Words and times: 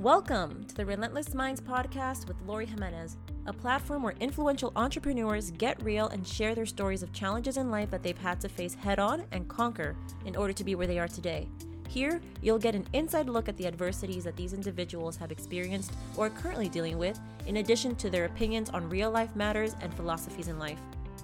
Welcome 0.00 0.66
to 0.66 0.74
the 0.74 0.84
Relentless 0.84 1.32
Minds 1.32 1.58
podcast 1.58 2.28
with 2.28 2.36
Laurie 2.42 2.66
Jimenez, 2.66 3.16
a 3.46 3.52
platform 3.54 4.02
where 4.02 4.12
influential 4.20 4.70
entrepreneurs 4.76 5.52
get 5.52 5.82
real 5.82 6.08
and 6.08 6.26
share 6.26 6.54
their 6.54 6.66
stories 6.66 7.02
of 7.02 7.14
challenges 7.14 7.56
in 7.56 7.70
life 7.70 7.90
that 7.92 8.02
they've 8.02 8.18
had 8.18 8.38
to 8.42 8.48
face 8.50 8.74
head 8.74 8.98
on 8.98 9.24
and 9.32 9.48
conquer 9.48 9.96
in 10.26 10.36
order 10.36 10.52
to 10.52 10.64
be 10.64 10.74
where 10.74 10.86
they 10.86 10.98
are 10.98 11.08
today. 11.08 11.48
Here, 11.88 12.20
you'll 12.42 12.58
get 12.58 12.74
an 12.74 12.86
inside 12.92 13.30
look 13.30 13.48
at 13.48 13.56
the 13.56 13.66
adversities 13.66 14.24
that 14.24 14.36
these 14.36 14.52
individuals 14.52 15.16
have 15.16 15.32
experienced 15.32 15.94
or 16.18 16.26
are 16.26 16.30
currently 16.30 16.68
dealing 16.68 16.98
with, 16.98 17.18
in 17.46 17.56
addition 17.56 17.96
to 17.96 18.10
their 18.10 18.26
opinions 18.26 18.68
on 18.68 18.90
real 18.90 19.10
life 19.10 19.34
matters 19.34 19.76
and 19.80 19.94
philosophies 19.94 20.48
in 20.48 20.58
life. 20.58 20.80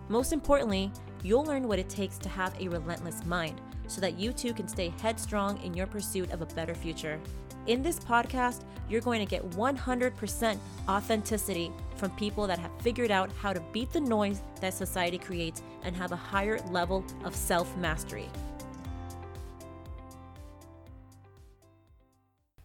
Most 0.08 0.32
importantly, 0.32 0.90
you'll 1.22 1.44
learn 1.44 1.68
what 1.68 1.78
it 1.78 1.90
takes 1.90 2.16
to 2.16 2.30
have 2.30 2.58
a 2.58 2.68
relentless 2.68 3.22
mind 3.26 3.60
so 3.86 4.00
that 4.00 4.18
you 4.18 4.32
too 4.32 4.54
can 4.54 4.66
stay 4.66 4.94
headstrong 5.02 5.60
in 5.62 5.74
your 5.74 5.86
pursuit 5.86 6.32
of 6.32 6.40
a 6.40 6.46
better 6.46 6.74
future. 6.74 7.20
In 7.68 7.80
this 7.80 8.00
podcast, 8.00 8.64
you're 8.88 9.00
going 9.00 9.20
to 9.20 9.30
get 9.30 9.48
100% 9.50 10.58
authenticity 10.88 11.70
from 11.94 12.10
people 12.16 12.48
that 12.48 12.58
have 12.58 12.72
figured 12.80 13.12
out 13.12 13.30
how 13.40 13.52
to 13.52 13.60
beat 13.72 13.92
the 13.92 14.00
noise 14.00 14.42
that 14.60 14.74
society 14.74 15.16
creates 15.16 15.62
and 15.84 15.94
have 15.94 16.10
a 16.10 16.16
higher 16.16 16.58
level 16.70 17.04
of 17.22 17.36
self 17.36 17.76
mastery. 17.76 18.28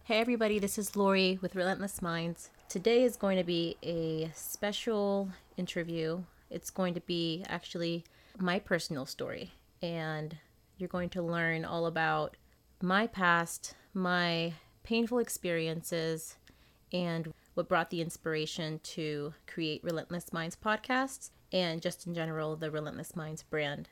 Hey, 0.02 0.18
everybody, 0.18 0.58
this 0.58 0.78
is 0.78 0.96
Laurie 0.96 1.38
with 1.42 1.54
Relentless 1.54 2.02
Minds. 2.02 2.50
Today 2.68 3.04
is 3.04 3.14
going 3.14 3.38
to 3.38 3.44
be 3.44 3.76
a 3.84 4.32
special 4.34 5.28
interview. 5.56 6.24
It's 6.50 6.70
going 6.70 6.94
to 6.94 7.00
be 7.02 7.44
actually 7.46 8.02
my 8.36 8.58
personal 8.58 9.06
story, 9.06 9.52
and 9.80 10.36
you're 10.76 10.88
going 10.88 11.10
to 11.10 11.22
learn 11.22 11.64
all 11.64 11.86
about 11.86 12.36
my 12.82 13.06
past, 13.06 13.74
my 13.94 14.54
painful 14.88 15.18
experiences, 15.18 16.36
and 16.94 17.34
what 17.52 17.68
brought 17.68 17.90
the 17.90 18.00
inspiration 18.00 18.80
to 18.82 19.34
create 19.46 19.84
Relentless 19.84 20.32
Minds 20.32 20.56
podcasts 20.56 21.28
and 21.52 21.82
just 21.82 22.06
in 22.06 22.14
general 22.14 22.56
the 22.56 22.70
Relentless 22.70 23.14
Minds 23.14 23.42
brand. 23.42 23.90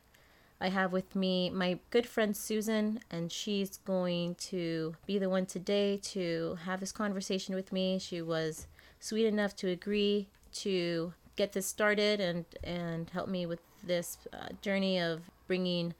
I 0.58 0.70
have 0.70 0.92
with 0.92 1.14
me 1.14 1.50
my 1.50 1.80
good 1.90 2.06
friend 2.06 2.34
Susan, 2.34 3.00
and 3.10 3.30
she's 3.30 3.76
going 3.76 4.36
to 4.36 4.96
be 5.06 5.18
the 5.18 5.28
one 5.28 5.44
today 5.44 5.98
to 6.14 6.56
have 6.64 6.80
this 6.80 6.92
conversation 6.92 7.54
with 7.54 7.74
me. 7.74 7.98
She 7.98 8.22
was 8.22 8.66
sweet 8.98 9.26
enough 9.26 9.54
to 9.56 9.68
agree 9.68 10.28
to 10.54 11.12
get 11.36 11.52
this 11.52 11.66
started 11.66 12.20
and 12.20 12.46
and 12.64 13.10
help 13.10 13.28
me 13.28 13.44
with 13.44 13.60
this 13.84 14.16
uh, 14.32 14.48
journey 14.62 14.98
of 14.98 15.20
bringing 15.46 15.92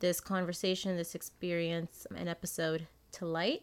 this 0.00 0.20
conversation, 0.20 0.96
this 0.96 1.14
experience, 1.14 2.04
an 2.16 2.26
episode 2.26 2.88
to 3.12 3.26
light 3.26 3.62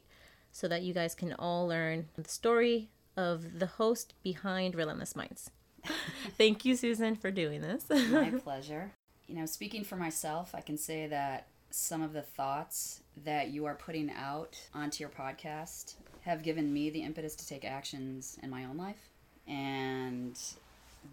so 0.57 0.67
that 0.67 0.81
you 0.81 0.91
guys 0.91 1.13
can 1.13 1.33
all 1.33 1.67
learn 1.67 2.07
the 2.15 2.27
story 2.27 2.89
of 3.15 3.59
the 3.59 3.67
host 3.67 4.15
behind 4.23 4.73
Relentless 4.73 5.15
Minds. 5.15 5.51
Thank 6.35 6.65
you, 6.65 6.75
Susan, 6.75 7.15
for 7.15 7.29
doing 7.29 7.61
this. 7.61 7.85
My 8.09 8.31
pleasure. 8.43 8.91
You 9.27 9.35
know, 9.35 9.45
speaking 9.45 9.83
for 9.83 9.97
myself, 9.97 10.55
I 10.55 10.61
can 10.61 10.75
say 10.75 11.05
that 11.05 11.45
some 11.69 12.01
of 12.01 12.11
the 12.11 12.23
thoughts 12.23 13.01
that 13.23 13.49
you 13.49 13.65
are 13.65 13.75
putting 13.75 14.09
out 14.09 14.59
onto 14.73 15.03
your 15.03 15.11
podcast 15.11 15.93
have 16.21 16.41
given 16.41 16.73
me 16.73 16.89
the 16.89 17.03
impetus 17.03 17.35
to 17.35 17.47
take 17.47 17.63
actions 17.63 18.39
in 18.41 18.49
my 18.49 18.65
own 18.65 18.77
life. 18.77 19.11
And 19.47 20.39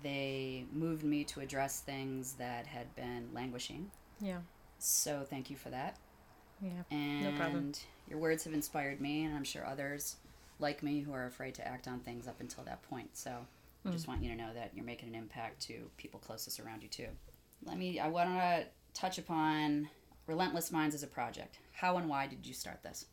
they 0.02 0.64
moved 0.72 1.04
me 1.04 1.22
to 1.24 1.40
address 1.40 1.80
things 1.80 2.32
that 2.38 2.66
had 2.66 2.96
been 2.96 3.28
languishing. 3.34 3.90
Yeah. 4.22 4.38
So 4.78 5.26
thank 5.28 5.50
you 5.50 5.56
for 5.56 5.68
that. 5.68 5.98
Yeah. 6.60 6.70
And 6.90 7.24
no 7.24 7.32
problem. 7.32 7.72
your 8.08 8.18
words 8.18 8.44
have 8.44 8.54
inspired 8.54 9.00
me, 9.00 9.24
and 9.24 9.34
I'm 9.34 9.44
sure 9.44 9.66
others 9.66 10.16
like 10.58 10.82
me 10.82 11.00
who 11.00 11.12
are 11.12 11.26
afraid 11.26 11.54
to 11.54 11.66
act 11.66 11.88
on 11.88 12.00
things 12.00 12.28
up 12.28 12.40
until 12.40 12.64
that 12.64 12.82
point. 12.82 13.10
So 13.16 13.46
I 13.86 13.90
just 13.90 14.04
mm. 14.04 14.08
want 14.08 14.22
you 14.22 14.30
to 14.30 14.36
know 14.36 14.52
that 14.54 14.70
you're 14.74 14.84
making 14.84 15.10
an 15.10 15.14
impact 15.14 15.60
to 15.62 15.90
people 15.96 16.20
closest 16.20 16.60
around 16.60 16.82
you, 16.82 16.88
too. 16.88 17.08
Let 17.64 17.78
me, 17.78 17.98
I 17.98 18.08
want 18.08 18.30
to 18.30 18.64
touch 18.94 19.18
upon 19.18 19.88
Relentless 20.26 20.72
Minds 20.72 20.94
as 20.94 21.02
a 21.02 21.06
project. 21.06 21.58
How 21.72 21.96
and 21.96 22.08
why 22.08 22.26
did 22.26 22.46
you 22.46 22.54
start 22.54 22.82
this? 22.82 23.06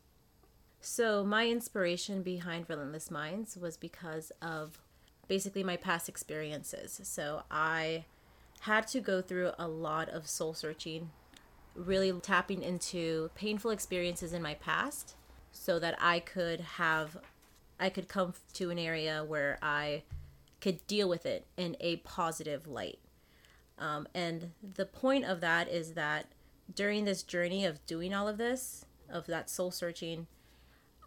So, 0.80 1.24
my 1.24 1.46
inspiration 1.46 2.22
behind 2.22 2.66
Relentless 2.68 3.10
Minds 3.10 3.56
was 3.56 3.76
because 3.76 4.32
of 4.40 4.80
basically 5.28 5.62
my 5.62 5.76
past 5.76 6.08
experiences. 6.08 7.00
So, 7.04 7.42
I 7.50 8.04
had 8.60 8.86
to 8.88 9.00
go 9.00 9.20
through 9.20 9.52
a 9.58 9.68
lot 9.68 10.08
of 10.08 10.26
soul 10.26 10.54
searching, 10.54 11.10
really 11.74 12.12
tapping 12.20 12.62
into 12.62 13.30
painful 13.34 13.70
experiences 13.70 14.32
in 14.32 14.42
my 14.42 14.54
past 14.54 15.14
so 15.52 15.78
that 15.78 15.96
I 16.00 16.20
could 16.20 16.60
have, 16.60 17.18
I 17.78 17.88
could 17.90 18.08
come 18.08 18.34
to 18.54 18.70
an 18.70 18.78
area 18.78 19.24
where 19.24 19.58
I 19.62 20.02
could 20.60 20.86
deal 20.86 21.08
with 21.08 21.26
it 21.26 21.46
in 21.56 21.76
a 21.80 21.96
positive 21.96 22.66
light. 22.66 22.98
Um, 23.78 24.06
and 24.14 24.52
the 24.62 24.86
point 24.86 25.24
of 25.24 25.40
that 25.40 25.68
is 25.68 25.94
that 25.94 26.26
during 26.74 27.04
this 27.04 27.22
journey 27.22 27.64
of 27.64 27.84
doing 27.86 28.14
all 28.14 28.28
of 28.28 28.38
this, 28.38 28.86
of 29.10 29.26
that 29.26 29.50
soul 29.50 29.70
searching, 29.70 30.26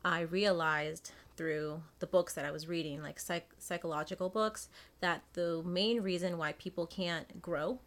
I 0.04 0.22
realized 0.22 1.12
through 1.38 1.82
the 2.00 2.08
books 2.08 2.34
that 2.34 2.46
I 2.46 2.52
was 2.52 2.68
reading, 2.68 3.02
like 3.02 3.20
psych- 3.20 3.54
psychological 3.58 4.30
books, 4.30 4.70
that 5.00 5.22
the 5.34 5.64
main 5.66 6.02
reason 6.02 6.38
why 6.38 6.54
people 6.54 6.86
can't 6.86 7.42
grow 7.42 7.80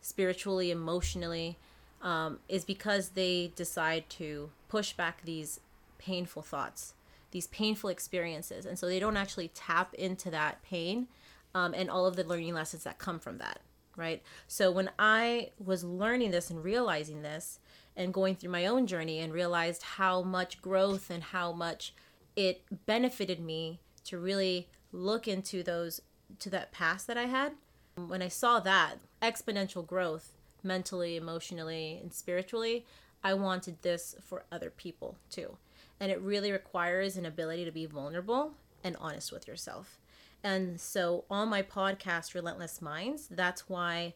spiritually, 0.00 0.70
emotionally, 0.70 1.58
um, 2.02 2.38
is 2.48 2.64
because 2.64 3.10
they 3.10 3.52
decide 3.56 4.08
to 4.10 4.50
push 4.68 4.92
back 4.92 5.22
these 5.24 5.60
painful 5.98 6.42
thoughts, 6.42 6.94
these 7.30 7.48
painful 7.48 7.90
experiences. 7.90 8.64
And 8.64 8.78
so 8.78 8.86
they 8.86 9.00
don't 9.00 9.16
actually 9.16 9.48
tap 9.48 9.94
into 9.94 10.30
that 10.30 10.62
pain 10.62 11.08
um, 11.54 11.74
and 11.74 11.90
all 11.90 12.06
of 12.06 12.16
the 12.16 12.24
learning 12.24 12.54
lessons 12.54 12.84
that 12.84 12.98
come 12.98 13.18
from 13.18 13.38
that, 13.38 13.60
right? 13.96 14.22
So 14.46 14.70
when 14.70 14.90
I 14.98 15.50
was 15.62 15.82
learning 15.84 16.30
this 16.30 16.50
and 16.50 16.62
realizing 16.62 17.22
this 17.22 17.58
and 17.96 18.14
going 18.14 18.36
through 18.36 18.50
my 18.50 18.66
own 18.66 18.86
journey 18.86 19.18
and 19.18 19.32
realized 19.32 19.82
how 19.82 20.22
much 20.22 20.62
growth 20.62 21.10
and 21.10 21.22
how 21.22 21.52
much 21.52 21.94
it 22.36 22.62
benefited 22.86 23.40
me 23.40 23.80
to 24.04 24.18
really 24.18 24.68
look 24.92 25.26
into 25.26 25.62
those, 25.62 26.00
to 26.38 26.48
that 26.50 26.70
past 26.70 27.08
that 27.08 27.18
I 27.18 27.24
had, 27.24 27.52
when 27.96 28.22
I 28.22 28.28
saw 28.28 28.60
that 28.60 28.98
exponential 29.20 29.84
growth 29.84 30.37
mentally, 30.62 31.16
emotionally, 31.16 31.98
and 32.02 32.12
spiritually, 32.12 32.84
I 33.22 33.34
wanted 33.34 33.82
this 33.82 34.14
for 34.22 34.44
other 34.52 34.70
people 34.70 35.16
too. 35.30 35.56
And 36.00 36.12
it 36.12 36.20
really 36.20 36.52
requires 36.52 37.16
an 37.16 37.26
ability 37.26 37.64
to 37.64 37.72
be 37.72 37.86
vulnerable 37.86 38.52
and 38.84 38.96
honest 39.00 39.32
with 39.32 39.48
yourself. 39.48 39.98
And 40.42 40.80
so 40.80 41.24
on 41.30 41.48
my 41.48 41.62
podcast, 41.62 42.34
Relentless 42.34 42.80
Minds, 42.80 43.26
that's 43.28 43.68
why 43.68 44.14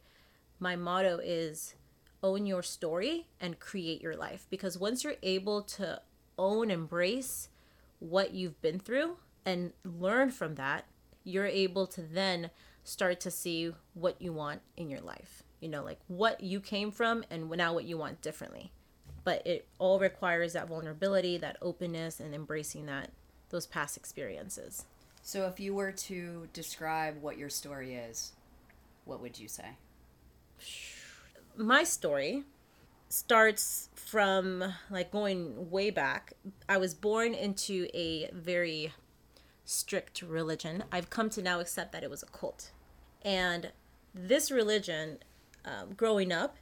my 0.60 0.76
motto 0.76 1.19
is 1.22 1.75
own 2.22 2.47
your 2.47 2.62
story 2.62 3.26
and 3.41 3.59
create 3.59 4.00
your 4.00 4.14
life. 4.14 4.47
Because 4.48 4.78
once 4.78 5.03
you're 5.03 5.16
able 5.22 5.62
to 5.62 6.00
own, 6.38 6.70
embrace 6.70 7.48
what 7.98 8.32
you've 8.32 8.60
been 8.62 8.78
through 8.78 9.16
and 9.44 9.72
learn 9.84 10.30
from 10.30 10.54
that, 10.54 10.84
you're 11.24 11.47
able 11.47 11.86
to 11.88 12.03
then 12.03 12.50
start 12.84 13.20
to 13.20 13.30
see 13.30 13.72
what 13.94 14.20
you 14.20 14.32
want 14.32 14.60
in 14.76 14.88
your 14.88 15.00
life. 15.00 15.42
You 15.62 15.70
know, 15.70 15.82
like 15.82 16.00
what 16.08 16.42
you 16.42 16.60
came 16.60 16.90
from 16.90 17.24
and 17.30 17.48
now 17.50 17.72
what 17.72 17.84
you 17.84 17.96
want 17.96 18.20
differently. 18.20 18.70
But 19.24 19.46
it 19.46 19.66
all 19.78 19.98
requires 19.98 20.52
that 20.52 20.68
vulnerability, 20.68 21.38
that 21.38 21.56
openness, 21.62 22.20
and 22.20 22.34
embracing 22.34 22.86
that 22.86 23.10
those 23.50 23.66
past 23.66 23.96
experiences. 23.96 24.84
So, 25.22 25.46
if 25.46 25.60
you 25.60 25.74
were 25.74 25.92
to 25.92 26.48
describe 26.52 27.22
what 27.22 27.38
your 27.38 27.48
story 27.48 27.94
is, 27.94 28.32
what 29.04 29.20
would 29.20 29.38
you 29.38 29.46
say? 29.46 29.76
My 31.56 31.84
story 31.84 32.42
starts 33.08 33.88
from 33.94 34.74
like 34.90 35.12
going 35.12 35.70
way 35.70 35.90
back. 35.90 36.32
I 36.68 36.78
was 36.78 36.94
born 36.94 37.34
into 37.34 37.86
a 37.94 38.30
very 38.32 38.92
strict 39.64 40.22
religion. 40.22 40.84
I've 40.91 41.10
come 41.10 41.30
to 41.30 41.42
now 41.42 41.60
accept 41.60 41.92
that 41.92 42.03
it 42.03 42.10
was 42.10 42.22
a 42.22 42.26
cult. 42.26 42.70
And 43.22 43.70
this 44.15 44.50
religion, 44.50 45.18
um, 45.64 45.94
growing 45.97 46.32
up, 46.32 46.56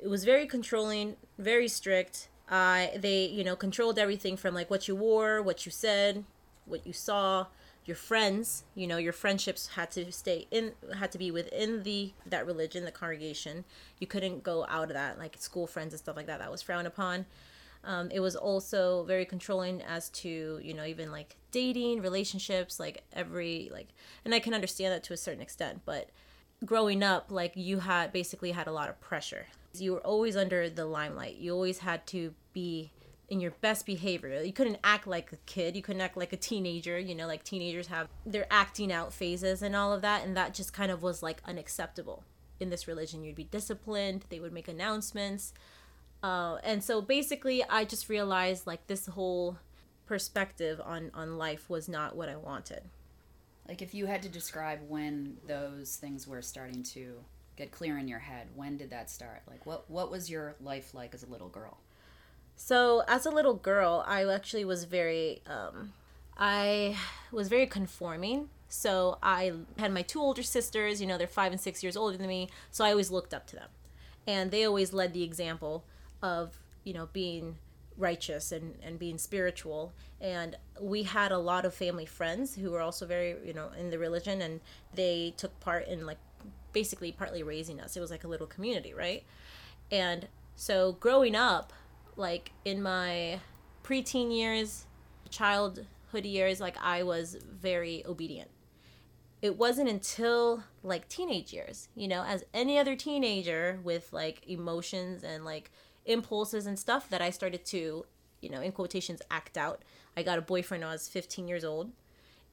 it 0.00 0.08
was 0.08 0.24
very 0.24 0.46
controlling, 0.46 1.16
very 1.38 1.68
strict. 1.68 2.28
Uh, 2.48 2.86
they, 2.96 3.26
you 3.26 3.42
know, 3.42 3.56
controlled 3.56 3.98
everything 3.98 4.36
from 4.36 4.54
like 4.54 4.70
what 4.70 4.88
you 4.88 4.94
wore, 4.94 5.42
what 5.42 5.66
you 5.66 5.72
said, 5.72 6.24
what 6.64 6.86
you 6.86 6.92
saw, 6.92 7.46
your 7.84 7.96
friends. 7.96 8.64
You 8.74 8.86
know, 8.86 8.98
your 8.98 9.12
friendships 9.12 9.68
had 9.68 9.90
to 9.92 10.12
stay 10.12 10.46
in, 10.50 10.72
had 10.98 11.12
to 11.12 11.18
be 11.18 11.30
within 11.30 11.82
the 11.82 12.12
that 12.26 12.46
religion, 12.46 12.84
the 12.84 12.92
congregation. 12.92 13.64
You 13.98 14.06
couldn't 14.06 14.42
go 14.42 14.66
out 14.68 14.84
of 14.84 14.94
that, 14.94 15.18
like 15.18 15.36
school 15.38 15.66
friends 15.66 15.92
and 15.92 16.00
stuff 16.00 16.16
like 16.16 16.26
that. 16.26 16.40
That 16.40 16.50
was 16.50 16.62
frowned 16.62 16.86
upon. 16.86 17.26
Um, 17.86 18.10
it 18.10 18.20
was 18.20 18.34
also 18.34 19.04
very 19.04 19.24
controlling 19.24 19.80
as 19.82 20.10
to 20.10 20.60
you 20.62 20.74
know 20.74 20.84
even 20.84 21.12
like 21.12 21.36
dating 21.52 22.02
relationships 22.02 22.80
like 22.80 23.04
every 23.12 23.70
like 23.72 23.88
and 24.24 24.34
i 24.34 24.40
can 24.40 24.52
understand 24.52 24.92
that 24.92 25.04
to 25.04 25.12
a 25.12 25.16
certain 25.16 25.40
extent 25.40 25.82
but 25.84 26.10
growing 26.64 27.02
up 27.02 27.30
like 27.30 27.52
you 27.54 27.80
had 27.80 28.12
basically 28.12 28.52
had 28.52 28.66
a 28.66 28.72
lot 28.72 28.88
of 28.88 29.00
pressure 29.00 29.46
you 29.78 29.92
were 29.92 30.00
always 30.00 30.36
under 30.36 30.70
the 30.70 30.86
limelight 30.86 31.36
you 31.36 31.52
always 31.52 31.78
had 31.80 32.06
to 32.06 32.32
be 32.52 32.90
in 33.28 33.40
your 33.40 33.50
best 33.60 33.86
behavior. 33.86 34.42
You 34.42 34.52
couldn't 34.52 34.78
act 34.84 35.06
like 35.06 35.32
a 35.32 35.36
kid. 35.46 35.74
You 35.74 35.82
couldn't 35.82 36.02
act 36.02 36.16
like 36.16 36.32
a 36.32 36.36
teenager. 36.36 36.98
You 36.98 37.14
know, 37.14 37.26
like 37.26 37.42
teenagers 37.42 37.88
have 37.88 38.08
their 38.24 38.46
acting 38.50 38.92
out 38.92 39.12
phases 39.12 39.62
and 39.62 39.74
all 39.74 39.92
of 39.92 40.02
that. 40.02 40.24
And 40.24 40.36
that 40.36 40.54
just 40.54 40.72
kind 40.72 40.90
of 40.90 41.02
was 41.02 41.22
like 41.22 41.42
unacceptable 41.44 42.24
in 42.60 42.70
this 42.70 42.86
religion. 42.86 43.24
You'd 43.24 43.36
be 43.36 43.44
disciplined, 43.44 44.24
they 44.28 44.40
would 44.40 44.52
make 44.52 44.68
announcements. 44.68 45.52
Uh, 46.22 46.56
and 46.64 46.82
so 46.82 47.02
basically, 47.02 47.62
I 47.68 47.84
just 47.84 48.08
realized 48.08 48.66
like 48.66 48.86
this 48.86 49.06
whole 49.06 49.58
perspective 50.06 50.80
on, 50.82 51.10
on 51.12 51.36
life 51.36 51.68
was 51.68 51.88
not 51.88 52.16
what 52.16 52.28
I 52.28 52.36
wanted. 52.36 52.82
Like, 53.68 53.82
if 53.82 53.94
you 53.94 54.06
had 54.06 54.22
to 54.22 54.28
describe 54.28 54.80
when 54.88 55.38
those 55.46 55.96
things 55.96 56.26
were 56.26 56.42
starting 56.42 56.82
to 56.84 57.16
get 57.56 57.72
clear 57.72 57.98
in 57.98 58.06
your 58.06 58.20
head, 58.20 58.48
when 58.54 58.76
did 58.76 58.90
that 58.90 59.10
start? 59.10 59.42
Like, 59.48 59.66
what, 59.66 59.90
what 59.90 60.10
was 60.10 60.30
your 60.30 60.54
life 60.60 60.94
like 60.94 61.14
as 61.14 61.22
a 61.22 61.26
little 61.26 61.48
girl? 61.48 61.78
So 62.56 63.02
as 63.06 63.26
a 63.26 63.30
little 63.30 63.54
girl, 63.54 64.04
I 64.06 64.24
actually 64.24 64.64
was 64.64 64.84
very, 64.84 65.42
um, 65.46 65.92
I 66.38 66.96
was 67.30 67.48
very 67.48 67.66
conforming. 67.66 68.48
So 68.68 69.18
I 69.22 69.52
had 69.78 69.92
my 69.92 70.02
two 70.02 70.20
older 70.20 70.42
sisters. 70.42 71.00
You 71.00 71.06
know, 71.06 71.18
they're 71.18 71.26
five 71.26 71.52
and 71.52 71.60
six 71.60 71.82
years 71.82 71.96
older 71.96 72.16
than 72.16 72.26
me. 72.26 72.48
So 72.70 72.84
I 72.84 72.90
always 72.90 73.10
looked 73.10 73.34
up 73.34 73.46
to 73.48 73.56
them, 73.56 73.68
and 74.26 74.50
they 74.50 74.64
always 74.64 74.92
led 74.92 75.12
the 75.12 75.22
example 75.22 75.84
of 76.22 76.58
you 76.82 76.92
know 76.92 77.08
being 77.12 77.56
righteous 77.96 78.52
and, 78.52 78.74
and 78.82 78.98
being 78.98 79.18
spiritual. 79.18 79.94
And 80.20 80.56
we 80.80 81.04
had 81.04 81.32
a 81.32 81.38
lot 81.38 81.64
of 81.64 81.74
family 81.74 82.06
friends 82.06 82.54
who 82.54 82.70
were 82.70 82.80
also 82.80 83.06
very 83.06 83.36
you 83.44 83.54
know 83.54 83.70
in 83.78 83.90
the 83.90 83.98
religion 83.98 84.42
and 84.42 84.60
they 84.94 85.34
took 85.36 85.58
part 85.60 85.88
in 85.88 86.06
like 86.06 86.18
basically 86.72 87.12
partly 87.12 87.42
raising 87.42 87.80
us. 87.80 87.96
It 87.96 88.00
was 88.00 88.10
like 88.10 88.24
a 88.24 88.28
little 88.28 88.46
community 88.46 88.94
right? 88.94 89.24
And 89.90 90.28
so 90.54 90.92
growing 90.92 91.34
up 91.34 91.72
like 92.16 92.52
in 92.64 92.82
my 92.82 93.40
preteen 93.84 94.36
years, 94.36 94.86
childhood 95.30 95.86
years, 96.24 96.60
like 96.60 96.76
I 96.82 97.02
was 97.02 97.36
very 97.60 98.04
obedient. 98.06 98.50
It 99.42 99.56
wasn't 99.56 99.88
until 99.88 100.64
like 100.82 101.08
teenage 101.08 101.52
years, 101.52 101.88
you 101.94 102.08
know, 102.08 102.24
as 102.24 102.44
any 102.54 102.78
other 102.78 102.96
teenager 102.96 103.78
with 103.84 104.12
like 104.12 104.42
emotions 104.48 105.22
and 105.22 105.44
like 105.44 105.70
impulses 106.06 106.66
and 106.66 106.78
stuff 106.78 107.08
that 107.10 107.20
I 107.20 107.30
started 107.30 107.64
to, 107.66 108.06
you 108.40 108.50
know, 108.50 108.60
in 108.60 108.72
quotations, 108.72 109.20
act 109.30 109.58
out. 109.58 109.82
I 110.16 110.22
got 110.22 110.38
a 110.38 110.42
boyfriend 110.42 110.82
when 110.82 110.90
I 110.90 110.92
was 110.92 111.08
15 111.08 111.48
years 111.48 111.64
old. 111.64 111.92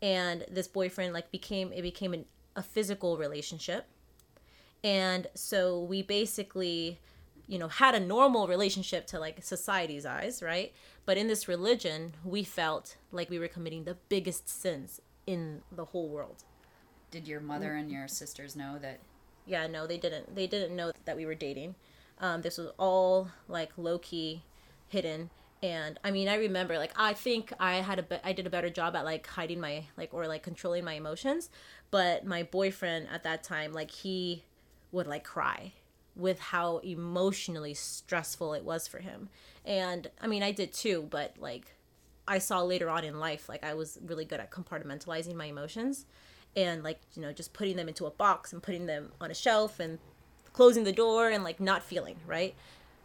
And 0.01 0.45
this 0.51 0.67
boyfriend 0.67 1.13
like 1.13 1.31
became 1.31 1.71
it 1.71 1.81
became 1.81 2.13
an, 2.13 2.25
a 2.55 2.63
physical 2.63 3.17
relationship. 3.17 3.85
And 4.83 5.27
so 5.33 5.79
we 5.79 6.01
basically 6.01 6.99
you 7.47 7.59
know 7.59 7.67
had 7.67 7.95
a 7.95 7.99
normal 7.99 8.47
relationship 8.47 9.05
to 9.07 9.19
like 9.19 9.43
society's 9.43 10.05
eyes 10.05 10.41
right 10.41 10.73
but 11.05 11.17
in 11.17 11.27
this 11.27 11.47
religion 11.47 12.13
we 12.23 12.43
felt 12.43 12.95
like 13.11 13.29
we 13.29 13.39
were 13.39 13.47
committing 13.47 13.83
the 13.83 13.97
biggest 14.09 14.47
sins 14.47 15.01
in 15.27 15.61
the 15.71 15.85
whole 15.85 16.07
world 16.07 16.43
did 17.11 17.27
your 17.27 17.41
mother 17.41 17.73
and 17.73 17.91
your 17.91 18.07
sisters 18.07 18.55
know 18.55 18.77
that 18.81 18.99
yeah 19.45 19.67
no 19.67 19.85
they 19.85 19.97
didn't 19.97 20.35
they 20.35 20.47
didn't 20.47 20.75
know 20.75 20.91
that 21.05 21.15
we 21.17 21.25
were 21.25 21.35
dating 21.35 21.75
um, 22.23 22.41
this 22.41 22.57
was 22.57 22.71
all 22.79 23.29
like 23.47 23.69
low-key 23.77 24.41
hidden 24.87 25.29
and 25.61 25.99
i 26.03 26.09
mean 26.09 26.27
i 26.27 26.35
remember 26.35 26.77
like 26.77 26.91
i 26.95 27.13
think 27.13 27.53
i 27.59 27.75
had 27.75 27.99
a 27.99 28.03
be- 28.03 28.19
i 28.23 28.33
did 28.33 28.47
a 28.47 28.49
better 28.49 28.69
job 28.69 28.95
at 28.95 29.05
like 29.05 29.27
hiding 29.27 29.59
my 29.59 29.83
like 29.97 30.13
or 30.13 30.27
like 30.27 30.41
controlling 30.41 30.83
my 30.83 30.93
emotions 30.93 31.49
but 31.91 32.25
my 32.25 32.43
boyfriend 32.43 33.07
at 33.11 33.23
that 33.23 33.43
time 33.43 33.71
like 33.71 33.91
he 33.91 34.43
would 34.91 35.07
like 35.07 35.23
cry 35.23 35.71
with 36.15 36.39
how 36.39 36.77
emotionally 36.79 37.73
stressful 37.73 38.53
it 38.53 38.63
was 38.63 38.87
for 38.87 38.99
him. 38.99 39.29
And 39.65 40.09
I 40.21 40.27
mean, 40.27 40.43
I 40.43 40.51
did 40.51 40.73
too, 40.73 41.07
but 41.09 41.35
like 41.39 41.75
I 42.27 42.37
saw 42.37 42.61
later 42.61 42.89
on 42.89 43.03
in 43.03 43.19
life, 43.19 43.49
like 43.49 43.63
I 43.63 43.73
was 43.73 43.97
really 44.05 44.25
good 44.25 44.39
at 44.39 44.51
compartmentalizing 44.51 45.35
my 45.35 45.45
emotions 45.45 46.05
and 46.55 46.83
like, 46.83 46.99
you 47.15 47.21
know, 47.21 47.33
just 47.33 47.53
putting 47.53 47.75
them 47.75 47.87
into 47.87 48.05
a 48.05 48.11
box 48.11 48.53
and 48.53 48.61
putting 48.61 48.85
them 48.85 49.11
on 49.19 49.31
a 49.31 49.33
shelf 49.33 49.79
and 49.79 49.97
closing 50.53 50.83
the 50.83 50.91
door 50.91 51.29
and 51.29 51.43
like 51.43 51.59
not 51.59 51.83
feeling, 51.83 52.15
right? 52.25 52.55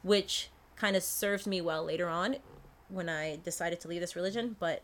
Which 0.03 0.51
kind 0.77 0.95
of 0.95 1.03
served 1.03 1.47
me 1.47 1.61
well 1.61 1.85
later 1.85 2.09
on 2.09 2.37
when 2.89 3.09
I 3.09 3.37
decided 3.37 3.81
to 3.81 3.89
leave 3.89 4.01
this 4.01 4.15
religion, 4.15 4.57
but 4.59 4.83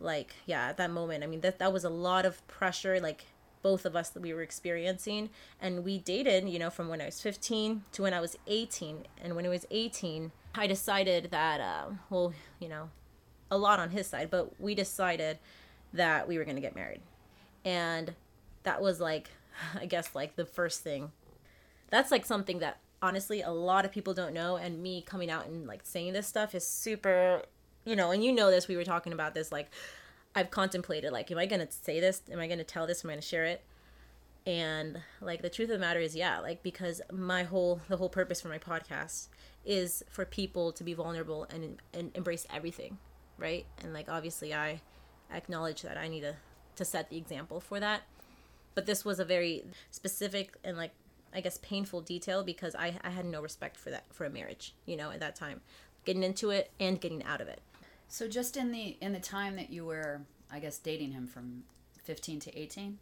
like 0.00 0.34
yeah, 0.46 0.68
at 0.68 0.76
that 0.78 0.90
moment, 0.90 1.22
I 1.22 1.26
mean 1.26 1.40
that 1.42 1.58
that 1.58 1.72
was 1.72 1.84
a 1.84 1.90
lot 1.90 2.24
of 2.24 2.46
pressure 2.48 2.98
like 3.00 3.26
both 3.64 3.86
of 3.86 3.96
us 3.96 4.10
that 4.10 4.20
we 4.20 4.32
were 4.34 4.42
experiencing. 4.42 5.30
And 5.60 5.84
we 5.84 5.98
dated, 5.98 6.48
you 6.48 6.58
know, 6.58 6.68
from 6.68 6.88
when 6.88 7.00
I 7.00 7.06
was 7.06 7.20
15 7.22 7.82
to 7.92 8.02
when 8.02 8.12
I 8.12 8.20
was 8.20 8.36
18. 8.46 9.06
And 9.20 9.34
when 9.34 9.46
I 9.46 9.48
was 9.48 9.66
18, 9.70 10.30
I 10.54 10.66
decided 10.66 11.30
that, 11.30 11.60
uh, 11.62 11.94
well, 12.10 12.34
you 12.60 12.68
know, 12.68 12.90
a 13.50 13.56
lot 13.56 13.80
on 13.80 13.90
his 13.90 14.06
side, 14.06 14.30
but 14.30 14.60
we 14.60 14.74
decided 14.74 15.38
that 15.94 16.28
we 16.28 16.36
were 16.36 16.44
going 16.44 16.56
to 16.56 16.60
get 16.60 16.76
married. 16.76 17.00
And 17.64 18.12
that 18.64 18.82
was 18.82 19.00
like, 19.00 19.30
I 19.80 19.86
guess, 19.86 20.14
like 20.14 20.36
the 20.36 20.44
first 20.44 20.82
thing. 20.82 21.10
That's 21.94 22.10
like 22.10 22.26
something 22.26 22.58
that 22.58 22.78
honestly 23.00 23.40
a 23.40 23.52
lot 23.52 23.84
of 23.84 23.92
people 23.92 24.14
don't 24.14 24.34
know. 24.34 24.56
And 24.56 24.82
me 24.82 25.00
coming 25.00 25.30
out 25.30 25.46
and 25.46 25.64
like 25.64 25.82
saying 25.84 26.12
this 26.12 26.26
stuff 26.26 26.52
is 26.52 26.66
super, 26.66 27.42
you 27.84 27.94
know, 27.94 28.10
and 28.10 28.24
you 28.24 28.32
know 28.32 28.50
this, 28.50 28.66
we 28.66 28.76
were 28.76 28.82
talking 28.82 29.12
about 29.12 29.32
this 29.32 29.52
like, 29.52 29.70
I've 30.34 30.50
contemplated 30.50 31.12
like, 31.12 31.30
am 31.30 31.38
I 31.38 31.46
gonna 31.46 31.70
say 31.70 32.00
this? 32.00 32.22
Am 32.32 32.40
I 32.40 32.48
gonna 32.48 32.64
tell 32.64 32.88
this? 32.88 33.04
Am 33.04 33.10
I 33.10 33.12
gonna 33.12 33.22
share 33.22 33.44
it? 33.44 33.62
And 34.44 35.02
like 35.20 35.40
the 35.40 35.48
truth 35.48 35.70
of 35.70 35.74
the 35.74 35.78
matter 35.78 36.00
is, 36.00 36.16
yeah, 36.16 36.40
like 36.40 36.64
because 36.64 37.00
my 37.12 37.44
whole 37.44 37.80
the 37.88 37.96
whole 37.96 38.08
purpose 38.08 38.40
for 38.40 38.48
my 38.48 38.58
podcast 38.58 39.28
is 39.64 40.02
for 40.10 40.24
people 40.24 40.72
to 40.72 40.82
be 40.82 40.94
vulnerable 40.94 41.46
and 41.48 41.80
and 41.92 42.10
embrace 42.16 42.44
everything, 42.52 42.98
right? 43.38 43.66
And 43.84 43.92
like 43.92 44.08
obviously, 44.08 44.52
I 44.52 44.80
acknowledge 45.32 45.82
that 45.82 45.96
I 45.96 46.08
need 46.08 46.22
to 46.22 46.34
to 46.74 46.84
set 46.84 47.08
the 47.08 47.18
example 47.18 47.60
for 47.60 47.78
that. 47.78 48.02
But 48.74 48.86
this 48.86 49.04
was 49.04 49.20
a 49.20 49.24
very 49.24 49.62
specific 49.92 50.56
and 50.64 50.76
like 50.76 50.90
I 51.34 51.40
guess 51.40 51.58
painful 51.58 52.00
detail 52.02 52.44
because 52.44 52.74
I 52.74 52.98
I 53.02 53.10
had 53.10 53.24
no 53.24 53.42
respect 53.42 53.76
for 53.76 53.90
that 53.90 54.04
for 54.12 54.24
a 54.24 54.30
marriage, 54.30 54.74
you 54.86 54.96
know, 54.96 55.10
at 55.10 55.20
that 55.20 55.36
time, 55.36 55.60
getting 56.04 56.22
into 56.22 56.50
it 56.50 56.70
and 56.78 57.00
getting 57.00 57.22
out 57.24 57.40
of 57.40 57.48
it. 57.48 57.60
So 58.08 58.28
just 58.28 58.56
in 58.56 58.72
the 58.72 58.96
in 59.00 59.12
the 59.12 59.20
time 59.20 59.56
that 59.56 59.70
you 59.70 59.84
were, 59.84 60.22
I 60.50 60.60
guess, 60.60 60.78
dating 60.78 61.12
him 61.12 61.26
from 61.26 61.64
15 62.04 62.40
to 62.40 62.58
18, 62.58 62.98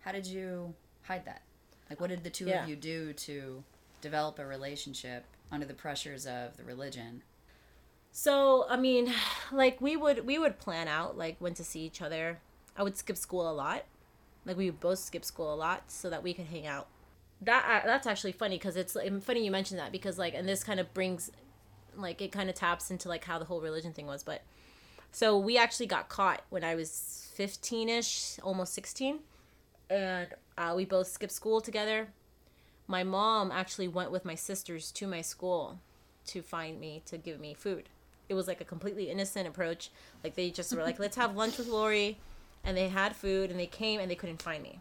how 0.00 0.12
did 0.12 0.26
you 0.26 0.74
hide 1.02 1.24
that? 1.24 1.42
Like, 1.88 2.00
what 2.00 2.10
did 2.10 2.24
the 2.24 2.30
two 2.30 2.46
yeah. 2.46 2.62
of 2.62 2.68
you 2.68 2.76
do 2.76 3.12
to 3.12 3.62
develop 4.00 4.38
a 4.38 4.46
relationship 4.46 5.24
under 5.50 5.66
the 5.66 5.74
pressures 5.74 6.26
of 6.26 6.56
the 6.56 6.64
religion? 6.64 7.22
So, 8.10 8.66
I 8.68 8.76
mean, 8.76 9.12
like 9.52 9.80
we 9.80 9.96
would 9.96 10.26
we 10.26 10.38
would 10.38 10.58
plan 10.58 10.88
out 10.88 11.16
like 11.16 11.36
when 11.38 11.54
to 11.54 11.64
see 11.64 11.80
each 11.80 12.02
other. 12.02 12.40
I 12.76 12.82
would 12.82 12.96
skip 12.96 13.16
school 13.16 13.50
a 13.50 13.52
lot. 13.52 13.84
Like 14.44 14.56
we 14.56 14.66
would 14.70 14.80
both 14.80 14.98
skip 14.98 15.24
school 15.24 15.52
a 15.52 15.56
lot 15.56 15.84
so 15.88 16.10
that 16.10 16.22
we 16.22 16.34
could 16.34 16.46
hang 16.46 16.66
out. 16.66 16.88
That 17.42 17.82
uh, 17.84 17.86
that's 17.86 18.06
actually 18.06 18.32
funny 18.32 18.56
because 18.56 18.76
it's 18.76 18.96
funny 19.22 19.44
you 19.44 19.50
mentioned 19.50 19.80
that 19.80 19.92
because 19.92 20.18
like 20.18 20.34
and 20.34 20.48
this 20.48 20.62
kind 20.64 20.80
of 20.80 20.92
brings 20.94 21.30
like 21.96 22.22
it 22.22 22.32
kind 22.32 22.48
of 22.48 22.54
taps 22.54 22.90
into 22.90 23.08
like 23.08 23.24
how 23.24 23.38
the 23.38 23.44
whole 23.44 23.60
religion 23.60 23.92
thing 23.92 24.06
was 24.06 24.22
but 24.22 24.40
so 25.10 25.36
we 25.38 25.58
actually 25.58 25.86
got 25.86 26.08
caught 26.08 26.40
when 26.48 26.64
i 26.64 26.74
was 26.74 27.30
15ish 27.36 28.38
almost 28.42 28.72
16 28.72 29.18
and 29.92 30.28
uh, 30.56 30.72
we 30.74 30.84
both 30.84 31.06
skipped 31.06 31.32
school 31.32 31.60
together. 31.60 32.08
My 32.86 33.04
mom 33.04 33.52
actually 33.52 33.88
went 33.88 34.10
with 34.10 34.24
my 34.24 34.34
sisters 34.34 34.90
to 34.92 35.06
my 35.06 35.20
school 35.20 35.78
to 36.26 36.42
find 36.42 36.80
me 36.80 37.02
to 37.06 37.18
give 37.18 37.40
me 37.40 37.54
food. 37.54 37.88
It 38.28 38.34
was 38.34 38.48
like 38.48 38.60
a 38.60 38.64
completely 38.64 39.10
innocent 39.10 39.46
approach. 39.46 39.90
Like 40.24 40.34
they 40.34 40.50
just 40.50 40.74
were 40.74 40.82
like 40.82 40.98
let's 40.98 41.16
have 41.16 41.36
lunch 41.36 41.58
with 41.58 41.68
Laurie 41.68 42.18
and 42.64 42.76
they 42.76 42.88
had 42.88 43.14
food 43.14 43.50
and 43.50 43.58
they 43.58 43.66
came 43.66 44.00
and 44.00 44.10
they 44.10 44.14
couldn't 44.14 44.40
find 44.40 44.62
me. 44.62 44.78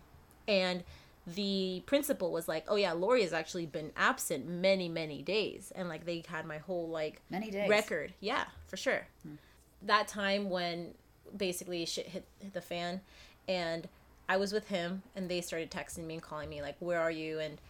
And 0.47 0.83
the 1.27 1.83
principal 1.85 2.31
was 2.31 2.47
like, 2.47 2.65
"Oh 2.67 2.75
yeah, 2.75 2.93
Laurie 2.93 3.21
has 3.21 3.33
actually 3.33 3.65
been 3.65 3.91
absent 3.95 4.47
many 4.47 4.89
many 4.89 5.21
days," 5.21 5.71
and 5.75 5.87
like 5.87 6.05
they 6.05 6.23
had 6.27 6.45
my 6.45 6.57
whole 6.57 6.89
like 6.89 7.21
many 7.29 7.51
days 7.51 7.69
record. 7.69 8.13
Yeah, 8.19 8.45
for 8.67 8.77
sure. 8.77 9.07
Hmm. 9.23 9.35
That 9.83 10.07
time 10.07 10.49
when 10.49 10.93
basically 11.35 11.85
shit 11.85 12.07
hit, 12.07 12.25
hit 12.39 12.53
the 12.53 12.61
fan, 12.61 13.01
and 13.47 13.87
I 14.27 14.37
was 14.37 14.51
with 14.51 14.67
him, 14.67 15.03
and 15.15 15.29
they 15.29 15.41
started 15.41 15.69
texting 15.69 16.05
me 16.05 16.15
and 16.15 16.23
calling 16.23 16.49
me 16.49 16.61
like, 16.61 16.75
"Where 16.79 16.99
are 16.99 17.11
you?" 17.11 17.39
and 17.39 17.61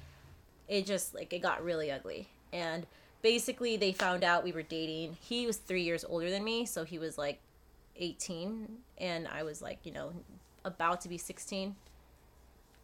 it 0.68 0.86
just 0.86 1.14
like 1.14 1.34
it 1.34 1.40
got 1.40 1.64
really 1.64 1.92
ugly, 1.92 2.30
and 2.54 2.88
basically 3.22 3.76
they 3.76 3.92
found 3.92 4.24
out 4.24 4.46
we 4.46 4.54
were 4.54 4.64
dating. 4.64 5.18
He 5.20 5.46
was 5.46 5.58
three 5.58 5.84
years 5.84 6.06
older 6.06 6.30
than 6.30 6.44
me, 6.46 6.66
so 6.66 6.86
he 6.86 6.98
was 6.98 7.18
like 7.18 7.42
18, 7.98 8.78
and 8.98 9.28
I 9.28 9.44
was 9.44 9.62
like 9.62 9.80
you 9.84 9.92
know 9.92 10.14
about 10.64 11.02
to 11.02 11.10
be 11.10 11.18
16 11.18 11.76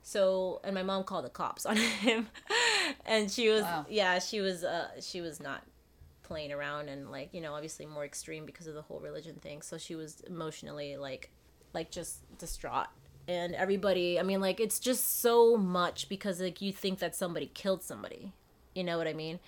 so 0.03 0.61
and 0.63 0.73
my 0.73 0.83
mom 0.83 1.03
called 1.03 1.25
the 1.25 1.29
cops 1.29 1.65
on 1.65 1.75
him, 2.01 2.27
and 3.05 3.31
she 3.31 3.49
was 3.49 3.63
wow. 3.63 3.85
yeah 3.89 4.19
she 4.19 4.39
was 4.39 4.63
uh 4.63 4.89
she 5.01 5.21
was 5.21 5.39
not 5.39 5.63
playing 6.23 6.51
around 6.51 6.89
and 6.89 7.09
like 7.09 7.29
you 7.33 7.39
know 7.39 7.53
obviously 7.53 7.85
more 7.85 8.03
extreme 8.03 8.45
because 8.45 8.67
of 8.67 8.73
the 8.73 8.81
whole 8.81 8.99
religion 8.99 9.35
thing. 9.35 9.61
So 9.61 9.77
she 9.77 9.95
was 9.95 10.21
emotionally 10.21 10.97
like 10.97 11.31
like 11.73 11.91
just 11.91 12.19
distraught 12.37 12.87
and 13.27 13.53
everybody 13.55 14.19
i 14.19 14.23
mean 14.23 14.39
like 14.39 14.59
it's 14.59 14.79
just 14.79 15.21
so 15.21 15.57
much 15.57 16.07
because 16.09 16.39
like 16.39 16.61
you 16.61 16.71
think 16.71 16.99
that 16.99 17.15
somebody 17.15 17.51
killed 17.53 17.83
somebody 17.83 18.33
you 18.73 18.83
know 18.83 18.97
what 18.97 19.07
i 19.07 19.13
mean 19.13 19.39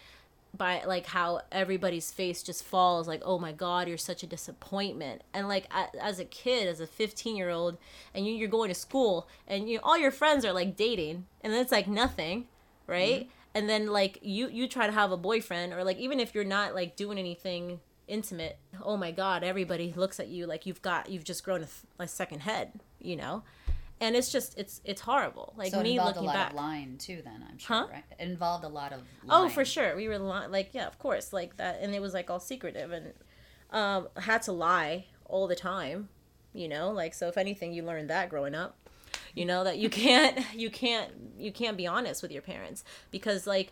by 0.55 0.83
like 0.83 1.05
how 1.07 1.41
everybody's 1.51 2.11
face 2.11 2.41
just 2.41 2.63
falls 2.63 3.07
like 3.07 3.21
oh 3.23 3.37
my 3.37 3.51
god 3.51 3.87
you're 3.87 3.97
such 3.97 4.23
a 4.23 4.27
disappointment. 4.27 5.21
And 5.33 5.47
like 5.47 5.67
as 6.01 6.19
a 6.19 6.25
kid 6.25 6.67
as 6.67 6.79
a 6.79 6.87
15 6.87 7.35
year 7.35 7.49
old 7.49 7.77
and 8.13 8.25
you, 8.25 8.33
you're 8.33 8.47
going 8.47 8.69
to 8.69 8.75
school 8.75 9.27
and 9.47 9.69
you 9.69 9.79
all 9.83 9.97
your 9.97 10.11
friends 10.11 10.43
are 10.45 10.53
like 10.53 10.75
dating 10.75 11.25
and 11.41 11.53
then 11.53 11.61
it's 11.61 11.71
like 11.71 11.87
nothing 11.87 12.47
right? 12.87 13.21
Mm-hmm. 13.21 13.29
and 13.55 13.69
then 13.69 13.87
like 13.87 14.19
you 14.21 14.49
you 14.49 14.67
try 14.67 14.87
to 14.87 14.93
have 14.93 15.11
a 15.11 15.17
boyfriend 15.17 15.73
or 15.73 15.83
like 15.83 15.97
even 15.97 16.19
if 16.19 16.33
you're 16.33 16.43
not 16.43 16.73
like 16.73 16.95
doing 16.95 17.17
anything 17.17 17.79
intimate 18.07 18.57
oh 18.81 18.97
my 18.97 19.11
god 19.11 19.43
everybody 19.43 19.93
looks 19.95 20.19
at 20.19 20.27
you 20.27 20.47
like 20.47 20.65
you've 20.65 20.81
got 20.81 21.09
you've 21.09 21.23
just 21.23 21.43
grown 21.43 21.63
a, 21.63 22.03
a 22.03 22.07
second 22.07 22.39
head 22.39 22.71
you 22.99 23.15
know 23.15 23.43
and 24.01 24.15
it's 24.15 24.31
just 24.31 24.57
it's 24.57 24.81
it's 24.85 25.01
horrible. 25.01 25.53
Like 25.57 25.71
so 25.71 25.79
it 25.79 25.83
me 25.83 25.91
involved 25.93 26.15
looking 26.17 26.29
a 26.29 26.33
lot 26.33 26.35
back. 26.35 26.49
of 26.51 26.55
lying 26.55 26.97
too. 26.97 27.21
Then 27.23 27.45
I'm 27.49 27.57
sure, 27.57 27.75
Huh? 27.75 27.87
right? 27.91 28.03
It 28.17 28.23
involved 28.27 28.63
a 28.63 28.69
lot 28.69 28.93
of. 28.93 29.01
Oh, 29.29 29.49
for 29.49 29.65
sure. 29.65 29.95
We 29.95 30.07
were 30.07 30.19
li- 30.19 30.47
like, 30.49 30.69
yeah, 30.73 30.87
of 30.87 30.97
course, 30.99 31.33
like 31.33 31.57
that, 31.57 31.79
and 31.81 31.93
it 31.93 32.01
was 32.01 32.13
like 32.13 32.29
all 32.29 32.39
secretive, 32.39 32.91
and 32.91 33.13
um, 33.71 34.07
had 34.17 34.41
to 34.43 34.51
lie 34.51 35.05
all 35.25 35.47
the 35.47 35.55
time. 35.55 36.09
You 36.53 36.67
know, 36.67 36.91
like 36.91 37.13
so. 37.13 37.27
If 37.27 37.37
anything, 37.37 37.73
you 37.73 37.83
learned 37.83 38.09
that 38.09 38.29
growing 38.29 38.55
up. 38.55 38.75
You 39.35 39.45
know 39.45 39.63
that 39.63 39.77
you 39.77 39.89
can't, 40.03 40.39
you 40.55 40.69
can't, 40.69 41.11
you 41.37 41.51
can't 41.51 41.77
be 41.77 41.85
honest 41.85 42.21
with 42.23 42.31
your 42.31 42.41
parents 42.41 42.83
because 43.11 43.45
like, 43.45 43.71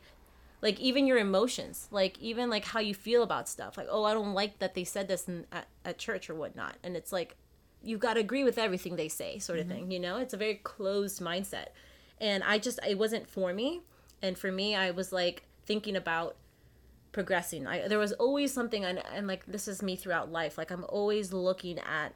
like 0.61 0.79
even 0.79 1.07
your 1.07 1.17
emotions, 1.17 1.87
like 1.89 2.17
even 2.19 2.49
like 2.49 2.63
how 2.65 2.79
you 2.79 2.93
feel 2.93 3.23
about 3.23 3.49
stuff. 3.49 3.75
Like, 3.77 3.87
oh, 3.89 4.03
I 4.03 4.13
don't 4.13 4.33
like 4.33 4.59
that 4.59 4.75
they 4.75 4.83
said 4.83 5.07
this 5.07 5.27
in, 5.27 5.45
at, 5.51 5.67
at 5.83 5.97
church 5.97 6.29
or 6.29 6.35
whatnot, 6.35 6.75
and 6.83 6.95
it's 6.95 7.11
like, 7.11 7.35
you've 7.87 7.99
got 8.01 8.15
to 8.15 8.19
agree 8.19 8.43
with 8.43 8.57
everything 8.57 8.95
they 8.95 9.07
say, 9.07 9.39
sort 9.39 9.59
of 9.59 9.65
Mm-hmm. 9.67 9.75
thing. 9.75 9.91
You 9.91 9.99
know, 9.99 10.17
it's 10.17 10.33
a 10.33 10.37
very 10.37 10.55
closed 10.55 11.21
mindset, 11.21 11.67
and 12.19 12.43
I 12.43 12.57
just 12.59 12.79
it 12.87 12.97
wasn't 12.97 13.27
for 13.29 13.53
me. 13.53 13.81
And 14.21 14.37
for 14.37 14.51
me, 14.51 14.75
I 14.75 14.91
was 14.91 15.11
like 15.11 15.43
thinking 15.65 15.95
about 15.95 16.35
progressing. 17.11 17.65
I 17.67 17.87
there 17.87 17.99
was 17.99 18.13
always 18.13 18.53
something, 18.53 18.83
and, 18.85 19.01
and 19.13 19.27
like 19.27 19.45
this 19.45 19.67
is 19.67 19.81
me 19.81 19.95
throughout 19.95 20.31
life. 20.31 20.57
Like 20.57 20.71
I'm 20.71 20.85
always 20.89 21.33
looking 21.33 21.79
at, 21.79 22.13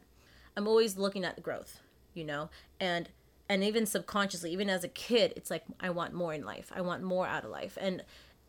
I'm 0.55 0.67
always 0.67 0.97
looking 0.97 1.23
at 1.25 1.41
growth. 1.41 1.79
You 2.13 2.25
know, 2.25 2.49
and 2.79 3.09
and 3.47 3.63
even 3.63 3.85
subconsciously, 3.85 4.51
even 4.51 4.69
as 4.69 4.83
a 4.83 4.89
kid, 4.89 5.33
it's 5.35 5.49
like 5.49 5.63
I 5.79 5.89
want 5.89 6.13
more 6.13 6.33
in 6.33 6.43
life. 6.45 6.71
I 6.75 6.81
want 6.81 7.03
more 7.03 7.25
out 7.27 7.45
of 7.45 7.51
life, 7.51 7.77
and 7.79 8.03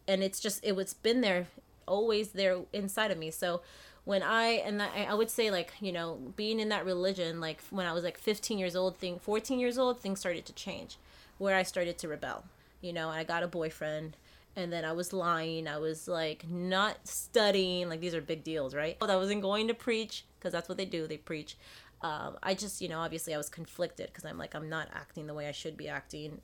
and 0.08 0.22
it's 0.22 0.40
just 0.40 0.64
it 0.64 0.74
was 0.74 0.94
been 0.94 1.20
there, 1.20 1.46
always 1.86 2.30
there 2.32 2.58
inside 2.72 3.10
of 3.12 3.18
me. 3.18 3.30
So 3.30 3.62
when 4.04 4.22
I 4.22 4.62
and 4.64 4.82
I, 4.82 5.06
I 5.10 5.14
would 5.14 5.30
say 5.30 5.50
like 5.50 5.72
you 5.80 5.92
know 5.92 6.18
being 6.36 6.58
in 6.60 6.68
that 6.70 6.84
religion 6.84 7.40
like 7.40 7.60
when 7.70 7.86
I 7.86 7.92
was 7.92 8.04
like 8.04 8.18
15 8.18 8.58
years 8.58 8.74
old 8.74 8.96
thing 8.98 9.18
14 9.20 9.58
years 9.58 9.78
old 9.78 10.00
things 10.00 10.20
started 10.20 10.44
to 10.46 10.52
change 10.52 10.98
where 11.38 11.56
I 11.56 11.62
started 11.62 11.98
to 11.98 12.08
rebel. 12.08 12.44
You 12.80 12.92
know 12.92 13.08
I 13.08 13.24
got 13.24 13.42
a 13.42 13.48
boyfriend 13.48 14.16
and 14.56 14.72
then 14.72 14.84
I 14.84 14.92
was 14.92 15.12
lying 15.12 15.68
I 15.68 15.78
was 15.78 16.08
like 16.08 16.44
not 16.48 17.06
studying 17.06 17.88
like 17.88 18.00
these 18.00 18.14
are 18.14 18.20
big 18.20 18.42
deals 18.42 18.74
right? 18.74 18.96
I 19.00 19.16
wasn't 19.16 19.42
going 19.42 19.68
to 19.68 19.74
preach 19.74 20.24
because 20.38 20.52
that's 20.52 20.68
what 20.68 20.78
they 20.78 20.84
do 20.84 21.06
they 21.06 21.18
preach. 21.18 21.56
Um, 22.00 22.36
I 22.42 22.54
just 22.54 22.80
you 22.80 22.88
know 22.88 22.98
obviously 22.98 23.34
I 23.34 23.38
was 23.38 23.48
conflicted 23.48 24.08
because 24.08 24.24
I'm 24.24 24.38
like 24.38 24.54
I'm 24.54 24.68
not 24.68 24.88
acting 24.92 25.26
the 25.28 25.34
way 25.34 25.48
I 25.48 25.52
should 25.52 25.76
be 25.76 25.88
acting 25.88 26.40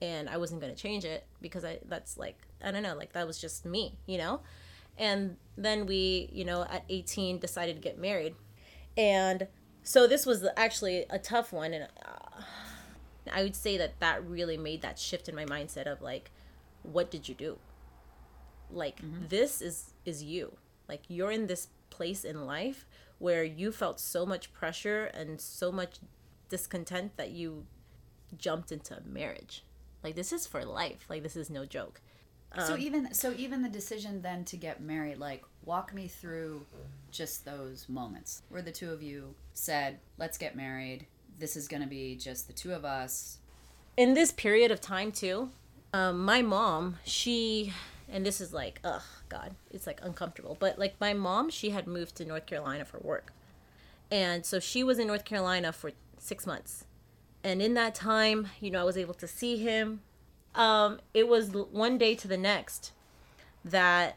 and 0.00 0.28
I 0.28 0.36
wasn't 0.36 0.60
going 0.60 0.72
to 0.72 0.80
change 0.80 1.04
it 1.04 1.24
because 1.40 1.64
I 1.64 1.80
that's 1.88 2.16
like 2.16 2.36
I 2.62 2.70
don't 2.70 2.84
know 2.84 2.94
like 2.94 3.12
that 3.14 3.26
was 3.26 3.40
just 3.40 3.64
me 3.66 3.94
you 4.06 4.18
know 4.18 4.40
and 4.98 5.36
then 5.56 5.86
we 5.86 6.28
you 6.32 6.44
know 6.44 6.62
at 6.62 6.84
18 6.88 7.38
decided 7.38 7.76
to 7.76 7.82
get 7.82 7.98
married. 7.98 8.34
And 8.96 9.48
so 9.82 10.06
this 10.06 10.26
was 10.26 10.46
actually 10.56 11.06
a 11.10 11.18
tough 11.18 11.52
one. 11.52 11.72
And 11.72 11.88
uh, 12.04 12.42
i 13.32 13.42
would 13.42 13.56
say 13.56 13.78
that 13.78 13.98
that 14.00 14.24
really 14.26 14.56
made 14.56 14.82
that 14.82 14.98
shift 14.98 15.28
in 15.28 15.34
my 15.34 15.44
mindset 15.44 15.86
of 15.86 16.02
like 16.02 16.30
what 16.82 17.10
did 17.10 17.28
you 17.28 17.34
do? 17.34 17.58
Like 18.70 19.00
this 19.28 19.60
is 19.60 19.94
is 20.04 20.22
you. 20.22 20.56
Like 20.88 21.02
you're 21.08 21.30
in 21.30 21.46
this 21.46 21.68
place 21.90 22.24
in 22.24 22.46
life 22.46 22.86
where 23.18 23.44
you 23.44 23.70
felt 23.70 24.00
so 24.00 24.26
much 24.26 24.52
pressure 24.52 25.04
and 25.04 25.40
so 25.40 25.70
much 25.70 25.98
discontent 26.48 27.16
that 27.16 27.30
you 27.30 27.66
jumped 28.36 28.72
into 28.72 29.00
marriage. 29.06 29.64
Like 30.02 30.16
this 30.16 30.32
is 30.32 30.46
for 30.46 30.64
life. 30.64 31.06
Like 31.08 31.22
this 31.22 31.36
is 31.36 31.48
no 31.50 31.64
joke 31.64 32.00
so 32.58 32.76
even 32.76 33.14
so 33.14 33.32
even 33.36 33.62
the 33.62 33.68
decision 33.68 34.22
then 34.22 34.44
to 34.46 34.56
get 34.56 34.80
married, 34.80 35.18
like 35.18 35.44
walk 35.64 35.94
me 35.94 36.08
through 36.08 36.66
just 37.10 37.44
those 37.44 37.88
moments 37.88 38.42
where 38.48 38.62
the 38.62 38.72
two 38.72 38.90
of 38.90 39.02
you 39.02 39.34
said, 39.54 39.98
"Let's 40.18 40.38
get 40.38 40.56
married. 40.56 41.06
This 41.38 41.56
is 41.56 41.68
going 41.68 41.82
to 41.82 41.88
be 41.88 42.16
just 42.16 42.46
the 42.46 42.52
two 42.52 42.72
of 42.72 42.84
us." 42.84 43.38
in 43.96 44.14
this 44.14 44.32
period 44.32 44.70
of 44.70 44.80
time 44.80 45.12
too 45.12 45.50
um, 45.92 46.24
my 46.24 46.40
mom 46.40 46.96
she 47.04 47.72
and 48.08 48.24
this 48.24 48.40
is 48.40 48.52
like 48.52 48.80
ugh 48.84 49.02
god 49.28 49.54
it's 49.70 49.86
like 49.86 50.00
uncomfortable 50.02 50.56
but 50.58 50.78
like 50.78 50.94
my 51.00 51.12
mom 51.12 51.50
she 51.50 51.70
had 51.70 51.86
moved 51.86 52.14
to 52.16 52.24
north 52.24 52.46
carolina 52.46 52.84
for 52.84 52.98
work 52.98 53.32
and 54.10 54.46
so 54.46 54.58
she 54.58 54.82
was 54.82 54.98
in 54.98 55.06
north 55.06 55.24
carolina 55.24 55.72
for 55.72 55.92
six 56.18 56.46
months 56.46 56.84
and 57.44 57.60
in 57.60 57.74
that 57.74 57.94
time 57.94 58.48
you 58.60 58.70
know 58.70 58.80
i 58.80 58.84
was 58.84 58.96
able 58.96 59.14
to 59.14 59.26
see 59.26 59.58
him 59.58 60.00
um, 60.54 61.00
it 61.14 61.28
was 61.28 61.50
one 61.50 61.98
day 61.98 62.14
to 62.16 62.28
the 62.28 62.36
next 62.36 62.92
that 63.64 64.16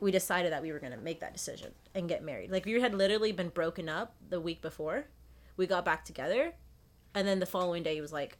we 0.00 0.10
decided 0.10 0.52
that 0.52 0.62
we 0.62 0.72
were 0.72 0.78
going 0.78 0.92
to 0.92 0.98
make 0.98 1.20
that 1.20 1.32
decision 1.32 1.72
and 1.94 2.08
get 2.08 2.22
married. 2.22 2.50
Like 2.50 2.66
we 2.66 2.80
had 2.80 2.94
literally 2.94 3.32
been 3.32 3.48
broken 3.48 3.88
up 3.88 4.14
the 4.28 4.40
week 4.40 4.60
before. 4.60 5.06
We 5.56 5.66
got 5.66 5.84
back 5.84 6.04
together 6.04 6.52
and 7.14 7.26
then 7.26 7.38
the 7.38 7.46
following 7.46 7.82
day 7.82 7.94
he 7.94 8.00
was 8.00 8.12
like 8.12 8.38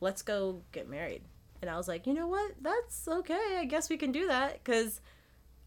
let's 0.00 0.22
go 0.22 0.62
get 0.72 0.88
married. 0.88 1.22
And 1.62 1.70
i 1.70 1.76
was 1.76 1.88
like 1.88 2.06
you 2.06 2.14
know 2.14 2.26
what? 2.26 2.54
That's 2.60 3.06
okay. 3.06 3.56
I 3.58 3.64
guess 3.64 3.88
we 3.88 3.96
can 3.96 4.12
do 4.12 4.26
that. 4.26 4.62
Because 4.62 5.00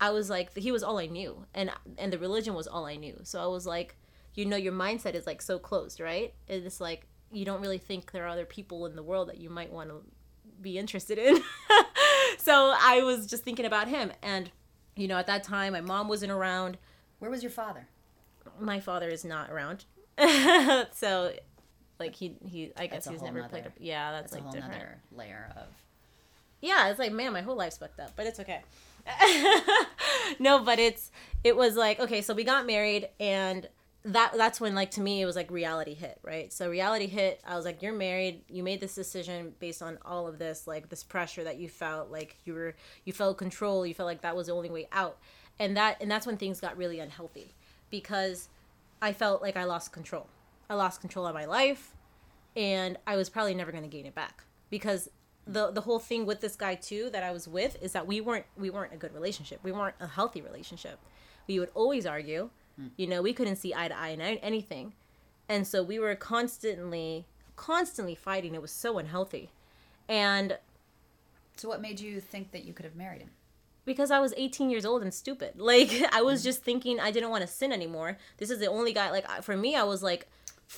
i 0.02 0.10
was 0.12 0.30
like 0.30 0.56
he 0.58 0.72
was 0.72 0.82
all 0.82 0.98
i 0.98 1.08
knew 1.08 1.46
and 1.54 1.70
and 1.98 2.14
the 2.14 2.18
religion 2.18 2.54
was 2.54 2.68
all 2.68 2.86
i 2.86 2.96
knew. 2.96 3.18
So 3.24 3.42
i 3.42 3.48
was 3.48 3.66
like 3.66 3.96
you 4.36 4.46
know 4.46 4.58
your 4.58 4.74
mindset 4.74 5.16
is 5.16 5.26
like 5.26 5.42
so 5.42 5.58
closed 5.58 6.00
right? 6.02 6.34
It's 6.48 6.82
like 6.82 7.08
you 7.32 7.46
don't 7.46 7.62
really 7.62 7.78
think 7.78 8.12
there 8.12 8.26
are 8.26 8.30
other 8.30 8.46
people 8.46 8.86
in 8.86 8.96
the 8.96 9.04
world 9.04 9.30
that 9.30 9.38
you 9.38 9.50
might 9.50 9.72
want 9.72 9.90
to 9.90 10.04
be 10.62 10.78
interested 10.78 11.18
in. 11.18 11.42
So 12.38 12.74
i 12.80 13.02
was 13.04 13.26
just 13.28 13.44
thinking 13.44 13.66
about 13.66 13.88
him. 13.88 14.12
And 14.22 14.50
you 14.96 15.08
know 15.08 15.18
at 15.18 15.28
that 15.28 15.44
time 15.44 15.74
my 15.74 15.82
mom 15.82 16.08
wasn't 16.08 16.32
around. 16.32 16.78
Where 17.20 17.30
was 17.32 17.44
your 17.44 17.52
father? 17.52 17.88
my 18.60 18.80
father 18.80 19.08
is 19.10 19.24
not 19.26 19.50
around. 19.52 19.86
So 20.94 21.34
like 22.00 22.16
he 22.16 22.36
he 22.48 22.72
i 22.78 22.88
guess 22.88 23.08
he's 23.08 23.22
never 23.22 23.44
played 23.44 23.66
a, 23.66 23.72
yeah 23.80 24.12
that's, 24.12 24.32
That's 24.32 24.34
like 24.34 24.56
a 24.56 24.62
whole 24.62 24.70
different. 24.70 24.98
layer 25.12 25.52
of. 25.58 25.68
yeah 26.62 26.90
it's 26.90 26.98
like 27.00 27.12
man 27.12 27.34
my 27.34 27.42
whole 27.42 27.58
life's 27.58 27.78
fucked 27.78 28.00
up 28.00 28.12
but 28.16 28.26
it's 28.26 28.40
okay. 28.40 28.62
No 30.40 30.64
but 30.64 30.80
it's 30.80 31.12
it 31.44 31.56
was 31.56 31.76
like 31.76 32.00
okay 32.00 32.22
so 32.22 32.34
we 32.34 32.44
got 32.44 32.66
married 32.66 33.10
and 33.20 33.68
that 34.06 34.32
that's 34.38 34.62
when 34.62 34.74
like 34.74 34.92
to 34.92 35.02
me 35.02 35.22
it 35.22 35.26
was 35.26 35.36
like 35.36 35.52
reality 35.52 35.94
hit 35.94 36.18
right 36.24 36.54
so 36.54 36.70
reality 36.70 37.06
hit 37.06 37.42
i 37.46 37.56
was 37.56 37.66
like 37.66 37.82
you're 37.82 37.92
married 37.92 38.42
you 38.48 38.64
made 38.64 38.80
this 38.80 38.96
decision 38.96 39.54
based 39.60 39.82
on 39.82 39.98
all 40.06 40.26
of 40.26 40.40
this 40.40 40.66
like 40.68 40.88
this 40.88 41.04
pressure 41.04 41.44
that 41.44 41.58
you 41.58 41.68
felt 41.68 42.10
like 42.10 42.38
you 42.46 42.54
were 42.54 42.74
you 43.04 43.12
felt 43.12 43.38
control 43.38 43.86
you 43.86 43.94
felt 43.94 44.08
like 44.08 44.22
that 44.22 44.36
was 44.38 44.48
the 44.48 44.54
only 44.54 44.70
way 44.70 44.88
out 44.94 45.18
and 45.60 45.76
that 45.76 45.98
and 46.02 46.10
that's 46.10 46.26
when 46.26 46.38
things 46.38 46.62
got 46.62 46.78
really 46.78 47.00
unhealthy 47.00 47.54
because 47.90 48.48
i 49.02 49.12
felt 49.12 49.42
like 49.42 49.58
i 49.58 49.66
lost 49.66 49.92
control 49.92 50.28
i 50.70 50.74
lost 50.74 51.02
control 51.02 51.28
of 51.28 51.34
my 51.34 51.44
life 51.44 51.94
and 52.56 52.98
I 53.08 53.16
was 53.16 53.30
probably 53.30 53.56
never 53.56 53.72
going 53.72 53.84
to 53.84 53.90
gain 53.90 54.06
it 54.06 54.16
back 54.16 54.44
because 54.70 55.10
the 55.48 55.72
the 55.72 55.82
whole 55.82 56.00
thing 56.00 56.26
with 56.26 56.42
this 56.42 56.56
guy 56.56 56.76
too 56.76 57.10
that 57.12 57.24
I 57.24 57.32
was 57.32 57.48
with 57.48 57.82
is 57.82 57.94
that 57.94 58.06
we 58.06 58.22
weren't 58.22 58.46
we 58.58 58.70
weren't 58.70 58.94
a 58.94 58.98
good 58.98 59.14
relationship. 59.14 59.60
We 59.64 59.72
weren't 59.72 59.96
a 60.00 60.08
healthy 60.08 60.42
relationship. 60.42 61.00
We 61.48 61.60
would 61.60 61.70
always 61.74 62.06
argue. 62.06 62.50
Mm. 62.80 62.92
You 62.98 63.08
know, 63.08 63.22
we 63.22 63.34
couldn't 63.34 63.58
see 63.58 63.74
eye 63.74 63.88
to 63.88 63.98
eye 63.98 64.10
in 64.10 64.22
anything. 64.22 64.94
And 65.48 65.66
so 65.66 65.84
we 65.84 66.00
were 66.00 66.16
constantly 66.16 67.26
constantly 67.56 68.16
fighting. 68.16 68.56
It 68.56 68.62
was 68.62 68.72
so 68.72 68.98
unhealthy. 68.98 69.50
And 70.08 70.58
So 71.58 71.68
what 71.68 71.82
made 71.82 72.00
you 72.00 72.22
think 72.22 72.52
that 72.52 72.64
you 72.64 72.74
could 72.74 72.86
have 72.86 72.96
married 72.96 73.22
him? 73.22 73.32
because 73.90 74.12
I 74.12 74.20
was 74.20 74.36
18 74.38 74.70
years 74.70 74.86
old 74.86 75.02
and 75.02 75.14
stupid. 75.14 75.54
Like 75.70 75.92
I 76.14 76.22
was 76.22 76.42
mm. 76.42 76.46
just 76.46 76.64
thinking 76.64 77.00
I 77.00 77.12
didn't 77.12 77.32
want 77.32 77.42
to 77.42 77.48
sin 77.48 77.72
anymore. 77.72 78.18
This 78.38 78.50
is 78.50 78.60
the 78.60 78.68
only 78.68 78.94
guy 78.94 79.10
like 79.12 79.28
for 79.44 79.58
me 79.58 79.76
I 79.76 79.84
was 79.84 80.02
like 80.02 80.28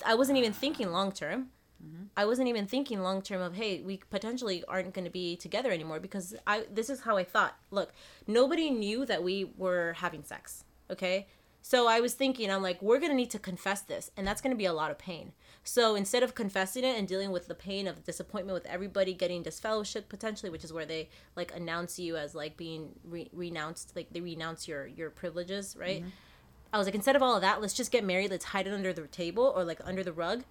I 0.05 0.15
wasn't 0.15 0.37
even 0.37 0.53
thinking 0.53 0.91
long 0.91 1.11
term. 1.11 1.49
Mm-hmm. 1.83 2.03
I 2.15 2.25
wasn't 2.25 2.47
even 2.47 2.67
thinking 2.67 3.01
long 3.01 3.21
term 3.21 3.41
of 3.41 3.55
hey, 3.55 3.81
we 3.81 3.97
potentially 4.09 4.63
aren't 4.67 4.93
going 4.93 5.05
to 5.05 5.11
be 5.11 5.35
together 5.35 5.71
anymore 5.71 5.99
because 5.99 6.35
I 6.47 6.65
this 6.71 6.89
is 6.89 7.01
how 7.01 7.17
I 7.17 7.23
thought. 7.23 7.57
Look, 7.69 7.93
nobody 8.27 8.69
knew 8.69 9.05
that 9.05 9.23
we 9.23 9.51
were 9.57 9.93
having 9.97 10.23
sex, 10.23 10.63
okay? 10.89 11.27
So 11.61 11.87
I 11.87 11.99
was 11.99 12.13
thinking 12.13 12.51
I'm 12.51 12.61
like 12.61 12.81
we're 12.81 12.99
going 12.99 13.11
to 13.11 13.15
need 13.15 13.29
to 13.31 13.39
confess 13.39 13.81
this 13.81 14.11
and 14.17 14.25
that's 14.25 14.41
going 14.41 14.51
to 14.51 14.57
be 14.57 14.65
a 14.65 14.73
lot 14.73 14.91
of 14.91 14.97
pain. 14.97 15.33
So 15.63 15.95
instead 15.95 16.23
of 16.23 16.33
confessing 16.33 16.83
it 16.83 16.97
and 16.97 17.07
dealing 17.07 17.31
with 17.31 17.47
the 17.47 17.55
pain 17.55 17.87
of 17.87 18.03
disappointment 18.03 18.55
with 18.55 18.65
everybody 18.65 19.13
getting 19.13 19.43
disfellowship 19.43 20.09
potentially, 20.09 20.49
which 20.49 20.63
is 20.63 20.73
where 20.73 20.85
they 20.85 21.09
like 21.35 21.55
announce 21.55 21.99
you 21.99 22.17
as 22.17 22.33
like 22.33 22.57
being 22.57 22.89
re- 23.03 23.29
renounced, 23.31 23.95
like 23.95 24.11
they 24.11 24.21
renounce 24.21 24.67
your 24.67 24.87
your 24.87 25.09
privileges, 25.09 25.75
right? 25.79 26.01
Mm-hmm. 26.01 26.09
I 26.73 26.77
was 26.77 26.87
like, 26.87 26.95
instead 26.95 27.15
of 27.15 27.21
all 27.21 27.35
of 27.35 27.41
that, 27.41 27.61
let's 27.61 27.73
just 27.73 27.91
get 27.91 28.03
married. 28.03 28.31
Let's 28.31 28.45
hide 28.45 28.65
it 28.65 28.73
under 28.73 28.93
the 28.93 29.05
table 29.07 29.53
or 29.55 29.63
like 29.63 29.81
under 29.83 30.03
the 30.03 30.13
rug, 30.13 30.43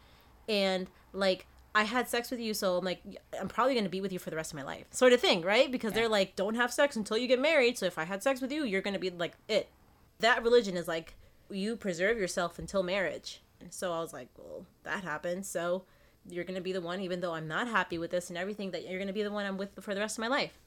and 0.49 0.88
like 1.12 1.47
I 1.75 1.85
had 1.85 2.09
sex 2.09 2.31
with 2.31 2.40
you, 2.40 2.52
so 2.52 2.79
I'm 2.79 2.85
like, 2.85 3.02
I'm 3.38 3.49
probably 3.49 3.75
gonna 3.75 3.88
be 3.88 4.00
with 4.00 4.12
you 4.12 4.19
for 4.19 4.31
the 4.31 4.37
rest 4.37 4.52
of 4.52 4.57
my 4.59 4.64
life, 4.64 4.87
sort 4.90 5.12
of 5.12 5.21
thing, 5.21 5.43
right? 5.43 5.71
Because 5.71 5.93
they're 5.93 6.09
like, 6.09 6.37
don't 6.37 6.57
have 6.57 6.73
sex 6.73 6.97
until 6.97 7.17
you 7.17 7.26
get 7.26 7.40
married. 7.40 7.79
So 7.79 7.87
if 7.87 7.97
I 7.97 8.05
had 8.05 8.23
sex 8.23 8.40
with 8.40 8.52
you, 8.52 8.64
you're 8.64 8.83
gonna 8.83 8.99
be 8.99 9.11
like 9.11 9.35
it. 9.49 9.69
That 10.21 10.43
religion 10.43 10.77
is 10.77 10.89
like, 10.89 11.15
you 11.50 11.77
preserve 11.77 12.19
yourself 12.19 12.59
until 12.59 12.83
marriage. 12.83 13.43
And 13.61 13.73
so 13.73 13.93
I 13.93 14.00
was 14.00 14.12
like, 14.12 14.29
well, 14.39 14.65
that 14.85 15.05
happened. 15.05 15.45
So 15.45 15.85
you're 16.29 16.45
gonna 16.45 16.61
be 16.61 16.73
the 16.73 16.81
one, 16.81 17.00
even 17.00 17.21
though 17.21 17.35
I'm 17.35 17.49
not 17.49 17.69
happy 17.69 17.99
with 17.99 18.11
this 18.11 18.29
and 18.29 18.39
everything, 18.39 18.71
that 18.71 18.89
you're 18.89 18.99
gonna 18.99 19.12
be 19.12 19.23
the 19.23 19.31
one 19.31 19.47
I'm 19.47 19.57
with 19.59 19.71
for 19.81 19.95
the 19.95 20.00
rest 20.00 20.17
of 20.19 20.23
my 20.23 20.29
life. 20.29 20.59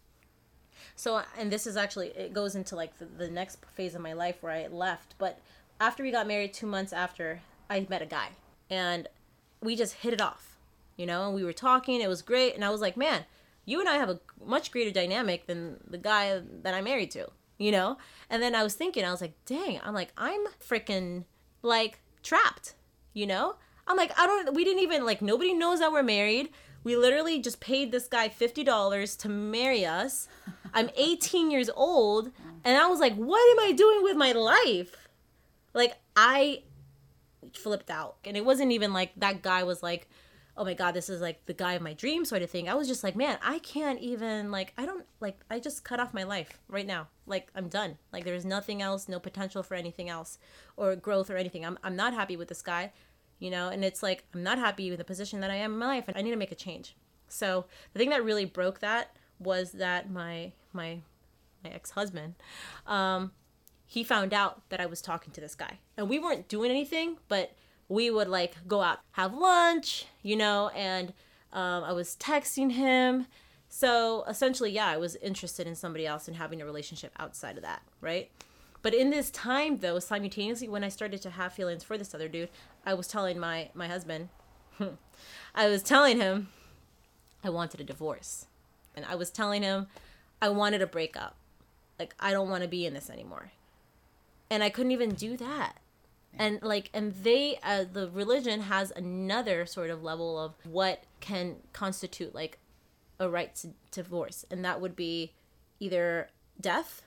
So, 0.96 1.22
and 1.38 1.52
this 1.52 1.66
is 1.66 1.78
actually, 1.78 2.10
it 2.10 2.34
goes 2.34 2.56
into 2.56 2.76
like 2.76 2.98
the, 2.98 3.06
the 3.06 3.30
next 3.30 3.64
phase 3.74 3.96
of 3.96 4.02
my 4.02 4.14
life 4.14 4.38
where 4.42 4.52
I 4.52 4.68
left. 4.68 5.16
But 5.18 5.40
after 5.80 6.04
we 6.04 6.12
got 6.12 6.28
married, 6.28 6.54
two 6.54 6.68
months 6.68 6.94
after, 6.94 7.42
I 7.70 7.86
met 7.90 8.02
a 8.02 8.08
guy 8.08 8.30
and 8.70 9.08
we 9.62 9.76
just 9.76 9.94
hit 9.96 10.14
it 10.14 10.22
off, 10.22 10.58
you 10.98 11.06
know, 11.06 11.26
and 11.26 11.36
we 11.36 11.44
were 11.44 11.54
talking. 11.54 12.02
It 12.02 12.10
was 12.10 12.22
great. 12.22 12.56
And 12.56 12.66
I 12.66 12.70
was 12.70 12.82
like, 12.82 12.98
man, 12.98 13.26
you 13.66 13.80
and 13.80 13.88
I 13.88 13.96
have 13.96 14.10
a 14.10 14.20
much 14.44 14.72
greater 14.72 14.92
dynamic 14.92 15.48
than 15.48 15.80
the 15.88 15.98
guy 15.98 16.42
that 16.64 16.74
I'm 16.74 16.84
married 16.84 17.12
to, 17.12 17.30
you 17.58 17.72
know? 17.72 17.98
And 18.30 18.42
then 18.42 18.56
I 18.56 18.64
was 18.64 18.74
thinking, 18.74 19.06
I 19.06 19.12
was 19.12 19.22
like, 19.22 19.34
dang, 19.46 19.80
I'm 19.84 19.94
like, 19.94 20.14
I'm 20.18 20.46
freaking 20.66 21.26
like 21.62 22.00
trapped, 22.22 22.76
you 23.14 23.26
know? 23.26 23.56
I'm 23.88 23.98
like, 23.98 24.18
I 24.18 24.26
don't, 24.26 24.54
we 24.54 24.64
didn't 24.64 24.82
even, 24.82 25.06
like, 25.06 25.22
nobody 25.22 25.54
knows 25.54 25.80
that 25.80 25.92
we're 25.92 26.04
married. 26.04 26.50
We 26.84 26.96
literally 26.96 27.40
just 27.40 27.60
paid 27.60 27.92
this 27.92 28.08
guy 28.08 28.30
$50 28.30 29.18
to 29.20 29.30
marry 29.30 29.86
us. 29.86 30.28
I'm 30.74 30.90
18 30.96 31.52
years 31.52 31.70
old. 31.76 32.32
And 32.64 32.78
I 32.78 32.88
was 32.88 33.00
like, 33.00 33.16
what 33.16 33.42
am 33.52 33.70
I 33.70 33.74
doing 33.74 34.04
with 34.04 34.16
my 34.16 34.32
life? 34.32 35.10
Like, 35.74 35.98
I 36.16 36.64
flipped 37.54 37.90
out. 37.90 38.18
And 38.24 38.38
it 38.38 38.46
wasn't 38.46 38.72
even 38.72 38.94
like 38.94 39.12
that 39.18 39.42
guy 39.42 39.64
was 39.64 39.84
like, 39.84 40.10
oh 40.56 40.64
my 40.64 40.74
God, 40.74 40.94
this 40.94 41.10
is 41.10 41.22
like 41.22 41.46
the 41.46 41.54
guy 41.54 41.74
of 41.74 41.82
my 41.82 41.94
dream 41.94 42.26
sort 42.26 42.42
of 42.42 42.50
thing. 42.50 42.70
I 42.70 42.76
was 42.76 42.88
just 42.88 43.04
like, 43.04 43.16
man, 43.16 43.40
I 43.42 43.60
can't 43.60 44.00
even, 44.00 44.52
like, 44.52 44.74
I 44.78 44.86
don't, 44.86 45.06
like, 45.20 45.44
I 45.50 45.60
just 45.60 45.84
cut 45.84 46.00
off 46.00 46.14
my 46.14 46.24
life 46.24 46.60
right 46.68 46.86
now. 46.86 47.08
Like, 47.26 47.50
I'm 47.56 47.70
done. 47.70 47.98
Like, 48.12 48.24
there's 48.24 48.46
nothing 48.46 48.82
else, 48.82 49.10
no 49.10 49.20
potential 49.20 49.64
for 49.64 49.74
anything 49.74 50.10
else 50.10 50.38
or 50.78 50.96
growth 50.96 51.32
or 51.32 51.38
anything. 51.38 51.66
I'm, 51.66 51.80
I'm 51.84 51.96
not 51.96 52.14
happy 52.14 52.38
with 52.38 52.50
this 52.50 52.62
guy 52.62 52.92
you 53.44 53.50
know 53.50 53.68
and 53.68 53.84
it's 53.84 54.02
like 54.02 54.24
i'm 54.34 54.42
not 54.42 54.58
happy 54.58 54.90
with 54.90 55.00
the 55.00 55.04
position 55.04 55.42
that 55.42 55.52
i 55.52 55.56
am 55.56 55.74
in 55.74 55.80
my 55.80 55.86
life 55.86 56.06
and 56.08 56.16
i 56.16 56.22
need 56.22 56.32
to 56.32 56.38
make 56.38 56.52
a 56.52 56.56
change 56.56 56.96
so 57.28 57.66
the 57.92 58.00
thing 58.00 58.10
that 58.10 58.24
really 58.24 58.46
broke 58.46 58.80
that 58.80 59.18
was 59.38 59.74
that 59.74 60.10
my 60.10 60.52
my 60.72 61.00
my 61.64 61.70
ex-husband 61.70 62.36
um 62.88 63.32
he 63.86 64.02
found 64.02 64.34
out 64.34 64.62
that 64.70 64.80
i 64.80 64.86
was 64.86 65.02
talking 65.02 65.34
to 65.34 65.42
this 65.42 65.56
guy 65.56 65.80
and 65.98 66.08
we 66.08 66.20
weren't 66.20 66.48
doing 66.48 66.72
anything 66.72 67.18
but 67.28 67.52
we 67.90 68.10
would 68.10 68.28
like 68.28 68.56
go 68.68 68.82
out 68.82 69.00
have 69.14 69.34
lunch 69.34 70.06
you 70.22 70.36
know 70.36 70.70
and 70.70 71.14
um, 71.52 71.84
i 71.84 71.92
was 71.92 72.16
texting 72.18 72.72
him 72.72 73.26
so 73.68 74.24
essentially 74.28 74.72
yeah 74.72 74.88
i 74.88 74.98
was 74.98 75.16
interested 75.18 75.68
in 75.68 75.76
somebody 75.76 76.06
else 76.06 76.28
and 76.28 76.38
having 76.38 76.62
a 76.62 76.66
relationship 76.66 77.12
outside 77.20 77.58
of 77.58 77.64
that 77.64 77.82
right 78.02 78.30
but 78.82 78.94
in 78.94 79.10
this 79.10 79.30
time 79.32 79.80
though 79.80 80.00
simultaneously 80.00 80.68
when 80.68 80.84
i 80.84 80.90
started 80.90 81.22
to 81.22 81.30
have 81.30 81.54
feelings 81.54 81.84
for 81.84 81.98
this 81.98 82.14
other 82.14 82.28
dude 82.28 82.50
I 82.86 82.94
was 82.94 83.08
telling 83.08 83.40
my 83.40 83.70
my 83.74 83.88
husband, 83.88 84.30
I 85.56 85.70
was 85.70 85.84
telling 85.84 86.20
him 86.20 86.50
I 87.44 87.50
wanted 87.50 87.82
a 87.82 87.84
divorce. 87.84 88.48
And 88.96 89.06
I 89.06 89.16
was 89.16 89.32
telling 89.32 89.64
him 89.64 89.88
I 90.42 90.50
wanted 90.50 90.82
a 90.82 90.88
breakup. 90.88 91.36
Like 91.98 92.14
I 92.20 92.32
don't 92.32 92.50
want 92.50 92.64
to 92.64 92.70
be 92.70 92.86
in 92.86 92.94
this 92.94 93.10
anymore. 93.10 93.52
And 94.50 94.64
I 94.64 94.70
couldn't 94.70 94.92
even 94.92 95.16
do 95.16 95.38
that. 95.38 95.78
And 96.38 96.60
like 96.62 96.90
and 96.94 97.14
they 97.14 97.60
uh, 97.62 97.86
the 97.92 98.10
religion 98.10 98.62
has 98.62 98.92
another 98.96 99.66
sort 99.66 99.90
of 99.90 100.04
level 100.04 100.40
of 100.40 100.54
what 100.64 101.04
can 101.20 101.58
constitute 101.74 102.34
like 102.34 102.58
a 103.20 103.30
right 103.30 103.54
to 103.56 103.70
divorce 103.92 104.44
and 104.50 104.66
that 104.66 104.82
would 104.82 104.96
be 104.96 105.34
either 105.80 106.30
death 106.60 107.04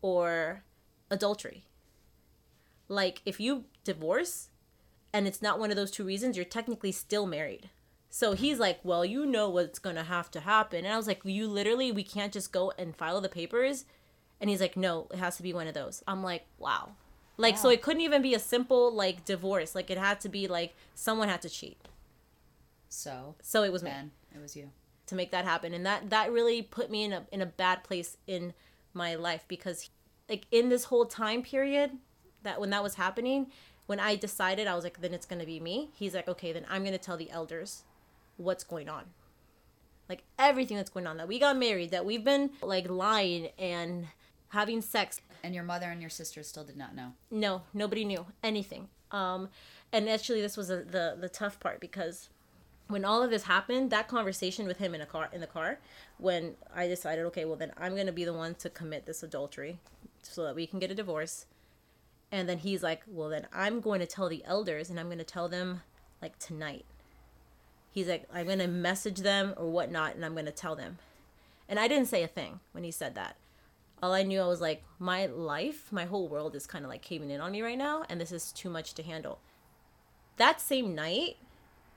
or 0.00 0.62
adultery. 1.10 1.64
Like 2.88 3.20
if 3.24 3.40
you 3.40 3.64
divorce, 3.84 4.48
and 5.12 5.26
it's 5.26 5.42
not 5.42 5.58
one 5.58 5.70
of 5.70 5.76
those 5.76 5.90
two 5.90 6.04
reasons, 6.04 6.36
you're 6.36 6.44
technically 6.44 6.92
still 6.92 7.26
married. 7.26 7.70
So 8.10 8.32
he's 8.32 8.58
like, 8.58 8.80
Well, 8.82 9.04
you 9.04 9.26
know 9.26 9.50
what's 9.50 9.78
gonna 9.78 10.04
have 10.04 10.30
to 10.32 10.40
happen. 10.40 10.84
And 10.84 10.94
I 10.94 10.96
was 10.96 11.06
like, 11.06 11.20
You 11.24 11.46
literally, 11.46 11.92
we 11.92 12.02
can't 12.04 12.32
just 12.32 12.52
go 12.52 12.72
and 12.78 12.96
file 12.96 13.20
the 13.20 13.28
papers. 13.28 13.84
And 14.40 14.48
he's 14.48 14.60
like, 14.60 14.76
No, 14.76 15.08
it 15.12 15.18
has 15.18 15.36
to 15.36 15.42
be 15.42 15.52
one 15.52 15.66
of 15.66 15.74
those. 15.74 16.02
I'm 16.06 16.22
like, 16.22 16.46
Wow. 16.58 16.92
Like, 17.38 17.54
wow. 17.54 17.60
so 17.60 17.68
it 17.70 17.80
couldn't 17.80 18.02
even 18.02 18.20
be 18.20 18.34
a 18.34 18.38
simple, 18.38 18.92
like, 18.92 19.24
divorce. 19.24 19.74
Like, 19.74 19.90
it 19.90 19.96
had 19.96 20.20
to 20.20 20.28
be, 20.28 20.46
like, 20.48 20.74
someone 20.94 21.28
had 21.28 21.40
to 21.42 21.48
cheat. 21.48 21.78
So? 22.88 23.36
So 23.40 23.62
it 23.62 23.72
was 23.72 23.82
me. 23.82 23.92
It 24.34 24.42
was 24.42 24.56
you. 24.56 24.70
To 25.06 25.14
make 25.14 25.30
that 25.30 25.44
happen. 25.44 25.72
And 25.72 25.86
that, 25.86 26.10
that 26.10 26.32
really 26.32 26.60
put 26.62 26.90
me 26.90 27.04
in 27.04 27.12
a, 27.12 27.26
in 27.32 27.40
a 27.40 27.46
bad 27.46 27.84
place 27.84 28.18
in 28.26 28.52
my 28.92 29.14
life 29.14 29.44
because, 29.48 29.88
like, 30.28 30.46
in 30.50 30.68
this 30.68 30.84
whole 30.84 31.06
time 31.06 31.42
period, 31.42 31.92
that 32.42 32.60
when 32.60 32.70
that 32.70 32.82
was 32.82 32.96
happening, 32.96 33.46
when 33.86 34.00
I 34.00 34.16
decided, 34.16 34.66
I 34.66 34.74
was 34.74 34.84
like, 34.84 35.00
then 35.00 35.14
it's 35.14 35.26
going 35.26 35.40
to 35.40 35.46
be 35.46 35.60
me. 35.60 35.90
He's 35.94 36.14
like, 36.14 36.28
okay, 36.28 36.52
then 36.52 36.66
I'm 36.68 36.82
going 36.82 36.92
to 36.92 36.98
tell 36.98 37.16
the 37.16 37.30
elders 37.30 37.84
what's 38.36 38.64
going 38.64 38.88
on. 38.88 39.04
Like 40.08 40.24
everything 40.38 40.76
that's 40.76 40.90
going 40.90 41.06
on, 41.06 41.18
that 41.18 41.28
we 41.28 41.38
got 41.38 41.56
married, 41.56 41.90
that 41.90 42.04
we've 42.04 42.24
been 42.24 42.50
like 42.62 42.88
lying 42.88 43.48
and 43.58 44.06
having 44.48 44.80
sex. 44.80 45.20
And 45.42 45.54
your 45.54 45.64
mother 45.64 45.86
and 45.86 46.00
your 46.00 46.10
sister 46.10 46.42
still 46.42 46.64
did 46.64 46.76
not 46.76 46.94
know? 46.94 47.12
No, 47.30 47.62
nobody 47.72 48.04
knew 48.04 48.26
anything. 48.42 48.88
Um, 49.10 49.48
and 49.92 50.08
actually, 50.08 50.40
this 50.40 50.56
was 50.56 50.70
a, 50.70 50.82
the, 50.82 51.16
the 51.18 51.28
tough 51.28 51.60
part 51.60 51.80
because 51.80 52.28
when 52.88 53.04
all 53.04 53.22
of 53.22 53.30
this 53.30 53.44
happened, 53.44 53.90
that 53.90 54.08
conversation 54.08 54.66
with 54.66 54.78
him 54.78 54.94
in 54.94 55.00
a 55.00 55.06
car 55.06 55.28
in 55.32 55.40
the 55.40 55.46
car, 55.46 55.78
when 56.18 56.54
I 56.74 56.88
decided, 56.88 57.24
okay, 57.26 57.44
well 57.44 57.56
then 57.56 57.72
I'm 57.78 57.96
gonna 57.96 58.12
be 58.12 58.24
the 58.24 58.32
one 58.32 58.54
to 58.56 58.70
commit 58.70 59.06
this 59.06 59.22
adultery, 59.22 59.78
so 60.22 60.44
that 60.44 60.54
we 60.54 60.66
can 60.66 60.78
get 60.78 60.90
a 60.90 60.94
divorce. 60.94 61.46
And 62.30 62.48
then 62.48 62.58
he's 62.58 62.82
like, 62.82 63.02
Well, 63.06 63.28
then 63.28 63.46
I'm 63.52 63.80
going 63.80 64.00
to 64.00 64.06
tell 64.06 64.28
the 64.28 64.44
elders 64.44 64.90
and 64.90 65.00
I'm 65.00 65.06
going 65.06 65.18
to 65.18 65.24
tell 65.24 65.48
them 65.48 65.82
like 66.20 66.38
tonight. 66.38 66.84
He's 67.90 68.08
like, 68.08 68.28
I'm 68.32 68.46
going 68.46 68.58
to 68.58 68.68
message 68.68 69.18
them 69.18 69.54
or 69.56 69.70
whatnot 69.70 70.14
and 70.14 70.24
I'm 70.24 70.34
going 70.34 70.44
to 70.46 70.52
tell 70.52 70.76
them. 70.76 70.98
And 71.68 71.78
I 71.78 71.88
didn't 71.88 72.08
say 72.08 72.22
a 72.22 72.28
thing 72.28 72.60
when 72.72 72.84
he 72.84 72.90
said 72.90 73.14
that. 73.14 73.36
All 74.02 74.12
I 74.12 74.22
knew, 74.22 74.40
I 74.40 74.46
was 74.46 74.60
like, 74.60 74.84
my 74.98 75.26
life, 75.26 75.90
my 75.90 76.04
whole 76.04 76.28
world 76.28 76.54
is 76.54 76.66
kind 76.66 76.84
of 76.84 76.90
like 76.90 77.02
caving 77.02 77.30
in 77.30 77.40
on 77.40 77.52
me 77.52 77.62
right 77.62 77.78
now, 77.78 78.04
and 78.08 78.20
this 78.20 78.32
is 78.32 78.52
too 78.52 78.70
much 78.70 78.94
to 78.94 79.02
handle. 79.02 79.40
That 80.36 80.60
same 80.60 80.94
night, 80.94 81.36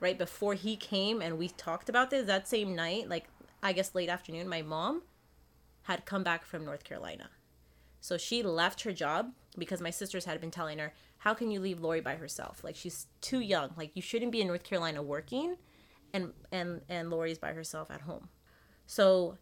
right 0.00 0.18
before 0.18 0.54
he 0.54 0.76
came 0.76 1.22
and 1.22 1.38
we 1.38 1.48
talked 1.48 1.88
about 1.88 2.10
this, 2.10 2.26
that 2.26 2.48
same 2.48 2.74
night, 2.74 3.08
like 3.08 3.28
I 3.62 3.72
guess 3.72 3.94
late 3.94 4.08
afternoon, 4.08 4.48
my 4.48 4.62
mom 4.62 5.02
had 5.82 6.04
come 6.04 6.24
back 6.24 6.44
from 6.44 6.64
North 6.64 6.82
Carolina. 6.82 7.30
So 8.00 8.18
she 8.18 8.42
left 8.42 8.82
her 8.82 8.92
job 8.92 9.32
because 9.56 9.80
my 9.80 9.90
sisters 9.90 10.24
had 10.24 10.40
been 10.40 10.50
telling 10.50 10.78
her, 10.78 10.92
"How 11.18 11.34
can 11.34 11.52
you 11.52 11.60
leave 11.60 11.80
Laurie 11.80 12.00
by 12.00 12.16
herself? 12.16 12.64
Like 12.64 12.74
she's 12.74 13.06
too 13.20 13.38
young. 13.38 13.70
Like 13.76 13.92
you 13.94 14.02
shouldn't 14.02 14.32
be 14.32 14.40
in 14.40 14.48
North 14.48 14.64
Carolina 14.64 15.02
working, 15.02 15.56
and 16.12 16.32
and 16.50 16.80
and 16.88 17.10
Laurie's 17.10 17.38
by 17.38 17.52
herself 17.52 17.90
at 17.90 18.00
home." 18.00 18.28
So 18.86 19.38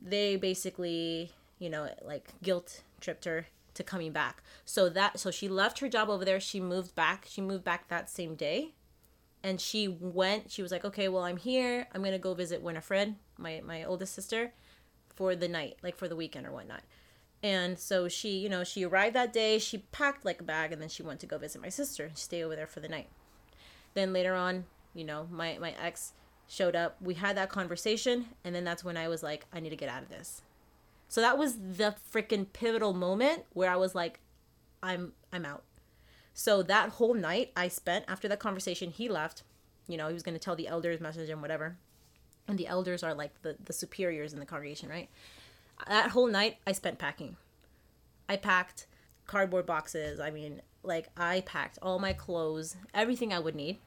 they 0.00 0.36
basically, 0.36 1.32
you 1.58 1.70
know, 1.70 1.88
like 2.02 2.28
guilt 2.42 2.82
tripped 3.00 3.24
her 3.24 3.46
to 3.74 3.82
coming 3.82 4.12
back. 4.12 4.42
So 4.64 4.88
that 4.88 5.20
so 5.20 5.30
she 5.30 5.48
left 5.48 5.78
her 5.80 5.88
job 5.88 6.08
over 6.08 6.24
there. 6.24 6.40
She 6.40 6.60
moved 6.60 6.94
back. 6.94 7.26
She 7.28 7.40
moved 7.40 7.64
back 7.64 7.88
that 7.88 8.10
same 8.10 8.34
day. 8.34 8.72
And 9.42 9.60
she 9.60 9.86
went, 9.86 10.50
she 10.50 10.62
was 10.62 10.72
like, 10.72 10.84
okay, 10.84 11.08
well, 11.08 11.22
I'm 11.22 11.36
here. 11.36 11.86
I'm 11.94 12.00
going 12.00 12.12
to 12.12 12.18
go 12.18 12.34
visit 12.34 12.62
Winifred, 12.62 13.14
my, 13.38 13.62
my 13.64 13.84
oldest 13.84 14.12
sister, 14.12 14.52
for 15.14 15.36
the 15.36 15.46
night, 15.46 15.76
like 15.84 15.96
for 15.96 16.08
the 16.08 16.16
weekend 16.16 16.46
or 16.46 16.52
whatnot. 16.52 16.82
And 17.44 17.78
so 17.78 18.08
she, 18.08 18.38
you 18.38 18.48
know, 18.48 18.64
she 18.64 18.84
arrived 18.84 19.14
that 19.14 19.32
day, 19.32 19.60
she 19.60 19.78
packed 19.78 20.24
like 20.24 20.40
a 20.40 20.44
bag, 20.44 20.72
and 20.72 20.82
then 20.82 20.88
she 20.88 21.04
went 21.04 21.20
to 21.20 21.26
go 21.26 21.38
visit 21.38 21.62
my 21.62 21.68
sister 21.68 22.06
and 22.06 22.18
stay 22.18 22.42
over 22.42 22.56
there 22.56 22.66
for 22.66 22.80
the 22.80 22.88
night. 22.88 23.08
Then 23.94 24.12
later 24.12 24.34
on, 24.34 24.64
you 24.94 25.04
know, 25.04 25.28
my, 25.30 25.58
my 25.58 25.74
ex 25.80 26.12
showed 26.48 26.74
up. 26.74 26.96
We 27.00 27.14
had 27.14 27.36
that 27.36 27.50
conversation, 27.50 28.26
and 28.42 28.52
then 28.52 28.64
that's 28.64 28.82
when 28.82 28.96
I 28.96 29.06
was 29.06 29.22
like, 29.22 29.46
I 29.52 29.60
need 29.60 29.70
to 29.70 29.76
get 29.76 29.88
out 29.88 30.02
of 30.02 30.08
this. 30.08 30.42
So 31.08 31.20
that 31.20 31.38
was 31.38 31.56
the 31.56 31.94
freaking 32.12 32.46
pivotal 32.52 32.92
moment 32.92 33.44
where 33.52 33.70
I 33.70 33.76
was 33.76 33.94
like, 33.94 34.20
I'm 34.82 35.12
I'm 35.32 35.44
out. 35.44 35.64
So 36.34 36.62
that 36.64 36.90
whole 36.90 37.14
night 37.14 37.52
I 37.56 37.68
spent 37.68 38.04
after 38.08 38.28
that 38.28 38.40
conversation, 38.40 38.90
he 38.90 39.08
left. 39.08 39.42
You 39.88 39.96
know, 39.96 40.08
he 40.08 40.14
was 40.14 40.22
gonna 40.22 40.38
tell 40.38 40.56
the 40.56 40.68
elders, 40.68 41.00
message 41.00 41.30
and 41.30 41.40
whatever. 41.40 41.76
And 42.48 42.58
the 42.58 42.66
elders 42.66 43.02
are 43.02 43.14
like 43.14 43.42
the, 43.42 43.56
the 43.64 43.72
superiors 43.72 44.32
in 44.32 44.38
the 44.40 44.46
congregation, 44.46 44.88
right? 44.88 45.08
that 45.88 46.10
whole 46.10 46.26
night 46.26 46.56
I 46.66 46.72
spent 46.72 46.98
packing. 46.98 47.36
I 48.28 48.36
packed 48.36 48.86
cardboard 49.26 49.66
boxes. 49.66 50.20
I 50.20 50.30
mean, 50.30 50.62
like 50.82 51.08
I 51.16 51.42
packed 51.42 51.78
all 51.82 51.98
my 51.98 52.12
clothes, 52.12 52.76
everything 52.94 53.32
I 53.32 53.38
would 53.38 53.54
need. 53.54 53.78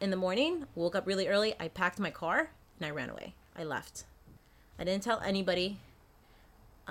In 0.00 0.10
the 0.10 0.16
morning, 0.16 0.66
woke 0.74 0.96
up 0.96 1.06
really 1.06 1.28
early, 1.28 1.54
I 1.60 1.68
packed 1.68 2.00
my 2.00 2.10
car 2.10 2.50
and 2.78 2.86
I 2.86 2.90
ran 2.90 3.10
away. 3.10 3.34
I 3.56 3.64
left. 3.64 4.04
I 4.78 4.84
didn't 4.84 5.04
tell 5.04 5.20
anybody. 5.20 5.78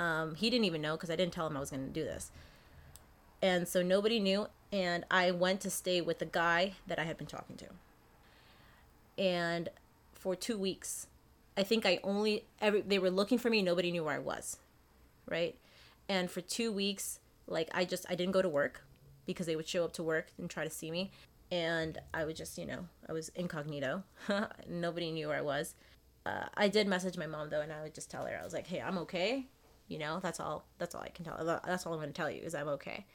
Um, 0.02 0.34
he 0.34 0.50
didn't 0.50 0.66
even 0.66 0.82
know 0.82 0.96
because 0.96 1.12
I 1.12 1.16
didn't 1.16 1.34
tell 1.34 1.46
him 1.46 1.56
I 1.56 1.60
was 1.60 1.70
going 1.70 1.86
to 1.86 1.94
do 1.94 2.04
this. 2.04 2.32
And 3.42 3.68
so 3.68 3.84
nobody 3.84 4.20
knew. 4.20 4.48
And 4.72 5.06
I 5.12 5.32
went 5.32 5.62
to 5.62 5.70
stay 5.70 6.02
with 6.02 6.20
the 6.20 6.26
guy 6.26 6.74
that 6.88 6.98
I 6.98 7.04
had 7.04 7.18
been 7.18 7.28
talking 7.28 7.56
to. 7.58 7.66
And 9.22 9.70
for 10.22 10.36
two 10.36 10.58
weeks. 10.58 11.08
I 11.58 11.64
think 11.64 11.86
I 11.86 12.00
only 12.04 12.46
every 12.62 12.82
they 12.82 13.00
were 13.00 13.10
looking 13.10 13.38
for 13.38 13.50
me. 13.50 13.62
Nobody 13.62 13.92
knew 13.92 14.04
where 14.06 14.16
I 14.16 14.20
was, 14.20 14.58
right? 15.28 15.56
And 16.08 16.32
for 16.32 16.42
two 16.42 16.72
weeks, 16.72 17.20
like 17.48 17.70
I 17.74 17.84
just 17.84 18.06
I 18.10 18.16
didn't 18.16 18.32
go 18.32 18.42
to 18.42 18.48
work 18.48 18.84
because 19.26 19.48
they 19.48 19.56
would 19.56 19.68
show 19.68 19.84
up 19.84 19.94
to 19.94 20.04
work 20.04 20.28
and 20.38 20.50
try 20.50 20.64
to 20.64 20.70
see 20.70 20.92
me, 20.92 21.12
and 21.52 22.00
I 22.14 22.24
would 22.24 22.38
just 22.38 22.58
you 22.58 22.66
know 22.66 22.88
I 23.10 23.14
was 23.14 23.30
incognito. 23.30 24.04
Nobody 24.70 25.12
knew 25.12 25.28
where 25.28 25.38
I 25.38 25.42
was. 25.42 25.76
Uh, 26.26 26.46
I 26.56 26.68
did 26.68 26.88
message 26.88 27.18
my 27.18 27.28
mom 27.28 27.50
though, 27.50 27.62
and 27.62 27.74
I 27.74 27.82
would 27.82 27.96
just 27.96 28.10
tell 28.10 28.26
her 28.26 28.40
I 28.40 28.44
was 28.44 28.54
like, 28.54 28.68
"Hey, 28.68 28.80
I'm 28.80 28.98
okay." 29.00 29.48
You 29.92 29.98
know, 29.98 30.22
that's 30.24 30.40
all. 30.40 30.64
That's 30.78 30.96
all 30.96 31.02
I 31.02 31.10
can 31.10 31.26
tell. 31.26 31.62
That's 31.66 31.86
all 31.86 31.94
I'm 31.94 32.00
gonna 32.00 32.14
tell 32.14 32.32
you 32.32 32.42
is 32.44 32.56
I'm 32.56 32.70
okay. 32.70 33.06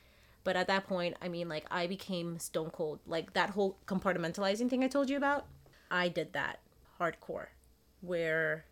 But 0.44 0.56
at 0.56 0.66
that 0.66 0.86
point, 0.86 1.16
I 1.22 1.28
mean, 1.28 1.48
like 1.48 1.64
I 1.70 1.86
became 1.86 2.38
stone 2.38 2.68
cold. 2.68 3.00
Like 3.06 3.32
that 3.32 3.50
whole 3.50 3.78
compartmentalizing 3.86 4.68
thing 4.68 4.84
I 4.84 4.88
told 4.88 5.08
you 5.08 5.16
about, 5.16 5.46
I 5.90 6.08
did 6.08 6.34
that 6.34 6.60
hardcore, 7.00 7.46
where 8.02 8.66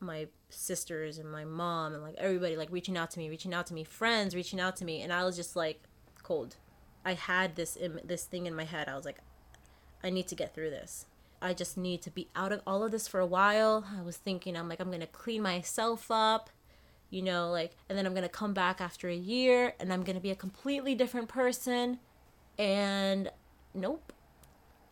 my 0.00 0.28
sisters 0.48 1.18
and 1.18 1.30
my 1.30 1.44
mom 1.44 1.92
and 1.92 2.02
like 2.02 2.14
everybody 2.16 2.56
like 2.56 2.72
reaching 2.72 2.96
out 2.96 3.10
to 3.10 3.18
me, 3.18 3.28
reaching 3.28 3.52
out 3.52 3.66
to 3.66 3.74
me, 3.74 3.84
friends 3.84 4.34
reaching 4.34 4.58
out 4.58 4.74
to 4.76 4.86
me, 4.86 5.02
and 5.02 5.12
I 5.12 5.24
was 5.24 5.36
just 5.36 5.54
like 5.54 5.82
cold. 6.22 6.56
I 7.04 7.12
had 7.12 7.56
this 7.56 7.76
Im- 7.76 8.00
this 8.02 8.24
thing 8.24 8.46
in 8.46 8.56
my 8.56 8.64
head. 8.64 8.88
I 8.88 8.96
was 8.96 9.04
like, 9.04 9.18
I 10.02 10.08
need 10.08 10.28
to 10.28 10.34
get 10.34 10.54
through 10.54 10.70
this. 10.70 11.04
I 11.42 11.52
just 11.52 11.76
need 11.76 12.00
to 12.02 12.10
be 12.10 12.28
out 12.34 12.52
of 12.52 12.62
all 12.66 12.82
of 12.82 12.90
this 12.90 13.06
for 13.06 13.20
a 13.20 13.26
while. 13.26 13.84
I 13.98 14.00
was 14.00 14.16
thinking, 14.16 14.56
I'm 14.56 14.68
like, 14.70 14.80
I'm 14.80 14.90
gonna 14.90 15.06
clean 15.06 15.42
myself 15.42 16.10
up, 16.10 16.48
you 17.10 17.22
know, 17.22 17.50
like, 17.50 17.72
and 17.88 17.98
then 17.98 18.06
I'm 18.06 18.14
gonna 18.14 18.28
come 18.28 18.54
back 18.54 18.80
after 18.80 19.08
a 19.08 19.14
year 19.14 19.74
and 19.78 19.92
I'm 19.92 20.02
gonna 20.02 20.20
be 20.20 20.30
a 20.30 20.36
completely 20.36 20.94
different 20.94 21.28
person. 21.28 21.98
And 22.58 23.30
nope. 23.74 24.12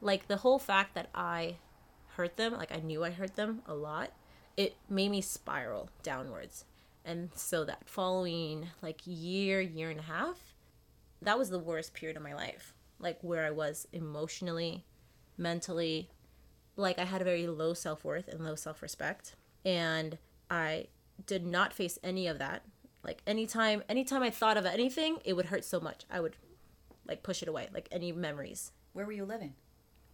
Like, 0.00 0.28
the 0.28 0.36
whole 0.38 0.58
fact 0.58 0.94
that 0.94 1.08
I 1.14 1.56
hurt 2.16 2.36
them, 2.36 2.54
like, 2.54 2.72
I 2.72 2.80
knew 2.80 3.04
I 3.04 3.10
hurt 3.10 3.36
them 3.36 3.62
a 3.66 3.74
lot, 3.74 4.12
it 4.56 4.76
made 4.88 5.10
me 5.10 5.20
spiral 5.20 5.90
downwards. 6.02 6.64
And 7.04 7.30
so 7.34 7.64
that 7.64 7.88
following, 7.88 8.68
like, 8.82 9.00
year, 9.04 9.60
year 9.60 9.90
and 9.90 10.00
a 10.00 10.04
half, 10.04 10.54
that 11.22 11.38
was 11.38 11.50
the 11.50 11.58
worst 11.58 11.94
period 11.94 12.16
of 12.16 12.22
my 12.22 12.34
life. 12.34 12.74
Like, 13.00 13.18
where 13.22 13.44
I 13.44 13.50
was 13.50 13.88
emotionally, 13.92 14.84
mentally, 15.36 16.10
like 16.78 16.98
I 16.98 17.04
had 17.04 17.20
a 17.20 17.24
very 17.24 17.46
low 17.46 17.74
self 17.74 18.04
worth 18.04 18.28
and 18.28 18.42
low 18.42 18.54
self 18.54 18.80
respect. 18.80 19.34
And 19.64 20.16
I 20.50 20.86
did 21.26 21.46
not 21.46 21.72
face 21.72 21.98
any 22.02 22.26
of 22.26 22.38
that. 22.38 22.62
Like 23.02 23.22
anytime 23.26 23.82
anytime 23.88 24.22
I 24.22 24.30
thought 24.30 24.56
of 24.56 24.66
anything, 24.66 25.18
it 25.24 25.34
would 25.34 25.46
hurt 25.46 25.64
so 25.64 25.80
much. 25.80 26.04
I 26.10 26.20
would 26.20 26.36
like 27.06 27.22
push 27.22 27.42
it 27.42 27.48
away, 27.48 27.68
like 27.72 27.88
any 27.90 28.12
memories. 28.12 28.72
Where 28.92 29.06
were 29.06 29.12
you 29.12 29.24
living? 29.24 29.54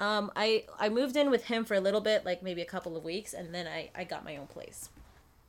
Um, 0.01 0.31
I 0.37 0.65
I 0.79 0.89
moved 0.89 1.17
in 1.17 1.31
with 1.31 1.45
him 1.47 1.65
for 1.65 1.75
a 1.75 1.81
little 1.81 2.01
bit, 2.01 2.25
like 2.25 2.43
maybe 2.43 2.63
a 2.63 2.67
couple 2.67 2.97
of 2.97 3.05
weeks, 3.05 3.33
and 3.33 3.55
then 3.55 3.67
I 3.67 3.91
I 3.95 4.05
got 4.05 4.25
my 4.25 4.37
own 4.37 4.47
place. 4.47 4.91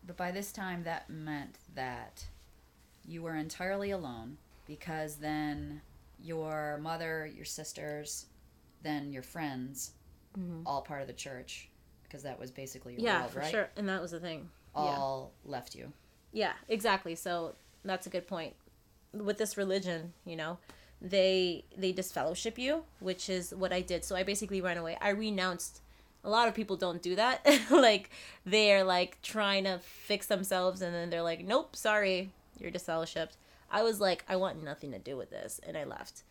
But 0.05 0.17
by 0.17 0.31
this 0.31 0.51
time, 0.51 0.83
that 0.83 1.09
meant 1.09 1.57
that 1.73 2.25
you 3.05 3.21
were 3.21 3.35
entirely 3.35 3.91
alone 3.91 4.37
because 4.67 5.17
then 5.17 5.81
your 6.19 6.79
mother, 6.81 7.25
your 7.25 7.45
sisters, 7.45 8.27
then 8.83 9.11
your 9.11 9.23
friends, 9.23 9.91
mm-hmm. 10.37 10.61
all 10.65 10.81
part 10.81 11.01
of 11.01 11.07
the 11.07 11.13
church, 11.13 11.69
because 12.03 12.23
that 12.23 12.39
was 12.39 12.51
basically 12.51 12.93
your 12.93 13.01
yeah, 13.01 13.21
world, 13.21 13.31
for 13.31 13.39
right? 13.39 13.51
sure. 13.51 13.69
And 13.77 13.89
that 13.89 14.01
was 14.01 14.11
the 14.11 14.19
thing. 14.19 14.49
All 14.75 15.31
yeah. 15.45 15.51
left 15.51 15.75
you. 15.75 15.93
Yeah, 16.33 16.53
exactly. 16.67 17.15
So 17.15 17.55
that's 17.83 18.07
a 18.07 18.09
good 18.09 18.27
point. 18.27 18.55
With 19.13 19.37
this 19.37 19.57
religion, 19.57 20.13
you 20.25 20.35
know, 20.35 20.57
they 21.01 21.63
they 21.77 21.91
disfellowship 21.91 22.57
you, 22.57 22.83
which 22.99 23.29
is 23.29 23.53
what 23.53 23.71
I 23.71 23.81
did. 23.81 24.03
So 24.03 24.15
I 24.15 24.23
basically 24.23 24.61
ran 24.61 24.77
away. 24.77 24.97
I 25.01 25.09
renounced. 25.09 25.81
A 26.23 26.29
lot 26.29 26.47
of 26.47 26.55
people 26.55 26.75
don't 26.75 27.03
do 27.03 27.15
that. 27.15 27.45
like 27.71 28.09
they're 28.45 28.83
like 28.83 29.21
trying 29.21 29.63
to 29.65 29.79
fix 29.79 30.27
themselves, 30.27 30.81
and 30.81 30.93
then 30.93 31.09
they're 31.09 31.21
like, 31.21 31.45
"Nope, 31.45 31.75
sorry, 31.75 32.31
you're 32.59 32.71
disfellowshipped." 32.71 33.37
I 33.71 33.83
was 33.83 33.99
like, 33.99 34.23
I 34.29 34.35
want 34.35 34.63
nothing 34.63 34.91
to 34.91 34.99
do 34.99 35.17
with 35.17 35.29
this, 35.29 35.59
and 35.65 35.77
I 35.77 35.83
left. 35.83 36.23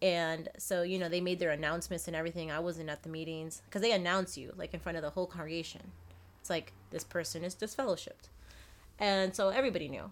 And 0.00 0.48
so, 0.58 0.82
you 0.82 0.98
know, 0.98 1.08
they 1.08 1.20
made 1.20 1.38
their 1.38 1.50
announcements 1.50 2.06
and 2.06 2.16
everything. 2.16 2.50
I 2.50 2.60
wasn't 2.60 2.88
at 2.88 3.02
the 3.02 3.08
meetings 3.08 3.62
because 3.64 3.82
they 3.82 3.92
announce 3.92 4.38
you 4.38 4.52
like 4.56 4.74
in 4.74 4.80
front 4.80 4.96
of 4.96 5.02
the 5.02 5.10
whole 5.10 5.26
congregation. 5.26 5.92
It's 6.48 6.50
like 6.50 6.72
this 6.90 7.04
person 7.04 7.44
is 7.44 7.54
disfellowshipped, 7.54 8.30
and 8.98 9.36
so 9.36 9.50
everybody 9.50 9.86
knew. 9.86 10.10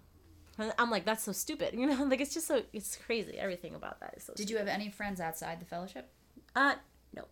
And 0.58 0.70
I'm 0.78 0.90
like, 0.90 1.06
that's 1.06 1.24
so 1.24 1.32
stupid, 1.32 1.72
you 1.78 1.86
know. 1.86 2.04
Like 2.04 2.20
it's 2.20 2.34
just 2.34 2.46
so 2.46 2.60
it's 2.74 2.94
crazy. 2.94 3.38
Everything 3.38 3.74
about 3.74 4.00
that 4.00 4.12
is 4.18 4.24
so. 4.24 4.34
Did 4.34 4.42
stupid. 4.42 4.50
you 4.50 4.58
have 4.58 4.68
any 4.68 4.90
friends 4.90 5.18
outside 5.18 5.62
the 5.62 5.64
fellowship? 5.64 6.10
Uh, 6.54 6.74
no, 7.14 7.24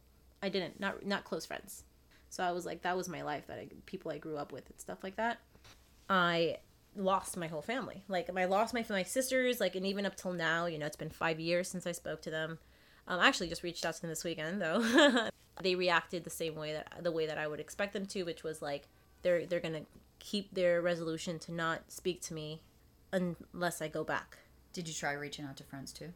I 0.43 0.49
didn't. 0.49 0.81
Not 0.81 1.05
not 1.05 1.25
close 1.25 1.45
friends. 1.45 1.85
So 2.31 2.43
I 2.43 2.53
was 2.53 2.65
like, 2.65 2.81
that 2.81 2.97
was 2.97 3.07
my 3.07 3.21
life. 3.21 3.47
That 3.49 3.59
I, 3.59 3.69
people 3.85 4.11
I 4.11 4.17
grew 4.17 4.39
up 4.39 4.53
with 4.53 4.71
and 4.71 4.81
stuff 4.81 5.05
like 5.05 5.17
that. 5.17 5.39
I 6.09 6.57
lost 6.97 7.37
my 7.37 7.47
whole 7.47 7.61
family. 7.61 8.05
Like 8.09 8.35
I 8.35 8.47
lost 8.47 8.73
my 8.73 8.87
my 8.89 9.03
sisters. 9.03 9.61
Like 9.61 9.77
and 9.77 9.85
even 9.85 10.07
up 10.07 10.17
till 10.17 10.33
now, 10.33 10.65
you 10.65 10.79
know, 10.79 10.87
it's 10.87 10.97
been 10.97 11.11
five 11.11 11.39
years 11.39 11.69
since 11.69 11.87
I 11.87 11.93
spoke 11.93 12.23
to 12.23 12.31
them. 12.31 12.59
Um, 13.07 13.21
I 13.21 13.29
actually 13.29 13.51
just 13.51 13.63
reached 13.63 13.85
out 13.85 13.97
to 13.97 14.01
them 14.01 14.09
this 14.09 14.25
weekend 14.25 14.63
though. 14.63 15.29
they 15.63 15.75
reacted 15.75 16.25
the 16.25 16.31
same 16.31 16.55
way 16.55 16.73
that 16.73 16.91
the 17.03 17.13
way 17.13 17.27
that 17.27 17.37
I 17.37 17.47
would 17.47 17.61
expect 17.61 17.93
them 17.93 18.07
to, 18.07 18.23
which 18.23 18.43
was 18.43 18.63
like 18.63 18.89
they're 19.25 19.45
they're 19.47 19.59
gonna 19.59 19.83
keep 20.21 20.55
their 20.55 20.81
resolution 20.81 21.41
to 21.41 21.53
not 21.53 21.91
speak 21.91 22.21
to 22.23 22.35
me 22.35 22.61
unless 23.13 23.83
I 23.83 23.89
go 23.89 24.05
back. 24.05 24.39
Did 24.73 24.87
you 24.87 24.95
try 24.95 25.13
reaching 25.13 25.45
out 25.45 25.57
to 25.57 25.65
friends 25.65 25.93
too? 25.93 26.13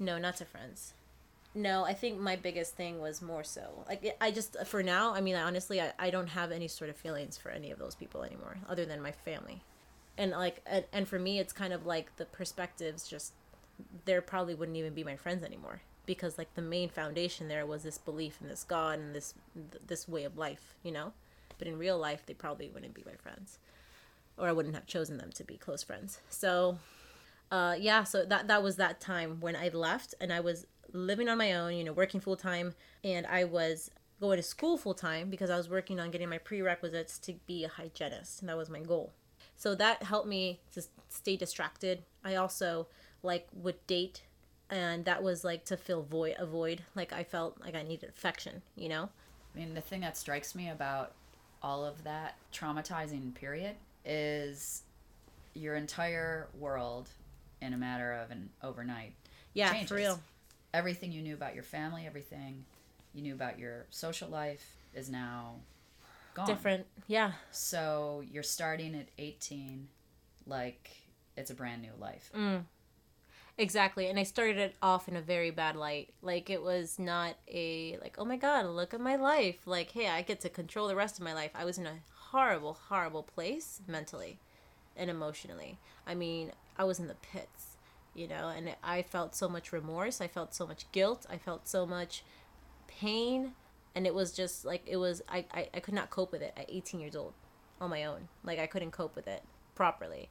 No, 0.00 0.18
not 0.18 0.36
to 0.38 0.44
friends. 0.44 0.94
No, 1.54 1.84
I 1.84 1.94
think 1.94 2.18
my 2.18 2.34
biggest 2.34 2.74
thing 2.74 3.00
was 3.00 3.22
more 3.22 3.44
so 3.44 3.84
like 3.88 4.16
I 4.20 4.32
just 4.32 4.56
for 4.66 4.82
now. 4.82 5.14
I 5.14 5.20
mean, 5.20 5.36
honestly, 5.36 5.80
I, 5.80 5.92
I 6.00 6.10
don't 6.10 6.26
have 6.30 6.50
any 6.50 6.66
sort 6.66 6.90
of 6.90 6.96
feelings 6.96 7.38
for 7.38 7.50
any 7.50 7.70
of 7.70 7.78
those 7.78 7.94
people 7.94 8.24
anymore, 8.24 8.56
other 8.68 8.84
than 8.84 9.00
my 9.00 9.12
family 9.12 9.62
and 10.18 10.32
like 10.32 10.60
and, 10.66 10.84
and 10.92 11.08
for 11.08 11.18
me 11.18 11.38
it's 11.38 11.52
kind 11.52 11.72
of 11.72 11.86
like 11.86 12.14
the 12.16 12.26
perspectives 12.26 13.08
just 13.08 13.32
there 14.04 14.20
probably 14.20 14.54
wouldn't 14.54 14.76
even 14.76 14.92
be 14.92 15.04
my 15.04 15.16
friends 15.16 15.44
anymore 15.44 15.80
because 16.04 16.36
like 16.36 16.52
the 16.54 16.62
main 16.62 16.88
foundation 16.88 17.48
there 17.48 17.64
was 17.64 17.84
this 17.84 17.96
belief 17.96 18.38
in 18.42 18.48
this 18.48 18.64
god 18.64 18.98
and 18.98 19.14
this 19.14 19.34
this 19.86 20.08
way 20.08 20.24
of 20.24 20.36
life 20.36 20.74
you 20.82 20.90
know 20.90 21.12
but 21.58 21.68
in 21.68 21.78
real 21.78 21.98
life 21.98 22.24
they 22.26 22.34
probably 22.34 22.68
wouldn't 22.68 22.94
be 22.94 23.04
my 23.04 23.14
friends. 23.14 23.58
Or 24.36 24.48
i 24.48 24.52
wouldn't 24.52 24.74
have 24.74 24.86
chosen 24.86 25.18
them 25.18 25.30
to 25.32 25.44
be 25.44 25.56
close 25.56 25.82
friends. 25.82 26.20
So 26.28 26.78
uh 27.50 27.76
yeah 27.78 28.04
so 28.04 28.24
that 28.24 28.48
that 28.48 28.62
was 28.62 28.76
that 28.76 29.00
time 29.00 29.38
when 29.40 29.56
i 29.56 29.68
left 29.68 30.14
and 30.20 30.30
i 30.30 30.38
was 30.38 30.66
living 30.92 31.30
on 31.30 31.38
my 31.38 31.54
own 31.54 31.72
you 31.72 31.82
know 31.82 31.94
working 31.94 32.20
full 32.20 32.36
time 32.36 32.74
and 33.02 33.26
i 33.26 33.42
was 33.42 33.90
going 34.20 34.36
to 34.36 34.42
school 34.42 34.76
full 34.76 34.92
time 34.92 35.30
because 35.30 35.48
i 35.48 35.56
was 35.56 35.68
working 35.68 35.98
on 35.98 36.10
getting 36.10 36.28
my 36.28 36.36
prerequisites 36.36 37.18
to 37.18 37.34
be 37.46 37.64
a 37.64 37.68
hygienist. 37.68 38.40
And 38.40 38.48
that 38.48 38.56
was 38.56 38.68
my 38.68 38.80
goal. 38.80 39.12
So 39.56 39.74
that 39.74 40.04
helped 40.04 40.28
me 40.28 40.60
to 40.72 40.82
stay 41.08 41.36
distracted. 41.36 42.04
I 42.24 42.36
also 42.36 42.86
like 43.22 43.48
would 43.52 43.84
date. 43.86 44.22
And 44.70 45.04
that 45.04 45.22
was 45.22 45.44
like 45.44 45.64
to 45.66 45.76
fill 45.76 46.02
void 46.02 46.36
a 46.38 46.46
void. 46.46 46.84
Like 46.94 47.12
I 47.12 47.24
felt 47.24 47.60
like 47.60 47.74
I 47.74 47.82
needed 47.82 48.10
affection, 48.10 48.62
you 48.76 48.88
know? 48.88 49.08
I 49.54 49.58
mean, 49.58 49.74
the 49.74 49.80
thing 49.80 50.00
that 50.02 50.16
strikes 50.16 50.54
me 50.54 50.68
about 50.68 51.12
all 51.62 51.84
of 51.84 52.04
that 52.04 52.36
traumatizing 52.52 53.34
period 53.34 53.74
is 54.04 54.82
your 55.54 55.74
entire 55.74 56.48
world 56.58 57.08
in 57.60 57.72
a 57.72 57.76
matter 57.76 58.12
of 58.12 58.30
an 58.30 58.48
overnight 58.62 59.12
yeah 59.54 59.72
changes. 59.72 59.88
for 59.88 59.96
real 59.96 60.20
everything 60.72 61.10
you 61.10 61.20
knew 61.20 61.34
about 61.34 61.54
your 61.54 61.64
family 61.64 62.06
everything 62.06 62.64
you 63.12 63.22
knew 63.22 63.34
about 63.34 63.58
your 63.58 63.86
social 63.90 64.28
life 64.28 64.64
is 64.94 65.10
now 65.10 65.56
gone. 66.38 66.46
Different, 66.46 66.86
yeah. 67.06 67.32
So 67.50 68.22
you're 68.30 68.42
starting 68.42 68.94
at 68.94 69.06
18, 69.18 69.88
like 70.46 70.90
it's 71.36 71.50
a 71.50 71.54
brand 71.54 71.82
new 71.82 71.90
life. 71.98 72.30
Mm. 72.36 72.62
Exactly. 73.58 74.06
And 74.06 74.18
I 74.18 74.22
started 74.22 74.56
it 74.56 74.76
off 74.80 75.08
in 75.08 75.16
a 75.16 75.20
very 75.20 75.50
bad 75.50 75.74
light. 75.74 76.10
Like 76.22 76.48
it 76.48 76.62
was 76.62 76.98
not 76.98 77.34
a 77.48 77.98
like, 78.00 78.14
oh 78.18 78.24
my 78.24 78.36
god, 78.36 78.66
look 78.66 78.94
at 78.94 79.00
my 79.00 79.16
life. 79.16 79.66
Like, 79.66 79.90
hey, 79.90 80.08
I 80.08 80.22
get 80.22 80.40
to 80.42 80.48
control 80.48 80.86
the 80.86 80.94
rest 80.96 81.18
of 81.18 81.24
my 81.24 81.34
life. 81.34 81.50
I 81.54 81.64
was 81.64 81.76
in 81.78 81.86
a 81.86 81.98
horrible, 82.30 82.78
horrible 82.88 83.24
place 83.24 83.80
mentally 83.88 84.38
and 84.96 85.10
emotionally. 85.10 85.78
I 86.06 86.14
mean, 86.14 86.52
I 86.78 86.84
was 86.84 87.00
in 87.00 87.08
the 87.08 87.14
pits, 87.14 87.76
you 88.14 88.28
know, 88.28 88.48
and 88.48 88.76
I 88.84 89.02
felt 89.02 89.34
so 89.34 89.48
much 89.48 89.72
remorse. 89.72 90.20
I 90.20 90.28
felt 90.28 90.54
so 90.54 90.66
much 90.66 90.90
guilt. 90.92 91.26
I 91.28 91.36
felt 91.36 91.66
so 91.68 91.84
much 91.84 92.22
pain 92.86 93.52
and 93.94 94.06
it 94.06 94.14
was 94.14 94.32
just 94.32 94.64
like 94.64 94.82
it 94.86 94.96
was 94.96 95.22
I, 95.28 95.44
I, 95.52 95.68
I 95.74 95.80
could 95.80 95.94
not 95.94 96.10
cope 96.10 96.32
with 96.32 96.42
it 96.42 96.52
at 96.56 96.66
18 96.68 97.00
years 97.00 97.16
old 97.16 97.34
on 97.80 97.90
my 97.90 98.04
own 98.04 98.28
like 98.44 98.58
i 98.58 98.66
couldn't 98.66 98.90
cope 98.92 99.14
with 99.14 99.28
it 99.28 99.42
properly 99.74 100.28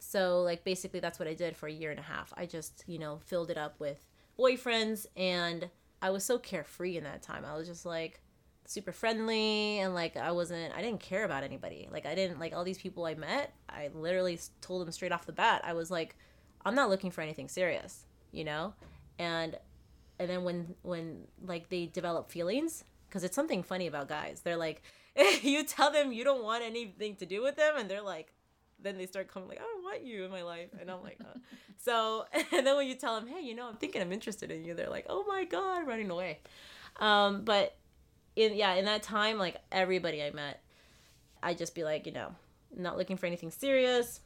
so 0.00 0.42
like 0.42 0.64
basically 0.64 1.00
that's 1.00 1.18
what 1.18 1.28
i 1.28 1.34
did 1.34 1.56
for 1.56 1.66
a 1.66 1.72
year 1.72 1.90
and 1.90 2.00
a 2.00 2.02
half. 2.02 2.32
I 2.36 2.46
just 2.46 2.84
you 2.86 2.98
know 2.98 3.18
filled 3.24 3.50
it 3.50 3.58
up 3.58 3.78
with 3.78 4.06
boyfriends 4.38 5.06
and 5.16 5.68
i 6.02 6.10
was 6.10 6.24
so 6.24 6.38
carefree 6.38 6.96
in 6.96 7.04
that 7.04 7.22
time. 7.22 7.44
I 7.44 7.56
was 7.56 7.68
just 7.68 7.86
like 7.86 8.20
super 8.66 8.92
friendly 8.92 9.80
and 9.80 9.94
like 9.94 10.16
i 10.16 10.30
wasn't 10.30 10.72
i 10.76 10.82
didn't 10.82 11.00
care 11.00 11.24
about 11.24 11.42
anybody. 11.42 11.88
Like 11.90 12.06
i 12.06 12.14
didn't 12.14 12.40
like 12.40 12.54
all 12.54 12.64
these 12.64 12.78
people 12.78 13.04
i 13.04 13.14
met 13.14 13.52
i 13.68 13.90
literally 13.94 14.38
told 14.60 14.82
them 14.82 14.92
straight 14.92 15.12
off 15.12 15.26
the 15.26 15.32
bat. 15.32 15.62
I 15.64 15.72
was 15.74 15.90
like 15.90 16.16
i'm 16.64 16.74
not 16.74 16.90
looking 16.90 17.10
for 17.10 17.20
anything 17.20 17.48
serious 17.48 18.06
you 18.32 18.44
know? 18.44 18.74
And 19.18 19.56
and 20.18 20.28
then 20.28 20.44
when 20.44 20.74
when 20.82 21.26
like 21.44 21.68
they 21.68 21.86
develop 21.86 22.30
feelings 22.30 22.84
because 23.08 23.24
it's 23.24 23.34
something 23.34 23.62
funny 23.62 23.86
about 23.86 24.08
guys. 24.08 24.42
They're 24.42 24.56
like, 24.56 24.82
you 25.42 25.64
tell 25.64 25.90
them 25.90 26.12
you 26.12 26.24
don't 26.24 26.42
want 26.42 26.62
anything 26.62 27.16
to 27.16 27.26
do 27.26 27.42
with 27.42 27.56
them, 27.56 27.74
and 27.76 27.90
they're 27.90 28.02
like, 28.02 28.32
then 28.82 28.96
they 28.98 29.06
start 29.06 29.28
coming 29.28 29.48
like, 29.48 29.58
I 29.58 29.62
don't 29.62 29.82
want 29.82 30.04
you 30.04 30.24
in 30.24 30.30
my 30.30 30.42
life, 30.42 30.68
and 30.80 30.90
I'm 30.90 31.02
like, 31.02 31.18
uh. 31.20 31.38
so 31.78 32.24
and 32.52 32.66
then 32.66 32.76
when 32.76 32.86
you 32.86 32.94
tell 32.94 33.18
them, 33.18 33.28
hey, 33.28 33.40
you 33.42 33.54
know, 33.54 33.68
I'm 33.68 33.76
thinking 33.76 34.02
I'm 34.02 34.12
interested 34.12 34.50
in 34.50 34.64
you, 34.64 34.74
they're 34.74 34.90
like, 34.90 35.06
oh 35.08 35.24
my 35.28 35.44
god, 35.44 35.86
running 35.86 36.10
away. 36.10 36.40
Um, 36.98 37.44
but 37.44 37.76
in 38.36 38.54
yeah, 38.54 38.74
in 38.74 38.84
that 38.86 39.02
time, 39.02 39.38
like 39.38 39.56
everybody 39.72 40.22
I 40.22 40.30
met, 40.30 40.62
I'd 41.42 41.58
just 41.58 41.74
be 41.74 41.84
like, 41.84 42.06
you 42.06 42.12
know, 42.12 42.34
not 42.76 42.96
looking 42.96 43.16
for 43.16 43.26
anything 43.26 43.50
serious, 43.50 44.20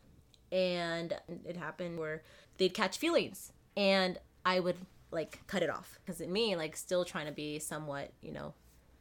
and 0.52 1.14
it 1.44 1.56
happened 1.56 1.98
where 1.98 2.22
they'd 2.58 2.74
catch 2.74 2.98
feelings, 2.98 3.52
and 3.76 4.18
I 4.44 4.60
would 4.60 4.76
like 5.10 5.46
cut 5.46 5.62
it 5.62 5.70
off 5.70 5.98
because 6.04 6.20
me, 6.20 6.56
like 6.56 6.76
still 6.76 7.04
trying 7.04 7.26
to 7.26 7.32
be 7.32 7.58
somewhat, 7.58 8.12
you 8.20 8.32
know, 8.32 8.54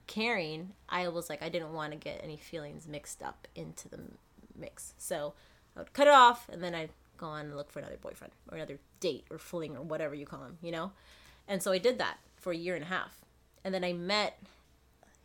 caring, 0.08 0.74
I 0.88 1.08
was 1.10 1.30
like, 1.30 1.42
I 1.42 1.50
didn't 1.50 1.74
want 1.74 1.92
to 1.92 1.98
get 1.98 2.22
any 2.24 2.38
feelings 2.38 2.88
mixed 2.88 3.22
up 3.22 3.48
into 3.56 3.90
the 3.90 4.00
mix. 4.58 4.94
So 4.98 5.34
I 5.76 5.80
would 5.80 5.94
cut 5.94 6.08
it 6.08 6.14
off 6.14 6.50
and 6.50 6.64
then 6.64 6.76
I'd 6.76 6.90
go 7.18 7.28
on 7.28 7.46
and 7.46 7.56
look 7.56 7.72
for 7.72 7.80
another 7.80 7.98
boyfriend 8.02 8.34
or 8.52 8.58
another 8.58 8.80
date 9.00 9.26
or 9.30 9.38
fling 9.38 9.76
or 9.78 9.84
whatever 9.84 10.16
you 10.16 10.26
call 10.26 10.44
him, 10.44 10.58
you 10.62 10.72
know? 10.72 10.92
And 11.48 11.62
so 11.62 11.72
I 11.72 11.78
did 11.78 11.98
that 12.00 12.18
for 12.38 12.52
a 12.52 12.58
year 12.58 12.76
and 12.76 12.84
a 12.84 12.88
half. 12.88 13.18
And 13.64 13.74
then 13.74 13.84
I 13.84 13.94
met, 13.94 14.42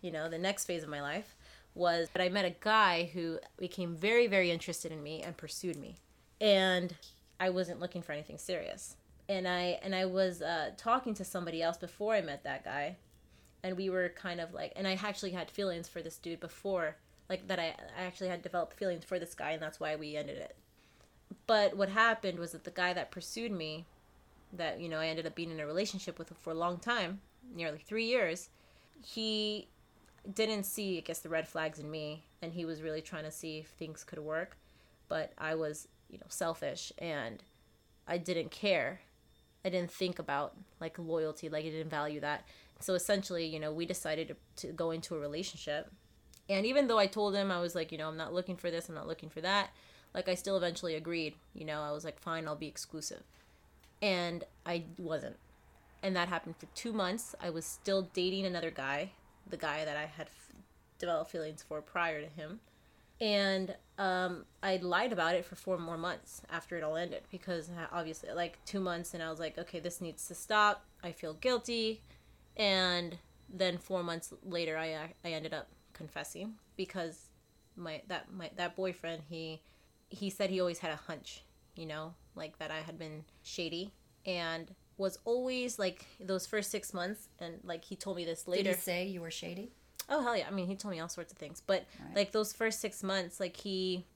you 0.01 0.11
know, 0.11 0.29
the 0.29 0.39
next 0.39 0.65
phase 0.65 0.83
of 0.83 0.89
my 0.89 1.01
life 1.01 1.35
was 1.75 2.09
that 2.13 2.23
I 2.23 2.29
met 2.29 2.45
a 2.45 2.55
guy 2.61 3.11
who 3.13 3.39
became 3.59 3.97
very, 3.97 4.27
very 4.27 4.51
interested 4.51 4.93
in 4.93 5.03
me 5.03 5.23
and 5.23 5.37
pursued 5.37 5.77
me. 5.77 5.97
And 6.41 6.95
I 7.41 7.51
wasn't 7.51 7.81
looking 7.81 8.03
for 8.03 8.13
anything 8.13 8.39
serious. 8.39 8.97
And 9.29 9.47
I 9.47 9.79
and 9.83 9.95
I 9.95 10.07
was 10.07 10.41
uh, 10.41 10.71
talking 10.77 11.15
to 11.15 11.25
somebody 11.25 11.63
else 11.63 11.77
before 11.77 12.15
I 12.15 12.23
met 12.23 12.45
that 12.45 12.65
guy, 12.65 12.97
and 13.63 13.77
we 13.77 13.91
were 13.91 14.09
kind 14.09 14.41
of 14.41 14.55
like, 14.55 14.73
and 14.75 14.89
I 14.89 14.99
actually 15.03 15.33
had 15.33 15.51
feelings 15.51 15.87
for 15.87 16.01
this 16.01 16.17
dude 16.17 16.41
before 16.41 16.97
like 17.29 17.47
that 17.49 17.59
I, 17.59 17.75
I 17.99 18.05
actually 18.05 18.29
had 18.29 18.43
developed 18.43 18.75
feelings 18.75 19.05
for 19.05 19.19
this 19.19 19.35
guy 19.35 19.53
and 19.53 19.63
that's 19.63 19.81
why 19.81 19.97
we 19.97 20.17
ended 20.17 20.39
it. 20.39 20.57
But 21.47 21.77
what 21.77 21.91
happened 21.91 22.39
was 22.39 22.53
that 22.53 22.65
the 22.65 22.71
guy 22.71 22.93
that 22.93 23.11
pursued 23.11 23.53
me 23.53 23.87
that 24.53 24.81
you 24.81 24.89
know 24.89 24.99
i 24.99 25.07
ended 25.07 25.27
up 25.27 25.35
being 25.35 25.51
in 25.51 25.61
a 25.61 25.67
relationship 25.67 26.19
with 26.19 26.33
for 26.41 26.53
a 26.53 26.55
long 26.55 26.79
time 26.79 27.21
nearly 27.55 27.77
three 27.77 28.07
years 28.07 28.49
he 29.05 29.69
didn't 30.33 30.65
see 30.65 30.97
i 30.97 31.01
guess 31.03 31.19
the 31.19 31.29
red 31.29 31.47
flags 31.47 31.79
in 31.79 31.91
me 31.91 32.25
and 32.43 32.53
he 32.53 32.65
was 32.65 32.83
really 32.83 33.01
trying 33.01 33.25
to 33.25 33.31
see 33.31 33.59
if 33.59 33.67
things 33.67 34.05
could 34.05 34.19
work. 34.19 34.57
But 35.09 35.33
i 35.39 35.55
was 35.55 35.89
you 36.11 36.19
know 36.19 36.27
selfish 36.29 36.93
and 36.99 37.43
i 38.07 38.19
didn't 38.19 38.51
care. 38.51 39.01
I 39.65 39.71
didn't 39.71 39.91
think 39.91 40.19
about 40.19 40.55
like 40.81 40.99
loyalty 40.99 41.49
like 41.49 41.65
i 41.65 41.69
didn't 41.69 41.91
value 41.91 42.21
that. 42.21 42.45
So 42.81 42.95
essentially 42.95 43.47
you 43.47 43.61
know 43.61 43.73
we 43.73 43.87
decided 43.87 44.29
to, 44.29 44.37
to 44.67 44.73
go 44.73 44.91
into 44.91 45.15
a 45.15 45.19
relationship 45.19 45.91
and 46.49 46.65
even 46.67 46.87
though 46.87 46.99
I 46.99 47.07
told 47.07 47.35
him 47.35 47.51
I 47.51 47.61
was 47.61 47.75
like, 47.75 47.93
you 47.93 47.99
know, 47.99 48.09
I'm 48.09 48.17
not 48.17 48.33
looking 48.33 48.57
for 48.57 48.71
this, 48.71 48.89
I'm 48.89 48.95
not 48.95 49.07
looking 49.07 49.29
for 49.29 49.41
that, 49.41 49.71
like 50.15 50.29
I 50.29 50.35
still 50.35 50.57
eventually 50.57 50.95
agreed. 50.95 51.35
You 51.55 51.65
know, 51.65 51.83
I 51.83 51.93
was 51.93 52.05
like, 52.05 52.19
fine, 52.19 52.47
I'll 52.47 52.57
be 52.57 52.67
exclusive. 52.67 53.23
And 54.01 54.45
I 54.65 54.85
wasn't. 54.97 55.37
And 56.03 56.15
that 56.17 56.29
happened 56.29 56.57
for 56.57 56.67
two 56.75 56.93
months. 56.93 57.35
I 57.41 57.51
was 57.51 57.65
still 57.65 58.03
dating 58.13 58.47
another 58.47 58.71
guy, 58.71 59.13
the 59.49 59.57
guy 59.57 59.85
that 59.85 59.97
I 59.97 60.07
had 60.07 60.29
f- 60.29 60.53
developed 60.99 61.31
feelings 61.31 61.63
for 61.63 61.83
prior 61.83 62.23
to 62.23 62.29
him. 62.29 62.61
And 63.21 63.75
um, 63.99 64.45
I 64.63 64.77
lied 64.77 65.13
about 65.13 65.35
it 65.35 65.45
for 65.45 65.57
four 65.57 65.77
more 65.77 65.99
months 65.99 66.43
after 66.51 66.77
it 66.79 66.85
all 66.85 66.97
ended 66.97 67.23
because 67.33 67.69
obviously, 67.93 68.31
like 68.31 68.65
two 68.65 68.79
months, 68.79 69.13
and 69.13 69.23
I 69.23 69.31
was 69.31 69.41
like, 69.41 69.59
okay, 69.59 69.81
this 69.81 70.01
needs 70.01 70.29
to 70.29 70.37
stop. 70.37 70.85
I 71.03 71.11
feel 71.11 71.35
guilty. 71.35 72.03
And 72.57 73.19
then 73.53 73.79
four 73.79 74.05
months 74.05 74.33
later, 74.45 74.79
I, 74.79 75.15
I 75.25 75.31
ended 75.31 75.53
up 75.53 75.69
confessing 75.99 76.55
because 76.77 77.27
my 77.77 78.01
that 78.09 78.33
my 78.33 78.51
that 78.57 78.75
boyfriend 78.77 79.23
he 79.29 79.61
he 80.09 80.31
said 80.31 80.49
he 80.49 80.61
always 80.61 80.79
had 80.79 80.91
a 80.91 80.97
hunch, 80.97 81.43
you 81.75 81.85
know, 81.85 82.15
like 82.35 82.59
that 82.59 82.71
I 82.71 82.79
had 82.79 82.99
been 82.99 83.25
shady 83.43 83.93
and 84.25 84.75
was 84.97 85.19
always 85.25 85.79
like 85.79 86.07
those 86.19 86.47
first 86.47 86.71
six 86.71 86.95
months 86.95 87.29
and 87.39 87.61
like 87.63 87.85
he 87.85 87.97
told 87.97 88.17
me 88.17 88.25
this 88.25 88.49
later. 88.49 88.71
Did 88.71 88.77
he 88.77 88.81
say 88.81 89.07
you 89.07 89.21
were 89.21 89.31
shady? 89.31 89.73
Oh 90.09 90.23
hell 90.23 90.37
yeah! 90.37 90.47
I 90.49 90.51
mean, 90.51 90.67
he 90.67 90.75
told 90.75 90.95
me 90.95 91.01
all 91.01 91.09
sorts 91.09 91.33
of 91.33 91.39
things, 91.39 91.63
but 91.67 91.85
right. 92.01 92.17
like 92.17 92.33
those 92.33 92.53
first 92.53 92.81
six 92.81 93.03
months, 93.03 93.39
like 93.39 93.57
he, 93.57 94.07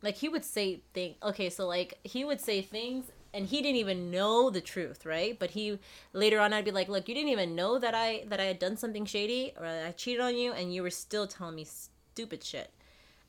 like 0.00 0.14
he 0.16 0.28
would 0.28 0.44
say 0.44 0.82
things. 0.94 1.16
Okay, 1.22 1.50
so 1.50 1.66
like 1.66 1.98
he 2.04 2.24
would 2.24 2.40
say 2.40 2.62
things 2.62 3.10
and 3.34 3.46
he 3.46 3.62
didn't 3.62 3.76
even 3.76 4.10
know 4.10 4.50
the 4.50 4.60
truth, 4.60 5.06
right? 5.06 5.38
But 5.38 5.50
he 5.50 5.78
later 6.12 6.40
on 6.40 6.52
I'd 6.52 6.64
be 6.64 6.70
like, 6.70 6.88
"Look, 6.88 7.08
you 7.08 7.14
didn't 7.14 7.30
even 7.30 7.54
know 7.54 7.78
that 7.78 7.94
I 7.94 8.24
that 8.26 8.40
I 8.40 8.44
had 8.44 8.58
done 8.58 8.76
something 8.76 9.06
shady 9.06 9.52
or 9.58 9.66
I 9.66 9.92
cheated 9.92 10.20
on 10.20 10.36
you 10.36 10.52
and 10.52 10.74
you 10.74 10.82
were 10.82 10.90
still 10.90 11.26
telling 11.26 11.56
me 11.56 11.64
stupid 11.64 12.44
shit." 12.44 12.70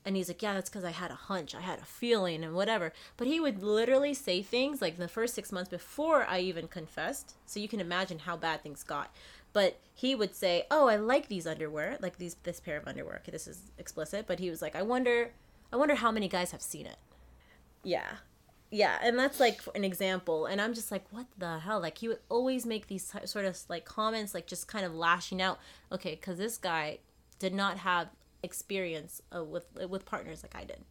And 0.04 0.16
he's 0.16 0.28
like, 0.28 0.42
"Yeah, 0.42 0.54
that's 0.54 0.68
cuz 0.68 0.84
I 0.84 0.90
had 0.90 1.10
a 1.10 1.14
hunch, 1.14 1.54
I 1.54 1.62
had 1.62 1.78
a 1.78 1.84
feeling 1.84 2.44
and 2.44 2.54
whatever." 2.54 2.92
But 3.16 3.26
he 3.26 3.40
would 3.40 3.62
literally 3.62 4.14
say 4.14 4.42
things 4.42 4.82
like 4.82 4.98
the 4.98 5.08
first 5.08 5.34
6 5.34 5.50
months 5.52 5.70
before 5.70 6.24
I 6.24 6.40
even 6.40 6.68
confessed. 6.68 7.34
So 7.46 7.60
you 7.60 7.68
can 7.68 7.80
imagine 7.80 8.20
how 8.20 8.36
bad 8.36 8.62
things 8.62 8.82
got. 8.82 9.14
But 9.54 9.78
he 9.94 10.14
would 10.14 10.34
say, 10.34 10.66
"Oh, 10.70 10.88
I 10.88 10.96
like 10.96 11.28
these 11.28 11.46
underwear, 11.46 11.96
like 12.00 12.18
these 12.18 12.36
this 12.42 12.60
pair 12.60 12.76
of 12.76 12.86
underwear." 12.86 13.16
Okay, 13.18 13.32
this 13.32 13.46
is 13.48 13.72
explicit, 13.78 14.26
but 14.26 14.40
he 14.40 14.50
was 14.50 14.60
like, 14.60 14.76
"I 14.76 14.82
wonder 14.82 15.32
I 15.72 15.76
wonder 15.76 15.94
how 15.94 16.10
many 16.12 16.28
guys 16.28 16.50
have 16.52 16.62
seen 16.62 16.86
it." 16.86 16.98
Yeah 17.82 18.18
yeah 18.74 18.98
and 19.02 19.16
that's 19.16 19.38
like 19.38 19.60
an 19.76 19.84
example 19.84 20.46
and 20.46 20.60
i'm 20.60 20.74
just 20.74 20.90
like 20.90 21.04
what 21.12 21.26
the 21.38 21.60
hell? 21.60 21.80
Like 21.80 21.98
he 21.98 22.08
would 22.08 22.18
always 22.28 22.66
make 22.66 22.88
these 22.88 23.14
sort 23.24 23.44
of 23.44 23.56
like 23.68 23.84
comments 23.84 24.34
like 24.34 24.46
just 24.46 24.66
kind 24.66 24.84
of 24.84 24.94
lashing 24.94 25.40
out 25.40 25.58
okay 25.92 26.16
because 26.16 26.38
this 26.38 26.58
guy 26.58 26.98
did 27.38 27.54
not 27.54 27.78
have 27.78 28.08
experience 28.42 29.22
uh, 29.34 29.44
with 29.44 29.66
with 29.88 30.04
partners 30.04 30.42
like 30.42 30.54
i 30.56 30.64
did. 30.64 30.84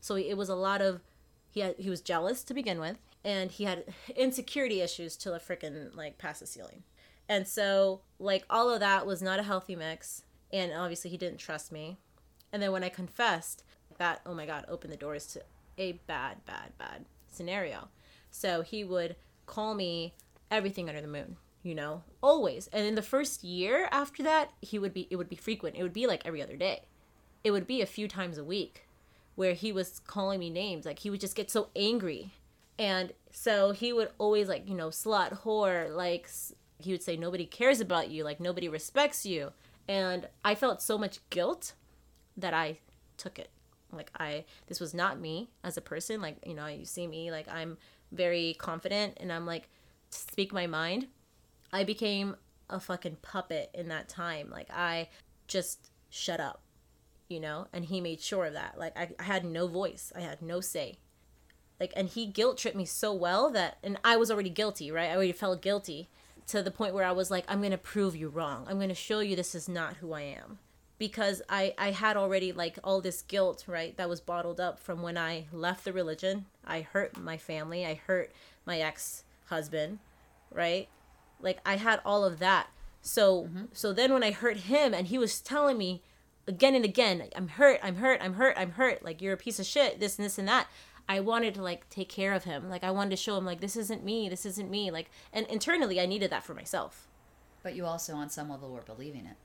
So 0.00 0.16
it 0.16 0.36
was 0.36 0.48
a 0.48 0.54
lot 0.54 0.80
of 0.80 1.02
he 1.50 1.60
had 1.60 1.74
he 1.78 1.90
was 1.90 2.00
jealous 2.00 2.42
to 2.44 2.54
begin 2.54 2.80
with 2.80 2.96
and 3.22 3.50
he 3.50 3.64
had 3.64 3.84
insecurity 4.16 4.80
issues 4.80 5.16
till 5.16 5.34
a 5.34 5.40
freaking 5.40 5.94
like 5.94 6.16
past 6.16 6.40
the 6.40 6.46
ceiling. 6.46 6.84
And 7.28 7.46
so 7.46 8.00
like 8.18 8.44
all 8.48 8.70
of 8.70 8.80
that 8.80 9.06
was 9.06 9.20
not 9.20 9.40
a 9.40 9.42
healthy 9.42 9.76
mix 9.76 10.22
and 10.52 10.72
obviously 10.72 11.10
he 11.10 11.18
didn't 11.18 11.38
trust 11.38 11.70
me. 11.70 11.98
And 12.50 12.62
then 12.62 12.72
when 12.72 12.84
i 12.84 12.88
confessed 12.88 13.62
that 13.98 14.20
oh 14.24 14.34
my 14.34 14.46
god 14.46 14.64
opened 14.68 14.92
the 14.92 14.96
doors 14.96 15.26
to 15.26 15.42
a 15.78 15.92
bad 16.06 16.44
bad 16.46 16.72
bad 16.78 17.04
scenario. 17.36 17.88
So 18.30 18.62
he 18.62 18.84
would 18.84 19.16
call 19.46 19.74
me 19.74 20.14
everything 20.50 20.88
under 20.88 21.00
the 21.00 21.08
moon, 21.08 21.36
you 21.62 21.74
know, 21.74 22.02
always. 22.22 22.68
And 22.68 22.86
in 22.86 22.94
the 22.94 23.02
first 23.02 23.44
year 23.44 23.88
after 23.90 24.22
that, 24.22 24.50
he 24.60 24.78
would 24.78 24.92
be 24.92 25.06
it 25.10 25.16
would 25.16 25.28
be 25.28 25.36
frequent. 25.36 25.76
It 25.76 25.82
would 25.82 25.92
be 25.92 26.06
like 26.06 26.24
every 26.24 26.42
other 26.42 26.56
day. 26.56 26.82
It 27.44 27.50
would 27.52 27.66
be 27.66 27.80
a 27.80 27.86
few 27.86 28.08
times 28.08 28.38
a 28.38 28.44
week 28.44 28.88
where 29.36 29.54
he 29.54 29.72
was 29.72 30.00
calling 30.00 30.40
me 30.40 30.50
names. 30.50 30.84
Like 30.84 31.00
he 31.00 31.10
would 31.10 31.20
just 31.20 31.36
get 31.36 31.50
so 31.50 31.68
angry. 31.76 32.32
And 32.78 33.12
so 33.30 33.72
he 33.72 33.92
would 33.92 34.10
always 34.18 34.48
like, 34.48 34.68
you 34.68 34.74
know, 34.74 34.88
slut, 34.88 35.42
whore, 35.42 35.94
like 35.94 36.28
he 36.78 36.92
would 36.92 37.02
say 37.02 37.16
nobody 37.16 37.46
cares 37.46 37.80
about 37.80 38.10
you, 38.10 38.24
like 38.24 38.40
nobody 38.40 38.68
respects 38.68 39.24
you. 39.24 39.52
And 39.88 40.28
I 40.44 40.54
felt 40.54 40.82
so 40.82 40.98
much 40.98 41.20
guilt 41.30 41.74
that 42.36 42.52
I 42.52 42.78
took 43.16 43.38
it 43.38 43.50
like 43.92 44.10
i 44.18 44.44
this 44.66 44.80
was 44.80 44.94
not 44.94 45.20
me 45.20 45.48
as 45.64 45.76
a 45.76 45.80
person. 45.80 46.20
Like 46.20 46.36
you 46.46 46.54
know 46.54 46.66
you 46.66 46.84
see 46.84 47.06
me 47.06 47.30
like 47.30 47.48
i'm 47.48 47.78
very 48.12 48.54
confident 48.58 49.16
and 49.18 49.32
i'm 49.32 49.46
like 49.46 49.68
speak 50.10 50.52
my 50.52 50.66
mind. 50.66 51.06
I 51.72 51.84
became 51.84 52.36
a 52.70 52.80
fucking 52.80 53.18
puppet 53.22 53.70
in 53.74 53.88
that 53.88 54.08
time. 54.08 54.50
Like 54.50 54.70
i 54.70 55.08
just 55.46 55.90
shut 56.10 56.40
up 56.40 56.62
you 57.28 57.40
know? 57.40 57.66
And 57.72 57.84
he 57.84 58.00
made 58.00 58.20
sure 58.20 58.46
of 58.46 58.52
that. 58.52 58.78
Like 58.78 58.96
I, 58.96 59.10
I 59.18 59.24
had 59.24 59.44
no 59.44 59.66
voice. 59.66 60.12
I 60.14 60.20
had 60.20 60.42
no 60.42 60.60
say. 60.60 60.98
Like 61.80 61.92
and 61.96 62.08
he 62.08 62.26
guilt 62.26 62.58
tripped 62.58 62.76
me 62.76 62.86
so 62.86 63.12
well 63.12 63.50
that 63.50 63.76
and 63.82 63.98
i 64.02 64.16
was 64.16 64.30
already 64.30 64.48
guilty 64.48 64.90
right? 64.90 65.10
I 65.10 65.14
already 65.14 65.32
felt 65.32 65.60
guilty 65.60 66.08
to 66.46 66.62
the 66.62 66.70
point 66.70 66.94
where 66.94 67.04
i 67.04 67.12
was 67.12 67.30
like 67.30 67.44
i'm 67.48 67.60
gonna 67.60 67.76
prove 67.76 68.16
you 68.16 68.28
wrong. 68.28 68.66
I'm 68.68 68.80
gonna 68.80 68.94
show 68.94 69.20
you 69.20 69.36
this 69.36 69.54
is 69.54 69.68
not 69.68 69.96
who 69.96 70.12
i 70.12 70.22
am 70.22 70.58
because 70.98 71.42
I 71.48 71.74
I 71.78 71.90
had 71.90 72.16
already 72.16 72.52
like 72.52 72.78
all 72.82 73.00
this 73.00 73.22
guilt, 73.22 73.64
right, 73.66 73.96
that 73.96 74.08
was 74.08 74.20
bottled 74.20 74.60
up 74.60 74.78
from 74.78 75.02
when 75.02 75.18
I 75.18 75.46
left 75.52 75.84
the 75.84 75.92
religion. 75.92 76.46
I 76.64 76.80
hurt 76.80 77.18
my 77.18 77.36
family, 77.36 77.84
I 77.84 77.94
hurt 77.94 78.32
my 78.64 78.80
ex-husband, 78.80 79.98
right? 80.50 80.88
Like 81.40 81.60
I 81.66 81.76
had 81.76 82.00
all 82.04 82.24
of 82.24 82.38
that. 82.38 82.68
So 83.02 83.44
mm-hmm. 83.44 83.64
so 83.72 83.92
then 83.92 84.12
when 84.12 84.22
I 84.22 84.30
hurt 84.30 84.58
him 84.58 84.94
and 84.94 85.08
he 85.08 85.18
was 85.18 85.40
telling 85.40 85.78
me 85.78 86.02
again 86.48 86.74
and 86.74 86.84
again, 86.84 87.28
I'm 87.36 87.48
hurt, 87.48 87.80
I'm 87.82 87.96
hurt, 87.96 88.20
I'm 88.22 88.34
hurt, 88.34 88.56
I'm 88.58 88.72
hurt, 88.72 89.04
like 89.04 89.20
you're 89.20 89.34
a 89.34 89.38
piece 89.38 89.58
of 89.58 89.66
shit, 89.66 90.00
this 90.00 90.18
and 90.18 90.24
this 90.24 90.38
and 90.38 90.48
that. 90.48 90.68
I 91.08 91.20
wanted 91.20 91.54
to 91.54 91.62
like 91.62 91.88
take 91.88 92.08
care 92.08 92.32
of 92.32 92.44
him. 92.44 92.68
Like 92.68 92.82
I 92.82 92.90
wanted 92.90 93.10
to 93.10 93.16
show 93.16 93.36
him 93.36 93.44
like 93.44 93.60
this 93.60 93.76
isn't 93.76 94.02
me, 94.02 94.28
this 94.28 94.46
isn't 94.46 94.70
me. 94.70 94.90
Like 94.90 95.10
and 95.32 95.46
internally 95.46 96.00
I 96.00 96.06
needed 96.06 96.30
that 96.30 96.44
for 96.44 96.54
myself. 96.54 97.06
But 97.62 97.74
you 97.74 97.84
also 97.84 98.14
on 98.14 98.30
some 98.30 98.48
level 98.48 98.70
were 98.70 98.80
believing 98.80 99.26
it 99.26 99.36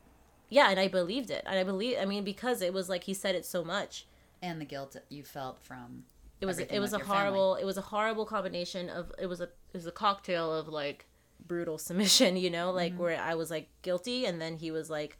yeah 0.51 0.69
and 0.69 0.79
i 0.79 0.87
believed 0.87 1.31
it 1.31 1.41
and 1.47 1.57
i 1.57 1.63
believe 1.63 1.97
i 1.99 2.05
mean 2.05 2.23
because 2.23 2.61
it 2.61 2.71
was 2.71 2.87
like 2.87 3.05
he 3.05 3.13
said 3.13 3.33
it 3.33 3.43
so 3.43 3.63
much 3.63 4.05
and 4.43 4.61
the 4.61 4.65
guilt 4.65 4.95
you 5.09 5.23
felt 5.23 5.59
from 5.59 6.03
it 6.39 6.45
was 6.45 6.59
it 6.59 6.79
was 6.79 6.93
a 6.93 6.99
horrible 6.99 7.53
family. 7.53 7.61
it 7.63 7.65
was 7.65 7.77
a 7.77 7.81
horrible 7.81 8.25
combination 8.25 8.89
of 8.89 9.11
it 9.17 9.25
was 9.25 9.41
a 9.41 9.45
it 9.45 9.73
was 9.73 9.87
a 9.87 9.91
cocktail 9.91 10.53
of 10.53 10.67
like 10.67 11.07
brutal 11.47 11.77
submission 11.77 12.35
you 12.45 12.49
know 12.49 12.71
like 12.71 12.93
mm-hmm. 12.93 13.01
where 13.01 13.21
i 13.21 13.33
was 13.33 13.49
like 13.49 13.69
guilty 13.81 14.25
and 14.25 14.39
then 14.39 14.57
he 14.57 14.69
was 14.69 14.89
like 14.89 15.17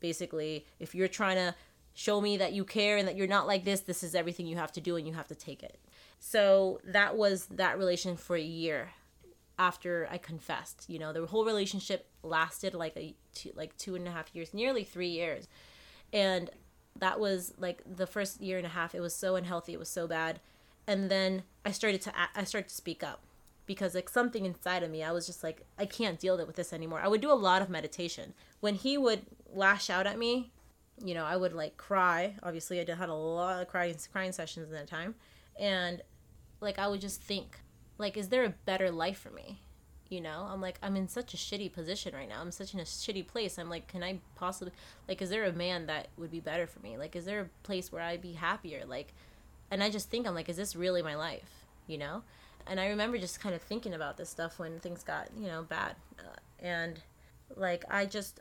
basically 0.00 0.66
if 0.78 0.94
you're 0.94 1.08
trying 1.08 1.36
to 1.36 1.54
show 1.94 2.20
me 2.20 2.38
that 2.38 2.52
you 2.52 2.64
care 2.64 2.96
and 2.96 3.06
that 3.06 3.16
you're 3.16 3.26
not 3.26 3.46
like 3.46 3.64
this 3.64 3.80
this 3.80 4.02
is 4.02 4.14
everything 4.14 4.46
you 4.46 4.56
have 4.56 4.72
to 4.72 4.80
do 4.80 4.96
and 4.96 5.06
you 5.06 5.12
have 5.12 5.28
to 5.28 5.34
take 5.34 5.62
it 5.62 5.78
so 6.18 6.80
that 6.84 7.16
was 7.16 7.46
that 7.46 7.78
relation 7.78 8.16
for 8.16 8.34
a 8.34 8.42
year 8.42 8.90
after 9.58 10.08
i 10.10 10.18
confessed 10.18 10.84
you 10.88 10.98
know 10.98 11.12
the 11.12 11.26
whole 11.26 11.44
relationship 11.44 12.08
lasted 12.22 12.74
like 12.74 12.96
a 12.96 13.14
two, 13.34 13.52
like 13.54 13.76
two 13.76 13.94
and 13.94 14.06
a 14.06 14.10
half 14.10 14.34
years 14.34 14.54
nearly 14.54 14.84
three 14.84 15.08
years. 15.08 15.48
And 16.12 16.50
that 16.98 17.18
was 17.18 17.54
like 17.58 17.82
the 17.86 18.06
first 18.06 18.40
year 18.40 18.58
and 18.58 18.66
a 18.66 18.70
half 18.70 18.94
it 18.94 19.00
was 19.00 19.14
so 19.14 19.36
unhealthy 19.36 19.72
it 19.72 19.78
was 19.78 19.88
so 19.88 20.06
bad. 20.06 20.40
And 20.86 21.10
then 21.10 21.42
i 21.64 21.70
started 21.70 22.02
to 22.02 22.12
i 22.34 22.44
started 22.44 22.68
to 22.68 22.74
speak 22.74 23.02
up 23.02 23.22
because 23.66 23.94
like 23.94 24.08
something 24.08 24.44
inside 24.44 24.82
of 24.82 24.90
me 24.90 25.02
i 25.02 25.12
was 25.12 25.26
just 25.26 25.44
like 25.44 25.64
i 25.78 25.86
can't 25.86 26.18
deal 26.18 26.36
with 26.46 26.56
this 26.56 26.72
anymore. 26.72 27.00
I 27.00 27.08
would 27.08 27.20
do 27.20 27.32
a 27.32 27.34
lot 27.34 27.62
of 27.62 27.70
meditation. 27.70 28.34
When 28.60 28.74
he 28.74 28.98
would 28.98 29.22
lash 29.52 29.90
out 29.90 30.06
at 30.06 30.18
me 30.18 30.52
you 31.02 31.14
know 31.14 31.24
i 31.24 31.36
would 31.36 31.52
like 31.52 31.76
cry. 31.76 32.34
Obviously 32.42 32.80
i 32.80 32.94
had 32.94 33.08
a 33.08 33.14
lot 33.14 33.62
of 33.62 33.68
crying 33.68 33.96
crying 34.12 34.32
sessions 34.32 34.68
in 34.68 34.74
that 34.74 34.88
time. 34.88 35.14
And 35.58 36.02
like 36.60 36.78
i 36.78 36.86
would 36.86 37.00
just 37.00 37.22
think 37.22 37.61
like 37.98 38.16
is 38.16 38.28
there 38.28 38.44
a 38.44 38.54
better 38.64 38.90
life 38.90 39.18
for 39.18 39.30
me? 39.30 39.60
You 40.08 40.20
know 40.20 40.46
i'm 40.50 40.60
like 40.60 40.78
i'm 40.82 40.94
in 40.94 41.08
such 41.08 41.32
a 41.32 41.38
shitty 41.38 41.72
position 41.72 42.14
right 42.14 42.28
now. 42.28 42.40
I'm 42.40 42.50
such 42.50 42.74
in 42.74 42.80
a 42.80 42.84
shitty 42.84 43.26
place. 43.26 43.58
I'm 43.58 43.70
like 43.70 43.88
can 43.88 44.02
i 44.02 44.18
possibly 44.34 44.72
like 45.08 45.22
is 45.22 45.30
there 45.30 45.44
a 45.44 45.52
man 45.52 45.86
that 45.86 46.08
would 46.16 46.30
be 46.30 46.40
better 46.40 46.66
for 46.66 46.80
me? 46.80 46.98
Like 46.98 47.16
is 47.16 47.24
there 47.24 47.40
a 47.40 47.48
place 47.62 47.90
where 47.90 48.02
i'd 48.02 48.22
be 48.22 48.32
happier? 48.32 48.84
Like 48.86 49.14
and 49.70 49.82
i 49.82 49.88
just 49.90 50.10
think 50.10 50.26
i'm 50.26 50.34
like 50.34 50.48
is 50.48 50.56
this 50.56 50.76
really 50.76 51.02
my 51.02 51.14
life? 51.14 51.64
You 51.86 51.98
know? 51.98 52.22
And 52.66 52.78
i 52.78 52.88
remember 52.88 53.18
just 53.18 53.40
kind 53.40 53.54
of 53.54 53.62
thinking 53.62 53.94
about 53.94 54.16
this 54.16 54.28
stuff 54.28 54.58
when 54.58 54.78
things 54.80 55.02
got 55.02 55.28
you 55.38 55.46
know 55.46 55.62
bad. 55.62 55.96
Uh, 56.18 56.36
and 56.58 57.00
like 57.56 57.84
i 57.90 58.06
just 58.06 58.40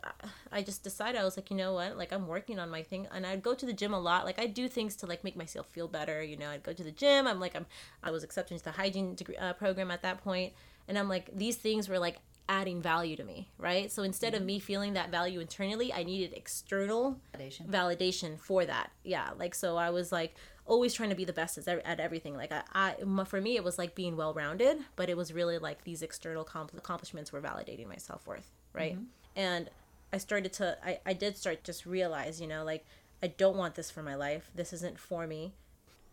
i 0.52 0.62
just 0.62 0.84
decided 0.84 1.19
i 1.19 1.24
was 1.24 1.38
like 1.38 1.50
you 1.50 1.58
know 1.58 1.74
what? 1.74 1.97
Like 1.97 2.12
i'm 2.12 2.28
working 2.28 2.60
on 2.60 2.69
my 2.69 2.84
thing. 2.84 3.08
And 3.12 3.26
i'd 3.26 3.43
go 3.43 3.54
to 3.54 3.65
the 3.65 3.74
gym 3.74 3.93
a 3.93 4.00
lot. 4.00 4.26
Like 4.26 4.39
i 4.39 4.47
do 4.47 4.67
things 4.67 4.95
to 4.97 5.06
like 5.06 5.24
make 5.24 5.36
myself 5.36 5.67
feel 5.67 5.88
better 5.88 6.21
you 6.24 6.38
know? 6.38 6.50
I'd 6.50 6.63
go 6.63 6.74
to 6.74 6.84
the 6.84 6.91
gym. 6.91 7.28
I'm 7.28 7.39
like 7.39 7.56
i'm 7.56 7.65
i 8.04 8.12
was 8.12 8.24
accepted 8.24 8.54
into 8.54 8.65
the 8.65 8.71
hygiene 8.71 9.15
degree, 9.15 9.38
uh, 9.38 9.54
program 9.54 9.91
at 9.91 10.02
that 10.02 10.24
point. 10.24 10.54
And 10.88 10.97
i'm 10.97 11.10
like 11.10 11.30
these 11.36 11.56
things 11.56 11.89
were 11.89 12.00
like 12.00 12.17
adding 12.50 12.82
value 12.82 13.15
to 13.15 13.24
me 13.24 13.50
right? 13.58 13.91
So 13.91 14.04
instead 14.04 14.34
mm-hmm. 14.34 14.41
of 14.41 14.47
me 14.47 14.60
feeling 14.60 14.93
that 14.93 15.12
value 15.12 15.39
internally 15.39 15.93
i 15.93 16.04
needed 16.04 16.34
external 16.34 17.17
validation. 17.38 17.67
validation 17.67 18.39
for 18.39 18.65
that. 18.65 18.91
Yeah 19.04 19.30
like 19.38 19.56
so 19.56 19.78
i 19.78 19.89
was 19.89 20.12
like 20.12 20.36
always 20.65 20.93
trying 20.93 21.10
to 21.10 21.15
be 21.15 21.26
the 21.26 21.34
best 21.34 21.58
at 21.67 22.00
everything. 22.00 22.36
Like 22.36 22.52
I, 22.52 22.63
I 22.74 23.24
for 23.26 23.41
me 23.41 23.56
it 23.56 23.63
was 23.63 23.78
like 23.78 23.95
being 23.95 24.15
well 24.15 24.34
rounded 24.34 24.78
but 24.95 25.10
it 25.10 25.17
was 25.17 25.34
really 25.34 25.58
like 25.58 25.84
these 25.84 26.02
external 26.02 26.43
accomplishments 26.43 27.32
were 27.32 27.41
validating 27.41 27.88
my 27.88 27.97
self-worth 27.97 28.50
right 28.74 28.94
mm-hmm. 28.94 29.04
and 29.36 29.70
i 30.14 30.18
started 30.18 30.54
to 30.54 30.78
I, 30.84 31.00
I 31.06 31.14
did 31.14 31.38
start 31.38 31.64
just 31.64 31.86
realize 31.86 32.40
you 32.42 32.48
know 32.48 32.64
like 32.64 32.86
i 33.24 33.28
don't 33.28 33.58
want 33.58 33.76
this 33.76 33.92
for 33.92 34.04
my 34.04 34.16
life 34.16 34.52
this 34.56 34.74
isn't 34.74 35.00
for 35.00 35.28
me 35.28 35.54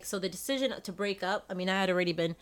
so 0.01 0.19
the 0.19 0.29
decision 0.29 0.73
to 0.81 0.93
break 0.93 1.23
up 1.23 1.45
i 1.51 1.55
mean 1.55 1.69
i 1.69 1.81
had 1.81 1.91
already 1.91 2.13
been 2.13 2.37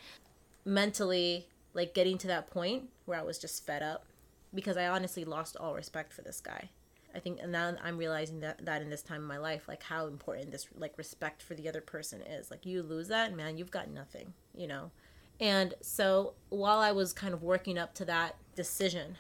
mentally 0.65 1.47
like 1.77 1.95
getting 1.95 2.19
to 2.19 2.27
that 2.27 2.51
point 2.51 2.89
where 3.05 3.19
I 3.19 3.23
was 3.23 3.39
just 3.39 3.65
fed 3.65 3.83
up 3.83 4.07
because 4.53 4.77
I 4.77 4.89
honestly 4.89 5.25
lost 5.25 5.57
all 5.59 5.75
respect 5.75 6.13
for 6.13 6.23
this 6.23 6.41
guy. 6.41 6.71
I 7.15 7.19
think 7.21 7.39
and 7.41 7.53
now 7.53 7.75
I'm 7.83 7.97
realizing 7.97 8.41
that 8.41 8.65
that 8.65 8.83
in 8.83 8.91
this 8.91 9.03
time 9.03 9.23
of 9.23 9.29
my 9.29 9.39
life, 9.39 9.69
like 9.69 9.83
how 9.83 10.07
important 10.07 10.51
this 10.51 10.67
like 10.77 10.99
respect 10.99 11.43
for 11.43 11.55
the 11.55 11.69
other 11.69 11.81
person 11.81 12.21
is. 12.23 12.51
Like 12.51 12.67
you 12.67 12.83
lose 12.83 13.09
that, 13.09 13.35
man, 13.35 13.57
you've 13.57 13.71
got 13.71 13.89
nothing, 13.89 14.33
you 14.55 14.67
know. 14.67 14.91
And 15.39 15.75
so 15.83 16.33
while 16.49 16.79
I 16.79 16.93
was 16.93 17.13
kind 17.13 17.35
of 17.35 17.43
working 17.43 17.79
up 17.79 17.95
to 17.95 18.05
that 18.07 18.37
decision, 18.55 19.17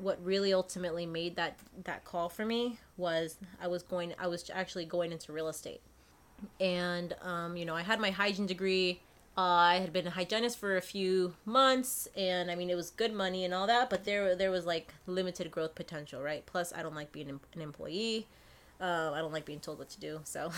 what 0.00 0.22
really 0.24 0.52
ultimately 0.52 1.06
made 1.06 1.36
that 1.36 1.58
that 1.84 2.04
call 2.04 2.28
for 2.28 2.44
me 2.44 2.78
was 2.96 3.38
I 3.60 3.68
was 3.68 3.82
going 3.82 4.14
I 4.18 4.26
was 4.26 4.50
actually 4.52 4.84
going 4.84 5.12
into 5.12 5.32
real 5.32 5.48
estate. 5.48 5.80
And 6.58 7.14
um, 7.22 7.56
you 7.56 7.64
know, 7.64 7.74
I 7.76 7.82
had 7.82 8.00
my 8.00 8.10
hygiene 8.10 8.46
degree 8.46 9.00
uh, 9.36 9.42
I 9.42 9.74
had 9.76 9.92
been 9.92 10.06
a 10.06 10.10
hygienist 10.10 10.58
for 10.58 10.76
a 10.76 10.82
few 10.82 11.34
months, 11.44 12.08
and 12.16 12.50
I 12.50 12.56
mean 12.56 12.68
it 12.68 12.74
was 12.74 12.90
good 12.90 13.14
money 13.14 13.44
and 13.44 13.54
all 13.54 13.66
that, 13.68 13.88
but 13.88 14.04
there 14.04 14.34
there 14.34 14.50
was 14.50 14.66
like 14.66 14.92
limited 15.06 15.50
growth 15.50 15.74
potential, 15.74 16.20
right? 16.20 16.44
Plus, 16.44 16.72
I 16.74 16.82
don't 16.82 16.94
like 16.94 17.12
being 17.12 17.30
an 17.30 17.60
employee. 17.60 18.26
Uh, 18.80 19.12
I 19.14 19.18
don't 19.20 19.32
like 19.32 19.44
being 19.44 19.60
told 19.60 19.78
what 19.78 19.88
to 19.90 20.00
do, 20.00 20.20
so 20.24 20.52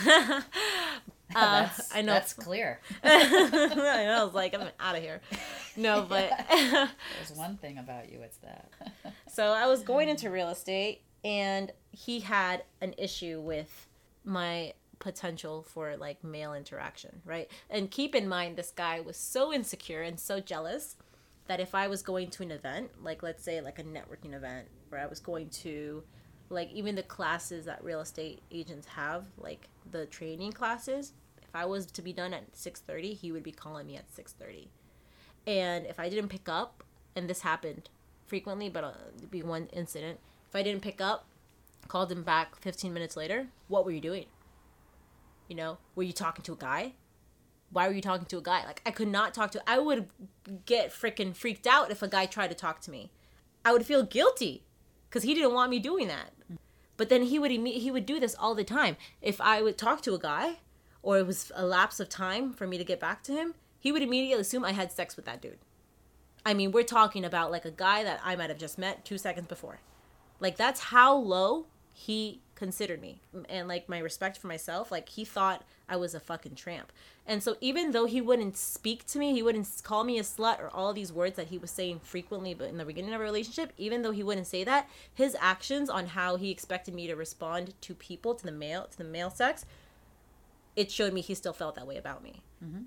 uh, 1.37 1.69
I 1.95 2.03
know 2.03 2.13
that's 2.13 2.33
clear. 2.35 2.81
I 3.05 4.05
know. 4.05 4.17
I 4.21 4.25
was 4.25 4.35
like, 4.35 4.55
I'm 4.55 4.69
out 4.81 4.97
of 4.97 5.03
here. 5.03 5.21
No, 5.77 6.03
but 6.09 6.31
there's 6.51 7.33
one 7.35 7.57
thing 7.57 7.79
about 7.79 8.11
you. 8.11 8.21
It's 8.23 8.39
that. 8.39 8.71
so 9.29 9.53
I 9.53 9.67
was 9.67 9.83
going 9.83 10.09
into 10.09 10.31
real 10.31 10.49
estate, 10.49 11.03
and 11.25 11.73
he 11.91 12.21
had 12.21 12.65
an 12.81 12.95
issue 12.99 13.41
with 13.41 13.89
my 14.25 14.75
potential 14.99 15.63
for 15.63 15.97
like 15.97 16.23
male 16.23 16.55
interaction, 16.55 17.21
right? 17.25 17.51
And 17.69 17.91
keep 17.91 18.15
in 18.15 18.29
mind, 18.29 18.57
this 18.57 18.71
guy 18.71 19.01
was 19.01 19.17
so 19.17 19.53
insecure 19.53 20.03
and 20.03 20.19
so 20.19 20.41
jealous 20.41 20.97
that 21.49 21.61
if 21.61 21.75
I 21.75 21.89
was 21.89 22.03
going 22.03 22.31
to 22.31 22.43
an 22.45 22.53
event, 22.53 22.91
like 23.03 23.23
let's 23.23 23.43
say 23.43 23.61
like 23.61 23.79
a 23.79 23.85
networking 23.85 24.33
event, 24.35 24.69
where 24.89 25.01
I 25.01 25.07
was 25.07 25.19
going 25.19 25.49
to 25.51 26.05
like 26.51 26.71
even 26.73 26.95
the 26.95 27.03
classes 27.03 27.65
that 27.65 27.83
real 27.83 28.01
estate 28.01 28.43
agents 28.51 28.87
have, 28.89 29.25
like 29.39 29.69
the 29.91 30.07
training 30.07 30.53
classes, 30.53 31.13
if 31.53 31.57
I 31.57 31.67
was 31.67 31.85
to 31.85 32.01
be 32.01 32.15
done 32.15 32.33
at 32.33 32.57
6:30, 32.57 33.15
he 33.15 33.31
would 33.31 33.43
be 33.43 33.53
calling 33.53 33.87
me 33.87 33.97
at 33.97 34.11
6:30. 34.11 34.69
And 35.47 35.85
if 35.87 36.01
I 36.01 36.09
didn't 36.09 36.31
pick 36.31 36.49
up, 36.49 36.83
and 37.15 37.29
this 37.29 37.43
happened 37.43 37.91
frequently, 38.27 38.71
but 38.71 38.85
uh, 38.85 38.93
it'd 39.19 39.31
be 39.31 39.43
one 39.43 39.67
incident, 39.67 40.19
if 40.49 40.57
I 40.57 40.63
didn't 40.63 40.81
pick 40.81 41.03
up, 41.03 41.27
called 41.89 42.11
him 42.11 42.23
back 42.23 42.57
15 42.57 42.95
minutes 42.95 43.19
later, 43.19 43.49
what 43.69 43.85
were 43.85 43.91
you 43.91 44.01
doing? 44.01 44.27
You 45.47 45.57
know, 45.57 45.77
were 45.95 46.05
you 46.05 46.15
talking 46.15 46.43
to 46.45 46.55
a 46.55 46.57
guy? 46.57 46.95
Why 47.71 47.87
were 47.87 47.95
you 47.95 48.01
talking 48.01 48.27
to 48.27 48.39
a 48.39 48.43
guy? 48.43 48.65
Like 48.65 48.81
I 48.87 48.91
could 48.91 49.09
not 49.09 49.35
talk 49.35 49.51
to 49.51 49.63
I 49.67 49.79
would 49.79 50.09
get 50.65 50.91
freaking 50.91 51.37
freaked 51.37 51.67
out 51.67 51.91
if 51.91 52.01
a 52.01 52.09
guy 52.09 52.25
tried 52.25 52.49
to 52.49 52.55
talk 52.55 52.81
to 52.83 52.91
me. 52.91 53.11
I 53.63 53.73
would 53.73 53.85
feel 53.85 54.05
guilty 54.05 54.65
cuz 55.11 55.23
he 55.23 55.35
didn't 55.35 55.53
want 55.53 55.71
me 55.71 55.79
doing 55.79 56.09
that. 56.09 56.33
But 56.97 57.11
then 57.11 57.25
he 57.25 57.39
would 57.39 57.51
he 57.51 57.91
would 57.91 58.07
do 58.07 58.19
this 58.19 58.35
all 58.37 58.55
the 58.55 58.65
time. 58.65 58.97
If 59.21 59.39
I 59.39 59.61
would 59.61 59.77
talk 59.77 60.01
to 60.03 60.15
a 60.15 60.19
guy 60.19 60.61
or 61.03 61.19
it 61.19 61.27
was 61.27 61.51
a 61.55 61.67
lapse 61.67 62.01
of 62.01 62.09
time 62.09 62.53
for 62.53 62.67
me 62.67 62.79
to 62.79 62.85
get 62.85 63.01
back 63.01 63.23
to 63.25 63.33
him, 63.33 63.55
he 63.79 63.93
would 63.93 64.03
immediately 64.03 64.41
assume 64.41 64.65
I 64.65 64.73
had 64.73 64.93
sex 64.93 65.17
with 65.17 65.25
that 65.25 65.41
dude. 65.43 65.59
I 66.45 66.55
mean, 66.55 66.73
we're 66.73 66.85
talking 66.85 67.25
about 67.25 67.51
like 67.51 67.65
a 67.65 67.71
guy 67.71 68.05
that 68.05 68.21
I 68.25 68.37
might 68.37 68.51
have 68.51 68.59
just 68.59 68.79
met 68.79 69.05
2 69.05 69.19
seconds 69.19 69.47
before. 69.47 69.81
Like 70.41 70.57
that's 70.57 70.81
how 70.81 71.15
low 71.15 71.67
he 71.93 72.41
considered 72.55 73.01
me 73.01 73.21
and 73.49 73.67
like 73.67 73.89
my 73.89 73.99
respect 73.99 74.39
for 74.39 74.47
myself 74.47 74.93
like 74.93 75.09
he 75.09 75.25
thought 75.25 75.65
i 75.89 75.97
was 75.97 76.15
a 76.15 76.21
fucking 76.21 76.55
tramp 76.55 76.93
and 77.27 77.43
so 77.43 77.57
even 77.61 77.91
though 77.91 78.05
he 78.05 78.21
wouldn't 78.21 78.57
speak 78.57 79.05
to 79.05 79.19
me 79.19 79.33
he 79.33 79.43
wouldn't 79.43 79.69
call 79.83 80.05
me 80.05 80.17
a 80.17 80.23
slut 80.23 80.61
or 80.61 80.71
all 80.73 80.93
these 80.93 81.13
words 81.13 81.35
that 81.35 81.49
he 81.49 81.59
was 81.59 81.71
saying 81.73 81.99
frequently 81.99 82.55
but 82.55 82.69
in 82.69 82.77
the 82.77 82.85
beginning 82.85 83.13
of 83.13 83.21
a 83.21 83.25
relationship 83.25 83.73
even 83.79 84.03
though 84.03 84.13
he 84.13 84.23
wouldn't 84.23 84.47
say 84.47 84.63
that 84.63 84.89
his 85.13 85.37
actions 85.41 85.91
on 85.91 86.07
how 86.07 86.37
he 86.37 86.51
expected 86.51 86.95
me 86.95 87.09
to 87.09 87.17
respond 87.17 87.75
to 87.81 87.95
people 87.95 88.35
to 88.35 88.45
the 88.45 88.53
male 88.53 88.87
to 88.89 88.99
the 88.99 89.05
male 89.05 89.31
sex 89.31 89.67
it 90.77 90.91
showed 90.91 91.13
me 91.13 91.21
he 91.21 91.35
still 91.35 91.53
felt 91.53 91.75
that 91.75 91.87
way 91.87 91.97
about 91.97 92.23
me. 92.23 92.43
Mm-hmm. 92.65 92.83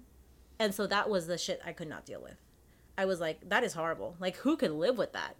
and 0.59 0.73
so 0.73 0.87
that 0.87 1.09
was 1.09 1.27
the 1.27 1.37
shit 1.37 1.59
i 1.65 1.73
could 1.73 1.89
not 1.89 2.05
deal 2.05 2.21
with. 2.21 2.37
I 2.97 3.05
was 3.05 3.19
like 3.19 3.49
that 3.49 3.63
is 3.63 3.73
horrible. 3.73 4.15
Like 4.19 4.37
who 4.37 4.55
could 4.57 4.71
live 4.71 4.97
with 4.97 5.13
that? 5.13 5.35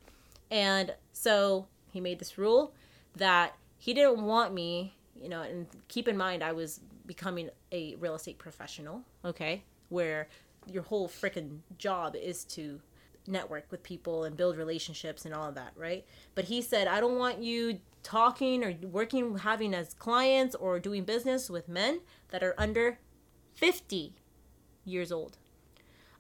And 0.52 0.94
so 1.14 1.68
he 1.92 2.02
made 2.02 2.20
this 2.20 2.38
rule 2.38 2.74
that 3.16 3.56
he 3.78 3.94
didn't 3.94 4.22
want 4.22 4.54
me, 4.54 4.94
you 5.22 5.30
know, 5.30 5.42
and 5.42 5.68
keep 5.88 6.08
in 6.08 6.18
mind 6.18 6.44
I 6.44 6.52
was 6.52 6.82
becoming 7.06 7.50
a 7.72 7.96
real 7.96 8.16
estate 8.16 8.38
professional, 8.38 9.04
okay, 9.24 9.64
where 9.90 10.28
your 10.70 10.84
whole 10.84 11.08
freaking 11.08 11.60
job 11.78 12.16
is 12.16 12.44
to 12.46 12.82
network 13.28 13.66
with 13.72 13.84
people 13.84 14.24
and 14.24 14.36
build 14.36 14.58
relationships 14.58 15.26
and 15.26 15.34
all 15.34 15.48
of 15.48 15.56
that, 15.56 15.72
right? 15.76 16.06
But 16.36 16.46
he 16.46 16.62
said, 16.62 16.88
I 16.88 17.00
don't 17.00 17.18
want 17.18 17.42
you 17.42 17.80
talking 18.06 18.64
or 18.64 18.76
working, 18.88 19.40
having 19.40 19.74
as 19.74 19.96
clients 19.96 20.56
or 20.56 20.80
doing 20.80 21.04
business 21.04 21.50
with 21.50 21.68
men 21.68 22.02
that 22.30 22.44
are 22.44 22.54
under 22.58 23.00
50 23.56 24.14
years 24.86 25.12
old. 25.12 25.38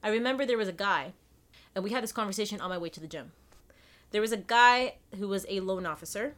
I 0.01 0.09
remember 0.09 0.45
there 0.45 0.57
was 0.57 0.67
a 0.67 0.73
guy, 0.73 1.13
and 1.75 1.83
we 1.83 1.91
had 1.91 2.03
this 2.03 2.11
conversation 2.11 2.59
on 2.59 2.69
my 2.69 2.77
way 2.77 2.89
to 2.89 2.99
the 2.99 3.07
gym. 3.07 3.31
There 4.11 4.21
was 4.21 4.31
a 4.31 4.37
guy 4.37 4.95
who 5.17 5.27
was 5.27 5.45
a 5.47 5.59
loan 5.59 5.85
officer 5.85 6.35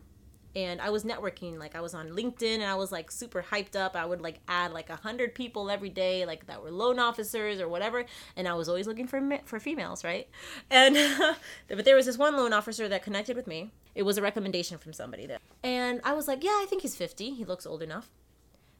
and 0.56 0.82
I 0.82 0.90
was 0.90 1.04
networking 1.04 1.58
like 1.60 1.76
I 1.76 1.82
was 1.82 1.94
on 1.94 2.10
LinkedIn 2.10 2.56
and 2.56 2.64
I 2.64 2.76
was 2.76 2.92
like 2.92 3.12
super 3.12 3.44
hyped 3.44 3.76
up. 3.76 3.96
I 3.96 4.06
would 4.06 4.22
like 4.22 4.40
add 4.48 4.74
like 4.74 4.90
a 4.90 4.96
hundred 4.96 5.36
people 5.36 5.70
every 5.70 5.90
day 5.90 6.26
like 6.26 6.48
that 6.48 6.64
were 6.64 6.72
loan 6.72 7.00
officers 7.00 7.60
or 7.60 7.68
whatever, 7.68 8.06
and 8.36 8.48
I 8.48 8.54
was 8.54 8.68
always 8.70 8.88
looking 8.88 9.08
for 9.08 9.22
for 9.46 9.60
females, 9.60 10.04
right? 10.04 10.28
And 10.70 10.98
but 11.68 11.86
there 11.86 11.96
was 11.96 12.06
this 12.06 12.18
one 12.18 12.36
loan 12.36 12.54
officer 12.54 12.88
that 12.90 13.04
connected 13.04 13.36
with 13.36 13.48
me. 13.48 13.72
It 13.96 14.04
was 14.04 14.18
a 14.18 14.22
recommendation 14.22 14.78
from 14.78 14.94
somebody 14.94 15.26
there, 15.26 15.40
and 15.64 16.02
I 16.04 16.14
was 16.14 16.28
like, 16.28 16.44
yeah, 16.44 16.52
I 16.62 16.66
think 16.70 16.82
he's 16.82 16.96
fifty. 16.96 17.32
He 17.32 17.46
looks 17.46 17.66
old 17.66 17.82
enough. 17.82 18.10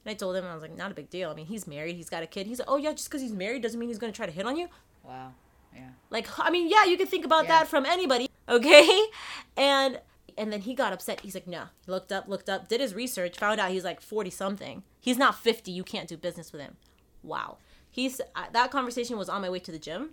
And 0.04 0.12
I 0.12 0.14
told 0.14 0.36
him 0.36 0.44
I 0.44 0.54
was 0.54 0.62
like, 0.62 0.76
not 0.76 0.90
a 0.90 0.94
big 0.94 1.10
deal. 1.10 1.30
I 1.30 1.34
mean, 1.34 1.46
he's 1.46 1.66
married. 1.66 1.96
He's 1.96 2.08
got 2.08 2.22
a 2.22 2.26
kid. 2.26 2.46
He's 2.46 2.60
like, 2.60 2.70
oh 2.70 2.76
yeah, 2.76 2.92
just 2.92 3.08
because 3.08 3.20
he's 3.20 3.32
married 3.32 3.62
doesn't 3.62 3.78
mean 3.78 3.88
he's 3.88 3.98
gonna 3.98 4.12
try 4.12 4.26
to 4.26 4.32
hit 4.32 4.46
on 4.46 4.56
you. 4.56 4.68
Wow. 5.02 5.32
Yeah. 5.74 5.88
Like 6.10 6.28
I 6.38 6.50
mean, 6.50 6.68
yeah, 6.68 6.84
you 6.84 6.96
can 6.96 7.06
think 7.06 7.24
about 7.24 7.44
yeah. 7.44 7.60
that 7.60 7.68
from 7.68 7.84
anybody, 7.86 8.28
okay? 8.48 8.88
And 9.56 10.00
And 10.38 10.52
then 10.52 10.60
he 10.60 10.72
got 10.72 10.92
upset. 10.92 11.20
He's 11.20 11.34
like, 11.34 11.48
no. 11.48 11.64
He 11.84 11.90
looked 11.90 12.12
up, 12.12 12.28
looked 12.28 12.48
up, 12.48 12.68
did 12.68 12.80
his 12.80 12.94
research, 12.94 13.36
found 13.36 13.58
out 13.58 13.72
he's 13.72 13.84
like 13.84 14.00
40 14.00 14.30
something. 14.30 14.84
He's 15.00 15.18
not 15.18 15.34
50. 15.34 15.72
You 15.72 15.82
can't 15.82 16.08
do 16.08 16.16
business 16.16 16.52
with 16.52 16.62
him. 16.62 16.76
Wow. 17.24 17.58
He's 17.90 18.20
uh, 18.36 18.44
that 18.52 18.70
conversation 18.70 19.18
was 19.18 19.28
on 19.28 19.42
my 19.42 19.50
way 19.50 19.58
to 19.58 19.72
the 19.72 19.78
gym. 19.78 20.10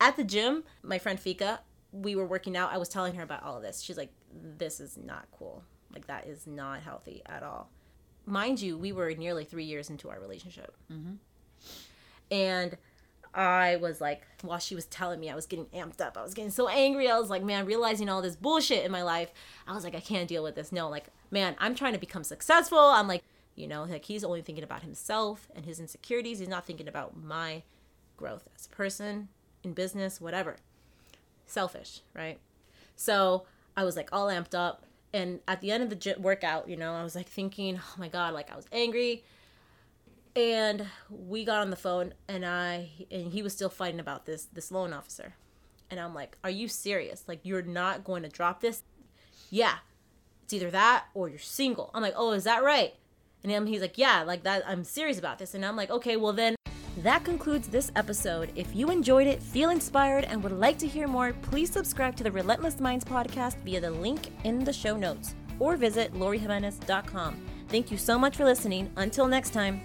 At 0.00 0.16
the 0.16 0.24
gym, 0.24 0.64
my 0.82 0.98
friend 0.98 1.20
Fika, 1.20 1.60
we 1.92 2.16
were 2.16 2.26
working 2.26 2.56
out. 2.56 2.72
I 2.72 2.78
was 2.78 2.88
telling 2.88 3.14
her 3.16 3.22
about 3.22 3.42
all 3.42 3.56
of 3.56 3.62
this. 3.62 3.82
She's 3.82 3.98
like, 3.98 4.10
this 4.32 4.80
is 4.80 4.96
not 4.96 5.26
cool. 5.36 5.62
Like, 5.92 6.06
that 6.06 6.26
is 6.26 6.46
not 6.46 6.80
healthy 6.80 7.22
at 7.26 7.42
all. 7.42 7.70
Mind 8.24 8.60
you, 8.60 8.76
we 8.76 8.92
were 8.92 9.12
nearly 9.14 9.44
three 9.44 9.64
years 9.64 9.90
into 9.90 10.08
our 10.10 10.18
relationship. 10.18 10.74
Mm-hmm. 10.92 11.14
And 12.30 12.76
I 13.36 13.76
was 13.76 14.00
like, 14.00 14.22
while 14.40 14.58
she 14.58 14.74
was 14.74 14.86
telling 14.86 15.20
me, 15.20 15.28
I 15.28 15.34
was 15.34 15.44
getting 15.44 15.66
amped 15.66 16.00
up. 16.00 16.16
I 16.16 16.22
was 16.22 16.32
getting 16.32 16.50
so 16.50 16.68
angry. 16.68 17.10
I 17.10 17.18
was 17.18 17.28
like, 17.28 17.44
man, 17.44 17.66
realizing 17.66 18.08
all 18.08 18.22
this 18.22 18.34
bullshit 18.34 18.84
in 18.84 18.90
my 18.90 19.02
life. 19.02 19.30
I 19.68 19.74
was 19.74 19.84
like, 19.84 19.94
I 19.94 20.00
can't 20.00 20.26
deal 20.26 20.42
with 20.42 20.54
this. 20.54 20.72
No, 20.72 20.88
like, 20.88 21.08
man, 21.30 21.54
I'm 21.58 21.74
trying 21.74 21.92
to 21.92 21.98
become 21.98 22.24
successful. 22.24 22.78
I'm 22.78 23.06
like, 23.06 23.22
you 23.54 23.68
know, 23.68 23.84
like 23.84 24.06
he's 24.06 24.24
only 24.24 24.40
thinking 24.40 24.64
about 24.64 24.82
himself 24.82 25.48
and 25.54 25.66
his 25.66 25.78
insecurities. 25.78 26.38
He's 26.38 26.48
not 26.48 26.64
thinking 26.64 26.88
about 26.88 27.22
my 27.22 27.62
growth 28.16 28.48
as 28.56 28.66
a 28.66 28.70
person, 28.70 29.28
in 29.62 29.74
business, 29.74 30.18
whatever. 30.18 30.56
Selfish, 31.44 32.00
right? 32.14 32.38
So 32.96 33.44
I 33.76 33.84
was 33.84 33.96
like 33.96 34.08
all 34.12 34.28
amped 34.28 34.54
up. 34.54 34.86
And 35.12 35.40
at 35.46 35.60
the 35.60 35.70
end 35.70 35.82
of 35.82 35.90
the 35.90 36.16
workout, 36.18 36.70
you 36.70 36.76
know, 36.76 36.94
I 36.94 37.02
was 37.02 37.14
like 37.14 37.28
thinking, 37.28 37.78
oh 37.82 37.94
my 37.98 38.08
God, 38.08 38.32
like 38.32 38.50
I 38.50 38.56
was 38.56 38.66
angry 38.72 39.24
and 40.36 40.86
we 41.08 41.44
got 41.44 41.60
on 41.60 41.70
the 41.70 41.76
phone 41.76 42.12
and 42.28 42.44
i 42.44 42.90
and 43.10 43.32
he 43.32 43.42
was 43.42 43.52
still 43.52 43.70
fighting 43.70 43.98
about 43.98 44.26
this 44.26 44.44
this 44.52 44.70
loan 44.70 44.92
officer 44.92 45.34
and 45.90 45.98
i'm 45.98 46.14
like 46.14 46.36
are 46.44 46.50
you 46.50 46.68
serious 46.68 47.24
like 47.26 47.40
you're 47.42 47.62
not 47.62 48.04
going 48.04 48.22
to 48.22 48.28
drop 48.28 48.60
this 48.60 48.82
yeah 49.50 49.76
it's 50.44 50.52
either 50.52 50.70
that 50.70 51.06
or 51.14 51.28
you're 51.28 51.38
single 51.38 51.90
i'm 51.94 52.02
like 52.02 52.14
oh 52.16 52.32
is 52.32 52.44
that 52.44 52.62
right 52.62 52.94
and 53.42 53.68
he's 53.68 53.80
like 53.80 53.96
yeah 53.96 54.22
like 54.22 54.42
that 54.42 54.62
i'm 54.66 54.84
serious 54.84 55.18
about 55.18 55.38
this 55.38 55.54
and 55.54 55.64
i'm 55.64 55.76
like 55.76 55.90
okay 55.90 56.16
well 56.16 56.32
then 56.32 56.54
that 57.02 57.24
concludes 57.24 57.68
this 57.68 57.92
episode. 57.94 58.50
If 58.54 58.74
you 58.74 58.90
enjoyed 58.90 59.26
it, 59.26 59.42
feel 59.42 59.68
inspired, 59.68 60.24
and 60.24 60.42
would 60.42 60.58
like 60.58 60.78
to 60.78 60.86
hear 60.86 61.06
more, 61.06 61.34
please 61.34 61.70
subscribe 61.70 62.16
to 62.16 62.24
the 62.24 62.32
Relentless 62.32 62.80
Minds 62.80 63.04
podcast 63.04 63.56
via 63.64 63.82
the 63.82 63.90
link 63.90 64.32
in 64.44 64.64
the 64.64 64.72
show 64.72 64.96
notes 64.96 65.34
or 65.58 65.76
visit 65.76 66.14
lorijimenez.com. 66.14 67.36
Thank 67.68 67.90
you 67.90 67.98
so 67.98 68.18
much 68.18 68.36
for 68.36 68.44
listening. 68.44 68.90
Until 68.96 69.28
next 69.28 69.50
time. 69.50 69.82